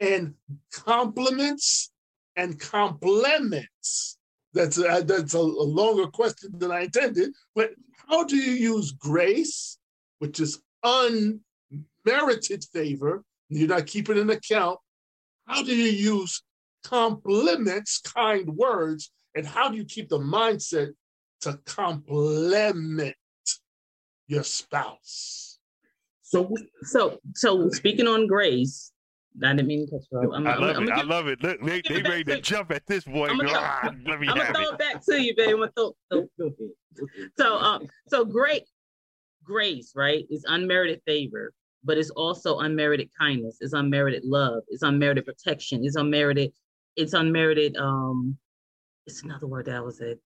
and 0.01 0.35
compliments 0.73 1.91
and 2.37 2.59
complements? 2.61 4.19
Uh, 4.57 4.61
that's 4.61 4.78
a, 4.78 5.02
that's 5.05 5.34
a, 5.34 5.40
longer 5.40 6.07
question 6.07 6.52
than 6.59 6.70
I 6.70 6.82
intended. 6.82 7.32
But 7.55 7.70
how 8.09 8.24
do 8.24 8.36
you 8.36 8.52
use 8.52 8.92
grace, 8.92 9.78
which 10.18 10.40
is 10.40 10.61
unmerited 10.82 12.64
favor? 12.72 13.24
You're 13.48 13.68
not 13.68 13.86
keeping 13.86 14.18
an 14.18 14.30
account. 14.30 14.78
How 15.46 15.62
do 15.62 15.74
you 15.74 15.90
use 15.90 16.42
compliments, 16.84 18.00
kind 18.00 18.48
words, 18.48 19.11
and 19.34 19.46
how 19.46 19.68
do 19.68 19.76
you 19.76 19.84
keep 19.84 20.09
the 20.09 20.18
mindset 20.18 20.92
to 21.42 21.59
compliment 21.66 23.16
your 24.26 24.44
spouse? 24.44 25.59
So 26.22 26.55
So, 26.82 27.18
so 27.34 27.68
speaking 27.70 28.07
on 28.07 28.26
grace, 28.26 28.92
I 29.43 29.53
didn't 29.53 29.66
mean 29.66 29.87
to 29.87 29.91
cut 29.91 30.01
you 30.12 30.18
off. 30.18 30.35
I'm, 30.35 30.47
I 30.47 30.53
I'm- 30.53 30.61
love 30.61 30.76
I'm 30.76 30.82
it. 30.85 30.87
gonna 30.89 31.01
I 31.01 31.05
love 31.05 31.26
it. 31.26 31.43
Look, 31.43 31.61
they, 31.62 31.82
they 31.89 32.03
ready 32.03 32.24
to 32.24 32.37
to- 32.37 32.41
jump 32.41 32.70
at 32.70 32.87
this 32.87 33.05
boy. 33.05 33.26
I'm 33.28 33.39
gonna- 33.39 33.53
Ah, 33.55 33.91
let 34.07 34.20
me 34.20 34.28
I'm 34.28 34.37
gonna 34.37 34.53
throw 34.55 34.62
it. 34.62 34.72
it 34.74 34.78
back 34.78 35.05
to 35.05 35.20
you, 35.22 35.35
baby. 35.37 35.53
I'm 35.53 35.59
gonna 35.59 35.72
throw, 35.76 35.97
throw-. 36.11 36.28
Go 36.39 36.47
ahead. 36.47 37.30
So, 37.37 37.57
um, 37.57 37.87
so 38.09 38.24
great 38.24 38.64
grace, 39.43 39.93
right, 39.97 40.24
is 40.30 40.45
unmerited 40.49 41.03
favor, 41.07 41.53
but 41.82 41.99
it's 41.99 42.11
also 42.11 42.61
unmerited 42.61 43.11
kindness, 43.18 43.59
it's 43.61 43.72
unmerited 43.74 44.24
love, 44.24 44.62
it's 44.68 44.82
unmerited 44.82 45.26
protection, 45.26 45.85
it's 45.85 45.97
unmerited, 45.97 46.51
it's 46.97 47.12
unmerited. 47.12 47.76
Um, 47.76 48.39
it's 49.07 49.22
another 49.22 49.47
word 49.47 49.66
that 49.66 49.74
I 49.76 49.80
was 49.80 50.01
at. 50.01 50.16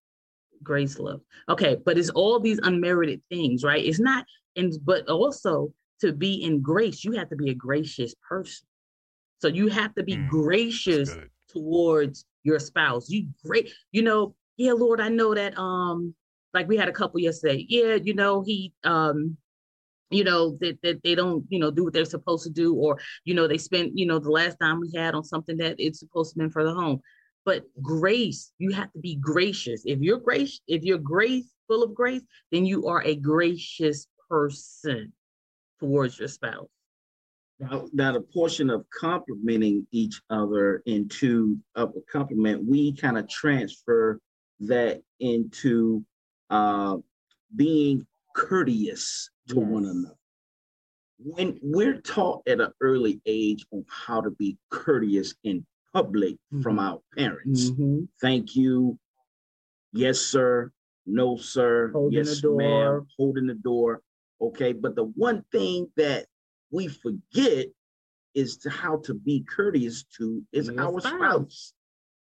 Grace, 0.62 0.98
love. 0.98 1.20
Okay, 1.48 1.76
but 1.84 1.96
it's 1.98 2.11
all 2.11 2.38
these 2.40 2.59
unmerited 2.62 3.22
things, 3.30 3.62
right? 3.64 3.84
It's 3.84 3.98
not, 4.00 4.24
and 4.56 4.72
but 4.84 5.09
also 5.09 5.72
to 6.00 6.12
be 6.12 6.42
in 6.44 6.61
grace, 6.62 7.04
you 7.04 7.12
have 7.12 7.28
to 7.30 7.36
be 7.36 7.50
a 7.50 7.54
gracious 7.54 8.14
person. 8.28 8.66
So 9.41 9.49
you 9.49 9.68
have 9.68 9.95
to 9.95 10.03
be 10.03 10.16
Mm, 10.16 10.26
gracious 10.26 11.16
towards 11.49 12.24
your 12.45 12.59
spouse. 12.59 13.09
You 13.09 13.28
great, 13.45 13.72
you 13.93 14.03
know, 14.03 14.34
yeah, 14.57 14.72
Lord, 14.72 15.01
I 15.01 15.09
know 15.09 15.34
that 15.34 15.57
um 15.59 16.14
like 16.55 16.68
we 16.68 16.76
had 16.76 16.89
a 16.89 16.93
couple 16.93 17.20
yesterday. 17.20 17.64
Yeah, 17.68 17.95
you 17.95 18.14
know, 18.14 18.43
he 18.43 18.72
um 18.84 19.36
you 20.11 20.24
know 20.24 20.57
that, 20.61 20.78
that 20.82 21.03
they 21.03 21.14
don't 21.14 21.45
you 21.49 21.59
know 21.59 21.70
do 21.70 21.84
what 21.84 21.93
they're 21.93 22.05
supposed 22.05 22.45
to 22.45 22.51
do 22.51 22.74
or 22.74 22.99
you 23.24 23.34
know 23.34 23.47
they 23.47 23.59
spent 23.59 23.93
you 23.97 24.07
know 24.07 24.18
the 24.18 24.30
last 24.30 24.57
time 24.61 24.80
we 24.80 24.91
had 24.95 25.14
on 25.14 25.24
something 25.24 25.57
that 25.59 25.76
it's 25.78 26.01
supposed 26.01 26.32
to 26.32 26.39
be 26.39 26.49
for 26.49 26.64
the 26.64 26.72
home 26.72 27.01
but 27.45 27.64
grace 27.82 28.53
you 28.59 28.70
have 28.70 28.91
to 28.93 28.99
be 29.01 29.16
gracious 29.16 29.82
if 29.84 30.01
you're 30.01 30.18
grace 30.18 30.61
if 30.66 30.82
you're 30.82 30.99
grace 30.99 31.53
full 31.66 31.82
of 31.82 31.95
grace 31.95 32.22
then 32.53 32.64
you 32.64 32.86
are 32.86 33.03
a 33.03 33.16
gracious 33.16 34.07
person 34.28 35.12
towards 35.78 36.18
your 36.18 36.28
spouse 36.28 36.68
Now, 37.61 37.88
a 38.14 38.20
portion 38.20 38.70
of 38.70 38.84
complimenting 38.90 39.86
each 39.90 40.20
other 40.30 40.82
into 40.86 41.59
of 41.74 41.92
a 41.96 42.00
compliment, 42.11 42.64
we 42.64 42.92
kind 42.92 43.18
of 43.18 43.28
transfer 43.28 44.20
that 44.61 45.02
into 45.18 46.04
uh, 46.50 46.98
being 47.56 48.06
courteous 48.34 49.30
to 49.48 49.59
one 49.59 49.86
another. 49.86 50.14
When 51.18 51.59
we're 51.61 52.00
taught 52.00 52.42
at 52.46 52.61
an 52.61 52.72
early 52.80 53.20
age 53.26 53.66
on 53.72 53.84
how 53.88 54.20
to 54.20 54.30
be 54.30 54.56
courteous 54.70 55.34
in 55.42 55.66
public 55.92 56.36
from 56.62 56.78
our 56.78 57.00
parents, 57.16 57.70
Mhm. 57.72 58.09
thank 58.20 58.54
you, 58.54 58.98
yes, 59.92 60.20
sir, 60.20 60.70
no, 61.06 61.36
sir, 61.36 61.90
Holding 61.90 62.18
yes, 62.18 62.44
ma'am, 62.44 63.06
holding 63.16 63.46
the 63.48 63.54
door. 63.54 64.02
Okay, 64.40 64.72
but 64.72 64.94
the 64.94 65.04
one 65.04 65.42
thing 65.50 65.90
that 65.96 66.28
we 66.70 66.88
forget 66.88 67.66
is 68.34 68.56
to 68.58 68.70
how 68.70 68.98
to 68.98 69.14
be 69.14 69.44
courteous 69.48 70.04
to 70.18 70.42
is 70.52 70.68
Your 70.68 70.80
our 70.80 71.00
spouse. 71.00 71.12
spouse. 71.18 71.72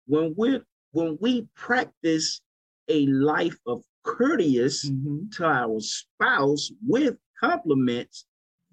When 0.07 0.33
we're 0.37 0.63
when 0.91 1.17
we 1.21 1.47
practice 1.55 2.41
a 2.87 3.05
life 3.07 3.57
of 3.65 3.83
courteous 4.03 4.85
Mhm. 4.89 5.31
to 5.37 5.45
our 5.45 5.79
spouse 5.79 6.71
with 6.85 7.17
compliments, 7.39 8.25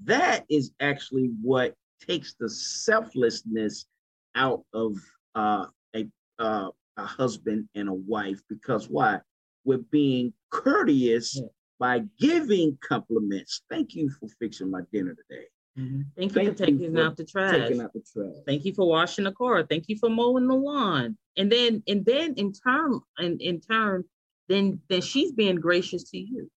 that 0.05 0.45
is 0.51 0.73
actually 0.81 1.29
what 1.41 1.75
takes 2.01 2.35
the 2.35 2.49
selflessness 2.49 3.87
out 4.35 4.65
of 4.73 4.97
uh, 5.35 5.67
a 5.95 6.09
uh, 6.39 6.71
a 6.97 7.05
husband 7.07 7.69
and 7.75 7.89
a 7.89 7.95
wife. 7.95 8.41
Because 8.49 8.89
why? 8.89 9.21
We're 9.65 9.79
being 9.79 10.33
courteous 10.51 11.37
Yeah. 11.37 11.47
By 11.81 12.05
giving 12.19 12.79
compliments. 12.87 13.63
Thank 13.71 13.97
you 13.97 14.11
for 14.11 14.29
fixing 14.39 14.71
my 14.71 14.83
dinner 14.93 15.17
today. 15.17 15.47
Mhm. 15.79 16.05
Thank 16.15 16.33
you 16.33 16.35
Thank 16.35 16.57
for 16.59 16.65
you 16.65 16.79
taking 16.79 16.95
for 16.95 17.03
out 17.03 17.17
the 17.17 17.25
trash. 17.25 17.57
Taking 17.57 17.81
out 17.81 17.93
the 17.95 18.01
trash. 18.13 18.35
Thank 18.47 18.65
you 18.67 18.75
for 18.75 18.87
washing 18.87 19.25
the 19.25 19.33
car. 19.33 19.65
Thank 19.65 19.89
you 19.89 19.97
for 19.97 20.11
mowing 20.11 20.47
the 20.47 20.55
lawn. 20.55 21.17
And 21.37 21.51
then 21.51 21.83
and 21.89 22.05
then 22.05 22.35
in 22.35 22.53
turn 22.53 23.01
in, 23.19 23.39
in 23.41 23.61
turn, 23.61 24.05
then 24.49 24.81
then 24.89 25.01
she's 25.01 25.33
being 25.33 25.57
gracious 25.57 26.05
to 26.11 26.19
you. 26.19 26.51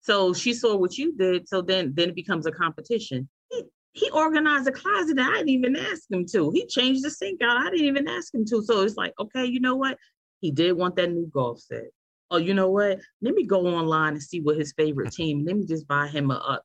So 0.00 0.34
she 0.34 0.52
saw 0.52 0.76
what 0.76 0.98
you 0.98 1.12
did. 1.16 1.48
So 1.48 1.62
then 1.62 1.94
then 1.94 2.08
it 2.08 2.16
becomes 2.16 2.46
a 2.46 2.52
competition. 2.52 3.28
He, 3.50 3.62
he 3.92 4.10
organized 4.10 4.66
a 4.66 4.72
closet 4.72 5.16
that 5.16 5.30
I 5.30 5.36
didn't 5.38 5.50
even 5.50 5.76
ask 5.76 6.10
him 6.10 6.26
to. 6.32 6.50
He 6.50 6.66
changed 6.66 7.04
the 7.04 7.10
sink 7.10 7.40
out. 7.40 7.58
I 7.58 7.70
didn't 7.70 7.86
even 7.86 8.08
ask 8.08 8.34
him 8.34 8.44
to. 8.46 8.62
So 8.62 8.80
it's 8.80 8.96
like, 8.96 9.12
okay, 9.20 9.44
you 9.44 9.60
know 9.60 9.76
what? 9.76 9.96
He 10.40 10.50
did 10.50 10.72
want 10.72 10.96
that 10.96 11.12
new 11.12 11.26
golf 11.32 11.60
set. 11.60 11.90
Oh, 12.34 12.38
you 12.38 12.52
know 12.52 12.68
what? 12.68 12.98
Let 13.22 13.34
me 13.34 13.46
go 13.46 13.64
online 13.68 14.14
and 14.14 14.22
see 14.22 14.40
what 14.40 14.56
his 14.56 14.72
favorite 14.76 15.12
team. 15.18 15.44
Let 15.46 15.56
me 15.56 15.64
just 15.64 15.86
buy 15.86 16.08
him 16.08 16.32
a, 16.32 16.34
a 16.34 16.60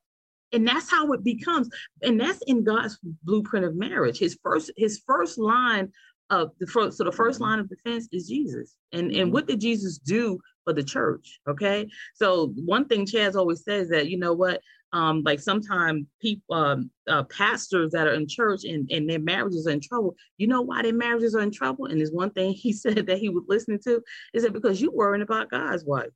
and 0.52 0.66
that's 0.66 0.90
how 0.90 1.12
it 1.12 1.22
becomes 1.22 1.68
and 2.02 2.20
that's 2.20 2.42
in 2.48 2.64
god's 2.64 2.98
blueprint 3.22 3.64
of 3.64 3.76
marriage 3.76 4.18
his 4.18 4.36
first 4.42 4.72
his 4.76 5.00
first 5.06 5.38
line 5.38 5.92
of 6.30 6.52
the 6.60 6.66
first 6.66 6.96
so 6.96 7.04
the 7.04 7.10
1st 7.12 7.38
Mhm. 7.38 7.42
line 7.42 7.58
of 7.58 7.68
defense 7.68 8.08
is 8.12 8.28
jesus. 8.28 8.76
And 8.92 9.10
and 9.12 9.28
Mhm. 9.28 9.32
what 9.32 9.46
did 9.46 9.60
jesus 9.60 9.98
do 9.98 10.40
for 10.64 10.72
the 10.72 10.82
church? 10.82 11.40
Okay? 11.48 11.88
So 12.14 12.48
one 12.64 12.86
thing 12.86 13.06
chaz 13.06 13.34
always 13.34 13.64
says 13.64 13.88
that 13.90 14.08
you 14.08 14.18
know 14.18 14.32
what 14.32 14.60
um 14.92 15.22
like 15.24 15.40
sometimes 15.40 16.06
people 16.20 16.54
um 16.54 16.90
uh, 17.08 17.22
pastors 17.24 17.92
that 17.92 18.06
are 18.06 18.14
in 18.14 18.26
church 18.26 18.64
and 18.64 18.90
and 18.90 19.08
their 19.08 19.20
marriages 19.20 19.66
are 19.66 19.70
in 19.70 19.80
trouble 19.80 20.16
you 20.36 20.46
know 20.46 20.62
why 20.62 20.82
their 20.82 20.94
marriages 20.94 21.34
are 21.34 21.42
in 21.42 21.50
trouble? 21.50 21.86
And 21.86 21.98
there's 22.00 22.12
one 22.12 22.30
thing 22.30 22.52
he 22.54 22.72
said 22.72 23.06
that 23.06 23.18
he 23.18 23.28
was 23.28 23.44
listening 23.48 23.80
to 23.84 24.02
is 24.34 24.42
that 24.42 24.52
because 24.52 24.80
you're 24.80 24.92
worrying 24.92 25.22
about 25.22 25.50
god's 25.50 25.84
wife 25.84 26.10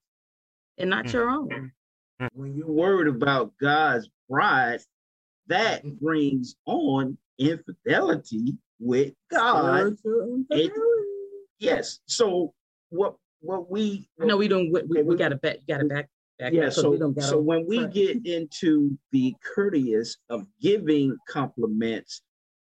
and 0.79 0.91
not 0.91 1.07
Mm. 1.07 1.13
your 1.13 1.29
own. 1.31 1.73
When 2.33 2.55
you're 2.55 2.71
worried 2.71 3.09
about 3.09 3.53
God's 3.61 4.09
bride, 4.29 4.81
that 5.49 5.83
brings 6.01 6.57
on 6.65 7.19
infidelity 7.39 8.57
with 8.85 9.15
God. 9.31 9.97
It- 10.51 10.73
Yes. 11.61 12.01
So 12.07 12.53
what 12.91 13.15
what 13.41 13.71
we 13.71 14.09
I 14.21 14.27
know 14.27 14.37
we 14.37 14.49
don't. 14.49 14.71
We, 14.73 14.83
we, 14.83 14.97
we 14.99 15.03
we- 15.03 15.17
got 15.17 15.31
to 15.31 15.37
back. 15.37 15.59
Got 15.67 15.79
to 15.79 15.87
back. 15.87 16.09
back 16.39 16.53
yeah, 16.53 16.63
up 16.63 16.67
'cause 16.67 16.77
so 16.83 16.91
we 16.91 16.99
don't 16.99 17.15
gotta 17.15 17.29
so 17.29 17.39
when 17.41 17.65
we 17.67 17.87
get 17.87 18.27
into 18.27 18.99
the 19.13 19.35
courteous 19.55 20.17
of 20.29 20.47
giving 20.61 21.17
compliments 21.29 22.23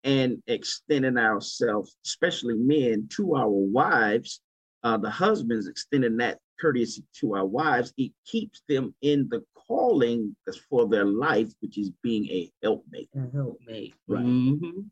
and 0.03 0.43
extending 0.47 1.17
ourselves, 1.17 1.95
especially 2.05 2.55
men, 2.55 3.07
to 3.15 3.35
our 3.35 3.49
wives, 3.49 4.41
uh, 4.83 4.97
the 4.97 5.09
husbands 5.09 5.67
extending 5.67 6.17
that 6.17 6.39
courtesy 6.59 7.03
to 7.21 7.35
our 7.35 7.45
wives, 7.45 7.93
it 7.97 8.11
keeps 8.27 8.61
them 8.67 8.93
in 9.01 9.27
the 9.29 9.43
calling 9.55 10.35
that's 10.45 10.57
for 10.69 10.87
their 10.89 11.05
life, 11.05 11.51
which 11.61 11.77
is 11.79 11.89
being 12.03 12.27
a 12.27 12.51
helpmate. 12.61 13.09
A 13.15 13.21
helpmate. 13.31 13.95
Right. 14.07 14.25
Mhm. 14.25 14.89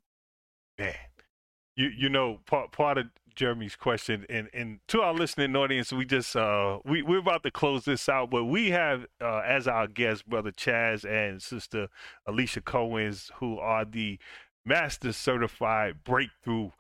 Man, 0.80 0.95
you 1.76 1.89
you 1.95 2.09
know 2.09 2.39
part 2.45 2.72
part 2.72 2.97
of 2.97 3.07
Jeremy's 3.36 3.76
question, 3.76 4.26
and 4.30 4.49
and 4.53 4.80
to 4.89 5.01
our 5.01 5.13
listening 5.13 5.55
audience, 5.55 5.91
we 5.91 6.05
just 6.05 6.36
uh 6.36 6.80
we 6.86 7.01
we're 7.01 7.19
about 7.19 7.43
to 7.43 7.51
close 7.51 7.86
this 7.86 8.07
out, 8.09 8.30
but 8.30 8.45
we 8.45 8.72
have 8.72 9.05
uh, 9.22 9.41
as 9.45 9.67
our 9.67 9.88
guests, 9.88 10.24
brother 10.24 10.51
Chaz 10.51 11.05
and 11.05 11.41
sister 11.41 11.88
Alicia 12.26 12.61
Cohens, 12.61 13.32
who 13.36 13.57
are 13.57 13.86
the 13.86 14.19
master 14.65 15.11
certified 15.11 16.03
breakthrough 16.03 16.72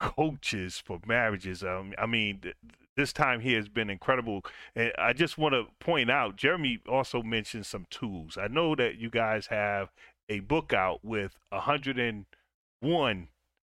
coaches 0.00 0.82
for 0.84 0.98
marriages. 1.06 1.62
Um, 1.62 1.92
I 1.98 2.06
mean, 2.06 2.40
th- 2.40 2.56
this 2.96 3.12
time 3.12 3.40
here 3.40 3.56
has 3.56 3.68
been 3.68 3.90
incredible. 3.90 4.42
And 4.74 4.92
I 4.98 5.12
just 5.12 5.38
want 5.38 5.54
to 5.54 5.66
point 5.78 6.10
out, 6.10 6.36
Jeremy 6.36 6.80
also 6.88 7.22
mentioned 7.22 7.66
some 7.66 7.86
tools. 7.90 8.36
I 8.40 8.48
know 8.48 8.74
that 8.74 8.98
you 8.98 9.10
guys 9.10 9.46
have 9.46 9.90
a 10.28 10.40
book 10.40 10.72
out 10.72 11.04
with 11.04 11.36
101 11.50 13.28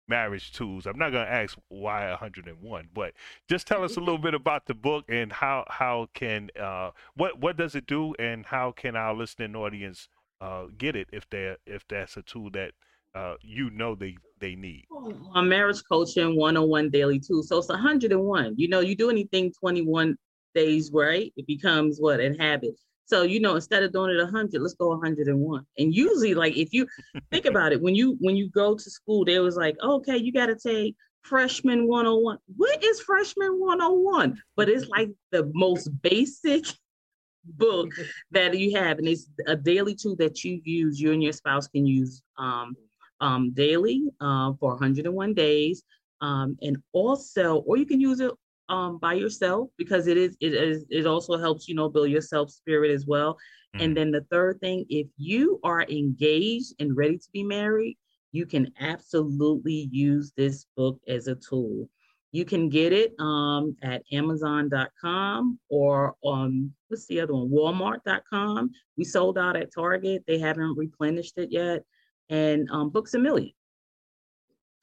marriage 0.07 0.51
tools. 0.51 0.85
I'm 0.85 0.97
not 0.97 1.11
going 1.11 1.25
to 1.25 1.31
ask 1.31 1.57
why 1.69 2.09
101, 2.09 2.89
but 2.93 3.13
just 3.49 3.67
tell 3.67 3.83
us 3.83 3.97
a 3.97 3.99
little 3.99 4.17
bit 4.17 4.33
about 4.33 4.65
the 4.65 4.73
book 4.73 5.05
and 5.09 5.31
how 5.31 5.65
how 5.67 6.07
can 6.13 6.49
uh, 6.59 6.91
what 7.15 7.39
what 7.39 7.57
does 7.57 7.75
it 7.75 7.87
do 7.87 8.13
and 8.19 8.45
how 8.45 8.71
can 8.71 8.95
our 8.95 9.13
listening 9.13 9.55
audience 9.55 10.07
uh, 10.41 10.65
get 10.77 10.95
it 10.95 11.07
if 11.11 11.29
they 11.29 11.55
if 11.65 11.87
that's 11.87 12.17
a 12.17 12.21
tool 12.21 12.49
that 12.51 12.71
uh, 13.15 13.35
you 13.41 13.69
know 13.69 13.95
they 13.95 14.17
they 14.39 14.55
need. 14.55 14.85
On 14.91 15.47
marriage 15.47 15.81
coaching 15.89 16.35
101 16.35 16.89
daily 16.89 17.19
too. 17.19 17.41
So 17.43 17.57
it's 17.57 17.69
101. 17.69 18.55
You 18.57 18.67
know, 18.67 18.81
you 18.81 18.95
do 18.95 19.09
anything 19.09 19.53
21 19.59 20.17
days, 20.53 20.91
right? 20.91 21.31
It 21.35 21.47
becomes 21.47 21.97
what? 21.99 22.19
A 22.19 22.35
habit. 22.37 22.79
So, 23.07 23.21
you 23.21 23.39
know, 23.39 23.55
instead 23.55 23.83
of 23.83 23.93
doing 23.93 24.15
it 24.15 24.21
100, 24.21 24.61
let's 24.61 24.73
go 24.73 24.89
101. 24.89 25.65
And 25.77 25.93
usually, 25.93 26.33
like, 26.33 26.57
if 26.57 26.73
you 26.73 26.87
think 27.31 27.45
about 27.45 27.71
it, 27.71 27.81
when 27.81 27.95
you 27.95 28.17
when 28.19 28.35
you 28.35 28.49
go 28.49 28.75
to 28.75 28.89
school, 28.89 29.25
they 29.25 29.39
was 29.39 29.55
like, 29.55 29.75
okay, 29.83 30.17
you 30.17 30.31
got 30.31 30.47
to 30.47 30.55
take 30.55 30.95
freshman 31.21 31.87
101. 31.87 32.37
What 32.55 32.83
is 32.83 33.01
freshman 33.01 33.59
101? 33.59 34.41
But 34.55 34.69
it's 34.69 34.87
like 34.87 35.09
the 35.31 35.51
most 35.53 35.89
basic 36.01 36.65
book 37.45 37.89
that 38.31 38.57
you 38.57 38.75
have, 38.75 38.97
and 38.97 39.07
it's 39.07 39.29
a 39.45 39.55
daily 39.55 39.95
tool 39.95 40.15
that 40.17 40.43
you 40.43 40.61
use. 40.63 40.99
You 40.99 41.13
and 41.13 41.21
your 41.21 41.33
spouse 41.33 41.67
can 41.67 41.85
use 41.85 42.23
um, 42.37 42.75
um, 43.21 43.51
daily 43.53 44.03
uh, 44.19 44.53
for 44.59 44.71
101 44.71 45.33
days. 45.33 45.83
Um, 46.21 46.57
and 46.61 46.77
also, 46.93 47.57
or 47.67 47.77
you 47.77 47.85
can 47.85 47.99
use 47.99 48.19
it 48.19 48.31
um, 48.69 48.97
by 48.97 49.13
yourself 49.13 49.69
because 49.77 50.07
it 50.07 50.17
is 50.17 50.35
it 50.41 50.53
is 50.53 50.85
it 50.89 51.05
also 51.05 51.37
helps 51.37 51.67
you 51.67 51.75
know 51.75 51.89
build 51.89 52.09
your 52.09 52.21
self 52.21 52.49
spirit 52.49 52.91
as 52.91 53.05
well. 53.05 53.37
Mm. 53.75 53.83
And 53.83 53.97
then 53.97 54.11
the 54.11 54.25
third 54.31 54.59
thing, 54.59 54.85
if 54.89 55.07
you 55.17 55.59
are 55.63 55.83
engaged 55.83 56.73
and 56.79 56.95
ready 56.95 57.17
to 57.17 57.27
be 57.33 57.43
married, 57.43 57.97
you 58.31 58.45
can 58.45 58.71
absolutely 58.79 59.89
use 59.91 60.31
this 60.35 60.65
book 60.75 60.99
as 61.07 61.27
a 61.27 61.35
tool. 61.35 61.89
You 62.31 62.43
can 62.43 62.67
get 62.67 62.91
it 62.91 63.13
um, 63.17 63.77
at 63.81 64.03
Amazon.com 64.11 65.57
or 65.69 66.15
on 66.21 66.73
what's 66.89 67.07
the 67.07 67.21
other 67.21 67.33
one? 67.33 67.49
Walmart.com. 67.49 68.71
We 68.97 69.05
sold 69.05 69.37
out 69.37 69.55
at 69.55 69.73
Target. 69.73 70.23
They 70.27 70.37
haven't 70.37 70.77
replenished 70.77 71.37
it 71.37 71.49
yet 71.49 71.83
and 72.29 72.69
um, 72.71 72.89
Books 72.89 73.13
a 73.13 73.19
Million. 73.19 73.51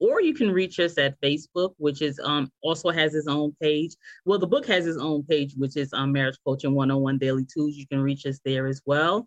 or 0.00 0.20
you 0.20 0.34
can 0.34 0.50
reach 0.50 0.80
us 0.80 0.98
at 0.98 1.20
Facebook, 1.20 1.74
which 1.78 2.02
is 2.02 2.20
um 2.22 2.50
also 2.62 2.90
has 2.90 3.14
its 3.14 3.28
own 3.28 3.54
page. 3.62 3.94
Well, 4.24 4.38
the 4.38 4.46
book 4.46 4.66
has 4.66 4.86
its 4.86 4.98
own 4.98 5.22
page, 5.24 5.54
which 5.56 5.76
is 5.76 5.92
um 5.92 6.12
Marriage 6.12 6.36
Coaching 6.44 6.74
101 6.74 7.18
Daily 7.18 7.46
Tools. 7.52 7.76
You 7.76 7.86
can 7.86 8.00
reach 8.00 8.26
us 8.26 8.40
there 8.44 8.66
as 8.66 8.82
well. 8.84 9.26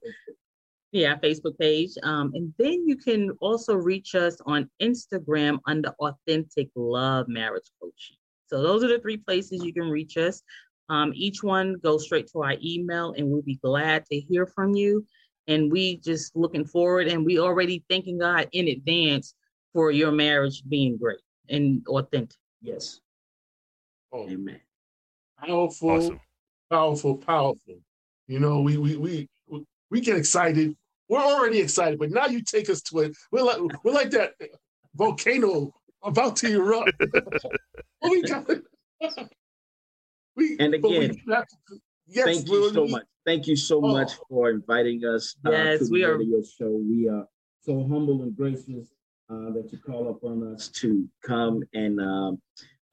Yeah, 0.92 1.16
Facebook 1.18 1.58
page. 1.60 1.92
Um, 2.04 2.32
and 2.34 2.54
then 2.58 2.88
you 2.88 2.96
can 2.96 3.32
also 3.42 3.76
reach 3.76 4.16
us 4.16 4.38
on 4.46 4.70
Instagram 4.82 5.60
under 5.68 5.90
Authentic 6.00 6.70
Love 6.76 7.28
Marriage 7.28 7.70
Coaching. 7.82 8.16
So 8.48 8.62
those 8.62 8.84
are 8.84 8.88
the 8.88 9.00
three 9.00 9.18
places 9.18 9.64
you 9.64 9.74
can 9.74 9.90
reach 9.90 10.16
us. 10.18 10.42
Um, 10.90 11.12
each 11.14 11.44
one 11.44 11.76
goes 11.84 12.06
straight 12.06 12.28
to 12.32 12.44
our 12.44 12.56
email, 12.64 13.14
and 13.18 13.30
we'll 13.30 13.42
be 13.42 13.60
glad 13.62 14.06
to 14.06 14.20
hear 14.20 14.46
from 14.46 14.74
you. 14.74 15.06
And 15.48 15.70
we 15.72 15.98
just 15.98 16.36
looking 16.36 16.66
forward, 16.66 17.08
and 17.08 17.26
we 17.26 17.40
already 17.40 17.84
thanking 17.90 18.18
God 18.18 18.48
in 18.54 18.70
advance 18.70 19.34
for 19.74 19.92
your 19.92 20.12
marriage 20.12 20.64
being 20.68 20.98
great 20.98 21.20
and 21.50 21.86
authentic. 21.88 22.38
Yes. 22.62 23.02
Oh, 24.14 24.28
Amen. 24.30 24.62
Powerful, 25.46 25.90
awesome. 25.90 26.20
powerful, 26.72 27.18
powerful. 27.18 27.80
You 28.28 28.40
know, 28.40 28.62
we 28.62 28.78
we 28.78 28.98
we 28.98 29.30
we 29.92 30.02
get 30.02 30.18
excited. 30.18 30.76
We're 31.10 31.20
already 31.20 31.60
excited, 31.60 32.00
but 32.00 32.12
now 32.12 32.26
you 32.26 32.42
take 32.42 32.70
us 32.70 32.82
to 32.84 33.00
it. 33.00 33.18
We're 33.32 33.44
like 33.44 33.60
we're 33.84 33.94
like 33.94 34.10
that 34.12 34.34
volcano 34.96 35.74
about 36.04 36.36
to 36.38 36.54
erupt. 36.54 36.92
we 38.02 38.22
got 38.24 38.48
we, 40.36 40.56
and 40.60 40.74
again, 40.74 41.18
we 41.26 41.34
to, 41.34 41.46
yes, 42.08 42.26
thank 42.26 42.48
you 42.48 42.74
so 42.74 42.88
much. 42.88 43.04
Thank 43.26 43.48
you 43.48 43.56
so 43.56 43.78
oh. 43.78 43.88
much 43.88 44.14
for 44.30 44.50
inviting 44.50 45.04
us 45.04 45.36
uh, 45.46 45.52
yes, 45.52 45.80
to 45.80 45.92
we 45.92 46.02
the 46.02 46.16
radio 46.16 46.42
show. 46.44 46.70
We 46.70 47.10
are 47.10 47.26
so 47.62 47.80
humble 47.88 48.22
and 48.22 48.36
gracious 48.36 48.88
uh, 49.30 49.52
that 49.52 49.70
you 49.72 49.80
call 49.80 50.10
upon 50.10 50.54
us 50.54 50.70
to 50.70 51.08
come 51.26 51.64
and 51.74 52.00
um, 52.00 52.42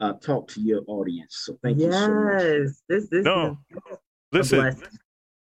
uh, 0.01 0.14
talk 0.14 0.49
to 0.49 0.61
your 0.61 0.82
audience. 0.86 1.42
So 1.45 1.59
thank 1.62 1.78
yes, 1.78 1.86
you 1.86 1.92
so 1.92 2.14
much. 2.14 2.42
Yes, 2.42 2.82
this 2.88 3.09
this 3.11 3.24
no, 3.24 3.59
listen, 4.32 4.82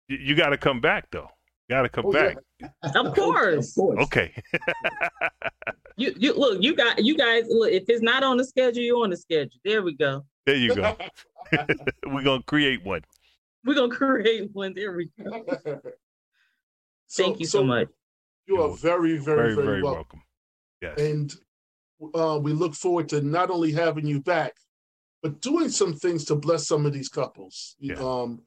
you, 0.08 0.18
you 0.18 0.36
got 0.36 0.50
to 0.50 0.58
come 0.58 0.82
back 0.82 1.10
though. 1.12 1.30
You 1.68 1.76
got 1.76 1.82
to 1.84 1.90
come 1.90 2.06
oh, 2.08 2.12
back. 2.12 2.38
Yeah. 2.62 2.70
Of 2.96 3.14
course. 3.14 3.70
of 3.70 3.76
course. 3.76 4.04
Okay. 4.06 4.32
you 5.98 6.16
you 6.18 6.34
look, 6.34 6.64
you 6.64 6.74
got 6.74 7.04
you 7.04 7.18
guys 7.18 7.44
look, 7.50 7.70
if 7.70 7.84
it's 7.90 8.02
not 8.02 8.24
on 8.24 8.38
the 8.38 8.46
schedule, 8.46 8.82
you're 8.82 9.04
on 9.04 9.10
the 9.10 9.18
schedule. 9.18 9.60
There 9.66 9.84
we 9.84 9.94
go. 9.94 10.26
There 10.46 10.56
you 10.56 10.74
go. 10.74 10.96
We're 12.08 12.24
gonna 12.24 12.44
create 12.44 12.86
one. 12.86 13.02
We're 13.66 13.76
gonna 13.76 13.94
create 13.94 14.52
one. 14.54 14.74
There 14.74 14.94
we 14.94 15.10
go. 15.22 15.44
so, 17.08 17.24
Thank 17.24 17.42
you 17.42 17.46
so, 17.46 17.60
so, 17.60 17.64
much. 17.66 17.90
You 18.48 18.62
are 18.62 18.70
very, 18.70 19.18
very, 19.18 19.54
very, 19.54 19.56
very, 19.56 19.84
welcome. 19.84 20.22
welcome. 20.22 20.22
Yes. 20.82 20.98
And 20.98 21.34
uh, 22.16 22.40
we 22.42 22.54
look 22.54 22.74
forward 22.74 23.10
to 23.10 23.20
not 23.20 23.50
only 23.50 23.74
having 23.74 24.08
you 24.08 24.22
back, 24.22 24.54
but 25.22 25.42
doing 25.42 25.68
some 25.68 25.94
things 25.94 26.24
to 26.26 26.36
bless 26.36 26.68
some 26.68 26.86
of 26.86 26.94
these 26.94 27.10
couples. 27.10 27.76
Yeah. 27.80 27.96
Um, 27.96 28.44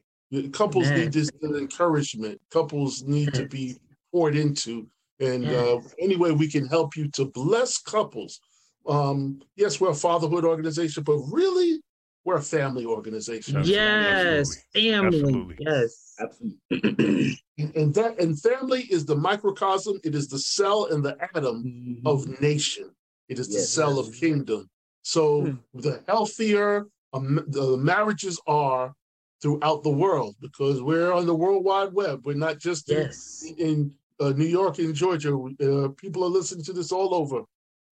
couples 0.53 0.91
need 0.91 1.13
this 1.13 1.31
encouragement. 1.43 2.41
Couples 2.51 3.03
need 3.03 3.33
to 3.35 3.47
be 3.47 3.77
poured 4.13 4.37
into. 4.37 4.87
And 5.21 5.47
uh, 5.47 5.81
any 5.99 6.17
way 6.17 6.31
we 6.33 6.49
can 6.49 6.67
help 6.67 6.97
you 6.97 7.09
to 7.13 7.25
bless 7.27 7.79
couples. 7.79 8.41
Um, 8.87 9.41
yes, 9.57 9.81
we're 9.81 9.91
a 9.91 9.95
fatherhood 9.95 10.45
organization, 10.45 11.03
but 11.03 11.19
really, 11.31 11.81
we're 12.25 12.37
a 12.37 12.43
family 12.43 12.85
organization. 12.85 13.63
Yes, 13.65 14.65
family. 14.75 15.21
Absolutely. 15.21 15.57
Yes, 15.61 16.15
absolutely. 16.21 17.43
and 17.75 17.95
that 17.95 18.17
and 18.21 18.41
family 18.41 18.83
is 18.91 19.05
the 19.05 19.17
microcosm. 19.17 19.99
It 20.05 20.15
is 20.15 20.29
the 20.29 20.39
cell 20.39 20.87
and 20.91 21.05
the 21.05 21.17
atom 21.21 21.65
mm-hmm. 21.65 22.07
of 22.07 22.41
nation. 22.41 22.91
It 23.29 23.39
is 23.39 23.49
yes, 23.49 23.63
the 23.63 23.67
cell 23.67 23.97
yes. 23.97 24.09
of 24.09 24.15
kingdom. 24.15 24.69
So 25.03 25.43
mm-hmm. 25.43 25.81
the 25.81 26.03
healthier 26.07 26.87
um, 27.13 27.45
the 27.49 27.77
marriages 27.77 28.41
are 28.47 28.93
throughout 29.41 29.83
the 29.83 29.91
world, 29.91 30.35
because 30.41 30.83
we're 30.83 31.13
on 31.13 31.27
the 31.27 31.35
World 31.35 31.65
Wide 31.65 31.93
Web. 31.93 32.23
We're 32.25 32.35
not 32.35 32.59
just 32.59 32.89
yes. 32.89 33.45
in, 33.59 33.67
in 33.69 33.93
uh, 34.21 34.31
New 34.31 34.47
York 34.47 34.79
and 34.79 34.95
Georgia. 34.95 35.35
Uh, 35.37 35.89
people 35.91 36.25
are 36.25 36.29
listening 36.29 36.65
to 36.65 36.73
this 36.73 36.91
all 36.93 37.15
over, 37.15 37.43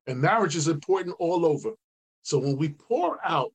and 0.06 0.20
marriage 0.20 0.56
is 0.56 0.68
important 0.68 1.14
all 1.18 1.46
over. 1.46 1.70
So 2.22 2.38
when 2.38 2.56
we 2.56 2.70
pour 2.70 3.18
out 3.24 3.52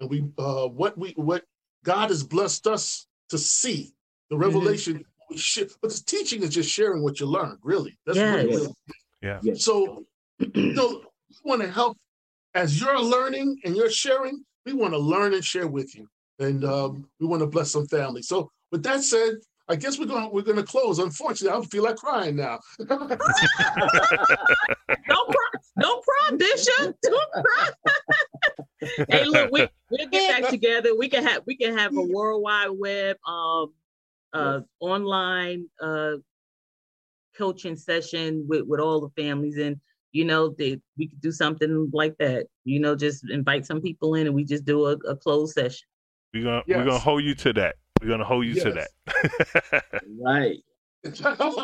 and 0.00 0.08
we 0.08 0.24
uh, 0.38 0.68
what 0.68 0.96
we 0.96 1.12
what 1.16 1.44
God 1.84 2.08
has 2.10 2.22
blessed 2.22 2.66
us 2.66 3.06
to 3.28 3.38
see 3.38 3.92
the 4.30 4.36
Mm-hmm. 4.36 4.42
revelation. 4.44 5.04
we 5.28 5.36
share- 5.36 5.66
But 5.82 5.90
the 5.90 6.02
teaching 6.06 6.42
is 6.42 6.50
just 6.50 6.70
sharing 6.70 7.02
what 7.02 7.20
you 7.20 7.26
learned, 7.26 7.58
really. 7.62 7.98
That's 8.06 8.16
Yes. 8.18 8.34
really, 8.44 8.56
really 8.56 8.74
Yeah. 9.22 9.40
Yes. 9.42 9.62
so, 9.64 10.06
you 10.38 10.72
know, 10.72 11.02
we 11.28 11.36
want 11.50 11.60
to 11.60 11.70
help 11.70 11.98
as 12.54 12.80
you're 12.80 12.98
learning 13.00 13.58
and 13.64 13.76
you're 13.76 13.90
sharing. 13.90 14.42
We 14.64 14.72
want 14.72 14.94
to 14.94 14.98
learn 14.98 15.34
and 15.34 15.44
share 15.44 15.66
with 15.68 15.94
you, 15.94 16.08
and 16.38 16.64
um, 16.64 17.08
we 17.20 17.26
want 17.26 17.40
to 17.40 17.46
bless 17.46 17.70
some 17.70 17.86
families. 17.86 18.28
So, 18.28 18.50
with 18.72 18.82
that 18.82 19.02
said, 19.02 19.34
I 19.68 19.76
guess 19.76 19.98
we're 19.98 20.06
going 20.06 20.30
we're 20.32 20.42
going 20.42 20.56
to 20.56 20.62
close. 20.62 20.98
Unfortunately, 20.98 21.58
I 21.58 21.64
feel 21.66 21.84
like 21.84 21.96
crying 21.96 22.36
now. 22.36 22.60
Don't 22.78 23.08
cry, 25.28 25.50
don't 25.80 26.04
cry, 26.04 26.30
Bishop. 26.36 26.96
Don't 27.02 27.32
cry. 27.32 27.70
hey, 29.08 29.24
look, 29.24 29.50
we 29.50 29.66
we'll 29.90 30.08
get 30.08 30.42
back 30.42 30.50
together. 30.50 30.96
We 30.96 31.08
can 31.08 31.24
have 31.24 31.42
we 31.46 31.56
can 31.56 31.76
have 31.76 31.96
a 31.96 32.02
worldwide 32.02 32.70
web 32.70 33.16
um 33.26 33.72
uh 34.32 34.60
online 34.80 35.68
uh 35.80 36.14
coaching 37.36 37.76
session 37.76 38.44
with 38.48 38.62
with 38.66 38.80
all 38.80 39.00
the 39.00 39.22
families 39.22 39.58
and 39.58 39.80
you 40.12 40.24
know 40.24 40.54
they, 40.56 40.80
we 40.96 41.08
could 41.08 41.20
do 41.20 41.32
something 41.32 41.90
like 41.92 42.16
that 42.18 42.46
you 42.64 42.78
know 42.78 42.94
just 42.94 43.28
invite 43.30 43.66
some 43.66 43.80
people 43.80 44.14
in 44.14 44.26
and 44.26 44.34
we 44.34 44.44
just 44.44 44.64
do 44.64 44.86
a, 44.86 44.92
a 45.08 45.16
closed 45.16 45.52
session 45.52 45.86
We're 46.34 46.42
gonna 46.42 46.62
we're 46.66 46.84
gonna 46.84 46.98
hold 46.98 47.22
you 47.22 47.34
to 47.36 47.52
that. 47.54 47.76
We're 48.02 48.08
gonna 48.08 48.24
hold 48.24 48.44
you 48.44 48.54
to 48.54 48.72
that. 48.72 49.84
Right. 50.20 50.58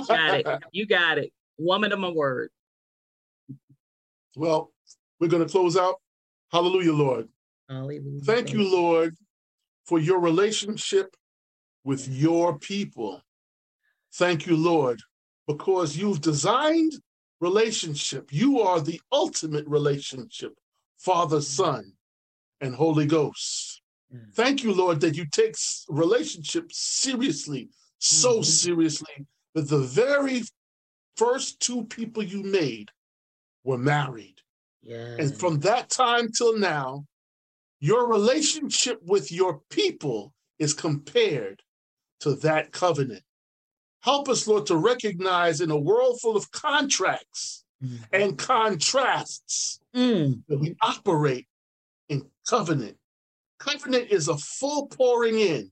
got 0.07 0.35
it 0.35 0.47
you 0.73 0.87
got 0.87 1.19
it 1.19 1.33
woman 1.59 1.93
of 1.93 1.99
my 1.99 2.11
word 2.11 2.51
well, 4.37 4.73
we're 5.19 5.29
going 5.29 5.45
to 5.45 5.51
close 5.51 5.77
out. 5.77 5.97
Hallelujah, 6.53 6.93
Lord. 6.93 7.29
Hallelujah. 7.69 8.21
Thank 8.23 8.53
you, 8.53 8.69
Lord, 8.71 9.17
for 9.85 9.99
your 9.99 10.21
relationship 10.21 11.15
with 11.85 12.09
your 12.09 12.59
people. 12.59 13.23
Thank 14.15 14.47
you, 14.47 14.57
Lord, 14.57 15.01
because 15.47 15.97
you've 15.97 16.21
designed 16.21 16.93
relationship. 17.41 18.33
You 18.33 18.61
are 18.61 18.81
the 18.81 19.01
ultimate 19.13 19.67
relationship, 19.67 20.55
Father, 20.99 21.41
Son, 21.41 21.93
and 22.61 22.75
Holy 22.75 23.07
Ghost. 23.07 23.70
Mm. 24.15 24.35
Thank 24.35 24.63
you, 24.63 24.75
Lord, 24.75 25.01
that 25.01 25.17
you 25.17 25.27
take 25.27 25.51
s- 25.51 25.87
relationship 25.89 26.73
seriously, 26.73 27.71
so 27.99 28.41
Mhm. 28.41 28.45
seriously 28.45 29.27
that 29.55 29.69
the 29.69 29.79
very 29.81 30.43
first 31.17 31.61
two 31.61 31.85
people 31.85 32.23
you 32.23 32.43
made 32.43 32.91
were 33.65 33.79
married. 33.79 34.43
yeah 34.83 35.17
And 35.19 35.39
from 35.39 35.61
that 35.61 35.91
time 35.91 36.33
till 36.33 36.57
now, 36.59 37.07
your 37.81 38.09
relationship 38.09 39.03
with 39.03 39.31
your 39.31 39.61
people 39.69 40.35
is 40.59 40.73
compared 40.75 41.63
to 42.21 42.35
that 42.37 42.73
covenant. 42.73 43.25
Help 44.01 44.29
us, 44.31 44.47
Lord, 44.47 44.65
to 44.67 44.77
recognize 44.77 45.61
in 45.61 45.71
a 45.71 45.77
world 45.79 46.21
full 46.23 46.37
of 46.37 46.51
contracts 46.53 47.65
Mhm. 47.83 48.09
and 48.13 48.39
contrasts 48.39 49.81
Mm, 49.95 50.45
that 50.49 50.59
we 50.59 50.75
operate 50.81 51.47
in 52.09 52.31
covenant. 52.49 52.99
Covenant 53.61 54.11
is 54.11 54.29
a 54.29 54.39
full 54.39 54.89
pouring 54.89 55.39
in 55.39 55.71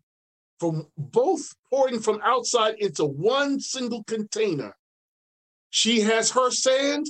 from 0.61 0.87
both 0.97 1.55
pouring 1.71 2.01
from 2.01 2.21
outside 2.23 2.75
into 2.79 3.05
one 3.05 3.59
single 3.61 4.05
container. 4.05 4.77
She 5.71 6.01
has 6.01 6.31
her 6.33 6.51
sand, 6.51 7.07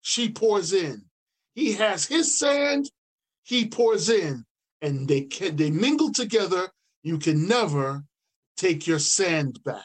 she 0.00 0.30
pours 0.30 0.72
in. 0.72 1.02
He 1.54 1.72
has 1.72 2.06
his 2.06 2.38
sand, 2.38 2.88
he 3.42 3.68
pours 3.68 4.08
in, 4.08 4.44
and 4.80 5.08
they 5.08 5.22
can 5.22 5.56
they 5.56 5.70
mingle 5.70 6.12
together. 6.12 6.68
You 7.02 7.18
can 7.18 7.48
never 7.48 8.04
take 8.56 8.86
your 8.86 9.00
sand 9.00 9.58
back. 9.64 9.84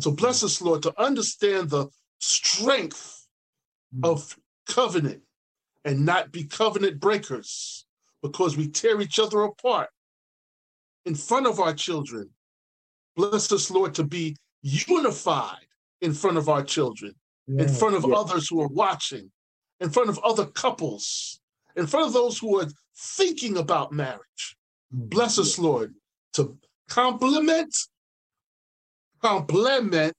So 0.00 0.10
bless 0.10 0.44
us, 0.44 0.60
Lord, 0.60 0.82
to 0.82 0.92
understand 1.00 1.70
the 1.70 1.88
strength 2.18 3.26
mm. 3.96 4.06
of 4.06 4.36
covenant 4.66 5.22
and 5.86 6.04
not 6.04 6.30
be 6.30 6.44
covenant 6.44 7.00
breakers 7.00 7.86
because 8.22 8.56
we 8.56 8.68
tear 8.68 9.00
each 9.00 9.18
other 9.18 9.42
apart 9.42 9.88
in 11.04 11.14
front 11.14 11.46
of 11.46 11.60
our 11.60 11.74
children. 11.74 12.30
Bless 13.16 13.50
us, 13.52 13.70
Lord, 13.70 13.94
to 13.94 14.04
be 14.04 14.36
unified 14.62 15.66
in 16.00 16.12
front 16.12 16.36
of 16.36 16.48
our 16.48 16.62
children, 16.62 17.14
in 17.48 17.68
front 17.68 17.96
of 17.96 18.04
Yes. 18.06 18.16
others 18.16 18.48
who 18.48 18.60
are 18.60 18.68
watching, 18.68 19.30
in 19.80 19.90
front 19.90 20.08
of 20.08 20.18
other 20.20 20.46
couples, 20.46 21.40
in 21.76 21.86
front 21.86 22.06
of 22.06 22.12
those 22.12 22.38
who 22.38 22.60
are 22.60 22.68
thinking 22.96 23.56
about 23.56 23.92
marriage. 23.92 24.56
Mm, 24.94 25.08
Bless 25.08 25.38
us, 25.38 25.58
Lord, 25.58 25.94
to 26.34 26.58
compliment, 26.88 27.74
compliment, 29.20 30.16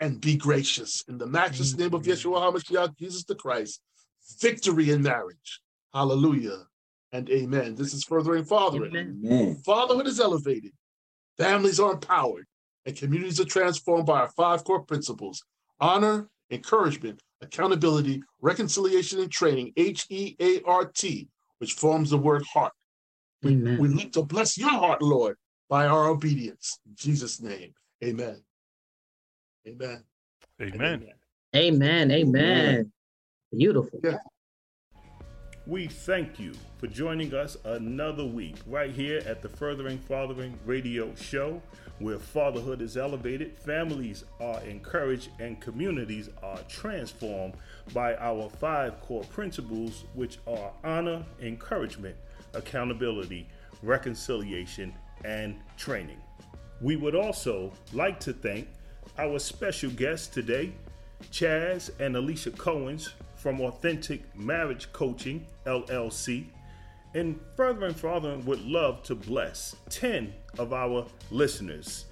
and 0.00 0.20
be 0.20 0.36
gracious. 0.36 1.02
In 1.08 1.18
the 1.18 1.26
matchless 1.26 1.76
name 1.76 1.94
of 1.94 2.02
mm. 2.02 2.12
Yeshua 2.12 2.52
HaMashiach, 2.52 2.96
Jesus 2.96 3.24
the 3.24 3.34
Christ, 3.34 3.80
victory 4.40 4.90
in 4.90 5.02
marriage. 5.02 5.60
Hallelujah 5.92 6.67
and 7.12 7.28
amen. 7.30 7.74
This 7.74 7.94
is 7.94 8.04
furthering 8.04 8.44
fathering. 8.44 8.90
Amen. 8.90 9.20
Amen. 9.24 9.56
Fatherhood 9.64 10.06
is 10.06 10.20
elevated, 10.20 10.72
families 11.36 11.80
are 11.80 11.92
empowered, 11.92 12.46
and 12.86 12.96
communities 12.96 13.40
are 13.40 13.44
transformed 13.44 14.06
by 14.06 14.20
our 14.20 14.30
five 14.30 14.64
core 14.64 14.82
principles 14.82 15.42
honor, 15.80 16.28
encouragement, 16.50 17.22
accountability, 17.40 18.22
reconciliation, 18.40 19.20
and 19.20 19.30
training, 19.30 19.72
H 19.76 20.06
E 20.10 20.36
A 20.40 20.60
R 20.62 20.86
T, 20.86 21.28
which 21.58 21.74
forms 21.74 22.10
the 22.10 22.18
word 22.18 22.44
heart. 22.52 22.72
We, 23.42 23.52
Amen. 23.52 23.78
we 23.78 23.88
look 23.88 24.12
to 24.12 24.22
bless 24.22 24.58
your 24.58 24.70
heart, 24.70 25.00
Lord, 25.00 25.36
by 25.68 25.86
our 25.86 26.08
obedience. 26.08 26.80
In 26.86 26.94
Jesus' 26.96 27.40
name, 27.40 27.72
amen. 28.02 28.42
Amen. 29.66 30.04
and 30.58 30.74
Amen. 30.74 31.08
Amen. 31.54 32.10
Amen. 32.10 32.92
Beautiful. 33.56 34.00
Yeah. 34.02 34.18
We 35.68 35.86
thank 35.86 36.40
you 36.40 36.54
for 36.78 36.86
joining 36.86 37.34
us 37.34 37.58
another 37.62 38.24
week 38.24 38.56
right 38.66 38.90
here 38.90 39.20
at 39.26 39.42
the 39.42 39.50
Furthering 39.50 39.98
Fathering 39.98 40.58
Radio 40.64 41.14
Show, 41.14 41.60
where 41.98 42.18
fatherhood 42.18 42.80
is 42.80 42.96
elevated, 42.96 43.54
families 43.58 44.24
are 44.40 44.62
encouraged, 44.62 45.28
and 45.38 45.60
communities 45.60 46.30
are 46.42 46.60
transformed 46.68 47.52
by 47.92 48.16
our 48.16 48.48
five 48.48 48.98
core 49.02 49.24
principles, 49.24 50.06
which 50.14 50.38
are 50.46 50.72
honor, 50.84 51.22
encouragement, 51.42 52.16
accountability, 52.54 53.46
reconciliation, 53.82 54.94
and 55.26 55.60
training. 55.76 56.22
We 56.80 56.96
would 56.96 57.14
also 57.14 57.74
like 57.92 58.20
to 58.20 58.32
thank 58.32 58.68
our 59.18 59.38
special 59.38 59.90
guests 59.90 60.28
today, 60.28 60.72
Chaz 61.30 61.90
and 62.00 62.16
Alicia 62.16 62.52
Cohens 62.52 63.10
from 63.38 63.60
Authentic 63.60 64.36
Marriage 64.36 64.92
Coaching, 64.92 65.46
LLC. 65.64 66.46
And 67.14 67.40
Furthering 67.56 67.94
Fathering 67.94 68.44
would 68.44 68.62
love 68.64 69.02
to 69.04 69.14
bless 69.14 69.74
10 69.88 70.34
of 70.58 70.74
our 70.74 71.06
listeners 71.30 72.04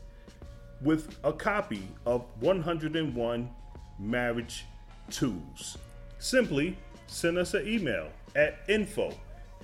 with 0.81 1.17
a 1.25 1.33
copy 1.33 1.83
of 2.07 2.25
101 2.41 3.51
Marriage 3.99 4.65
Tools. 5.11 5.77
Simply 6.19 6.79
send 7.07 7.39
us 7.39 7.55
an 7.55 7.69
email 7.69 8.09
at 8.35 8.59
info 8.69 9.15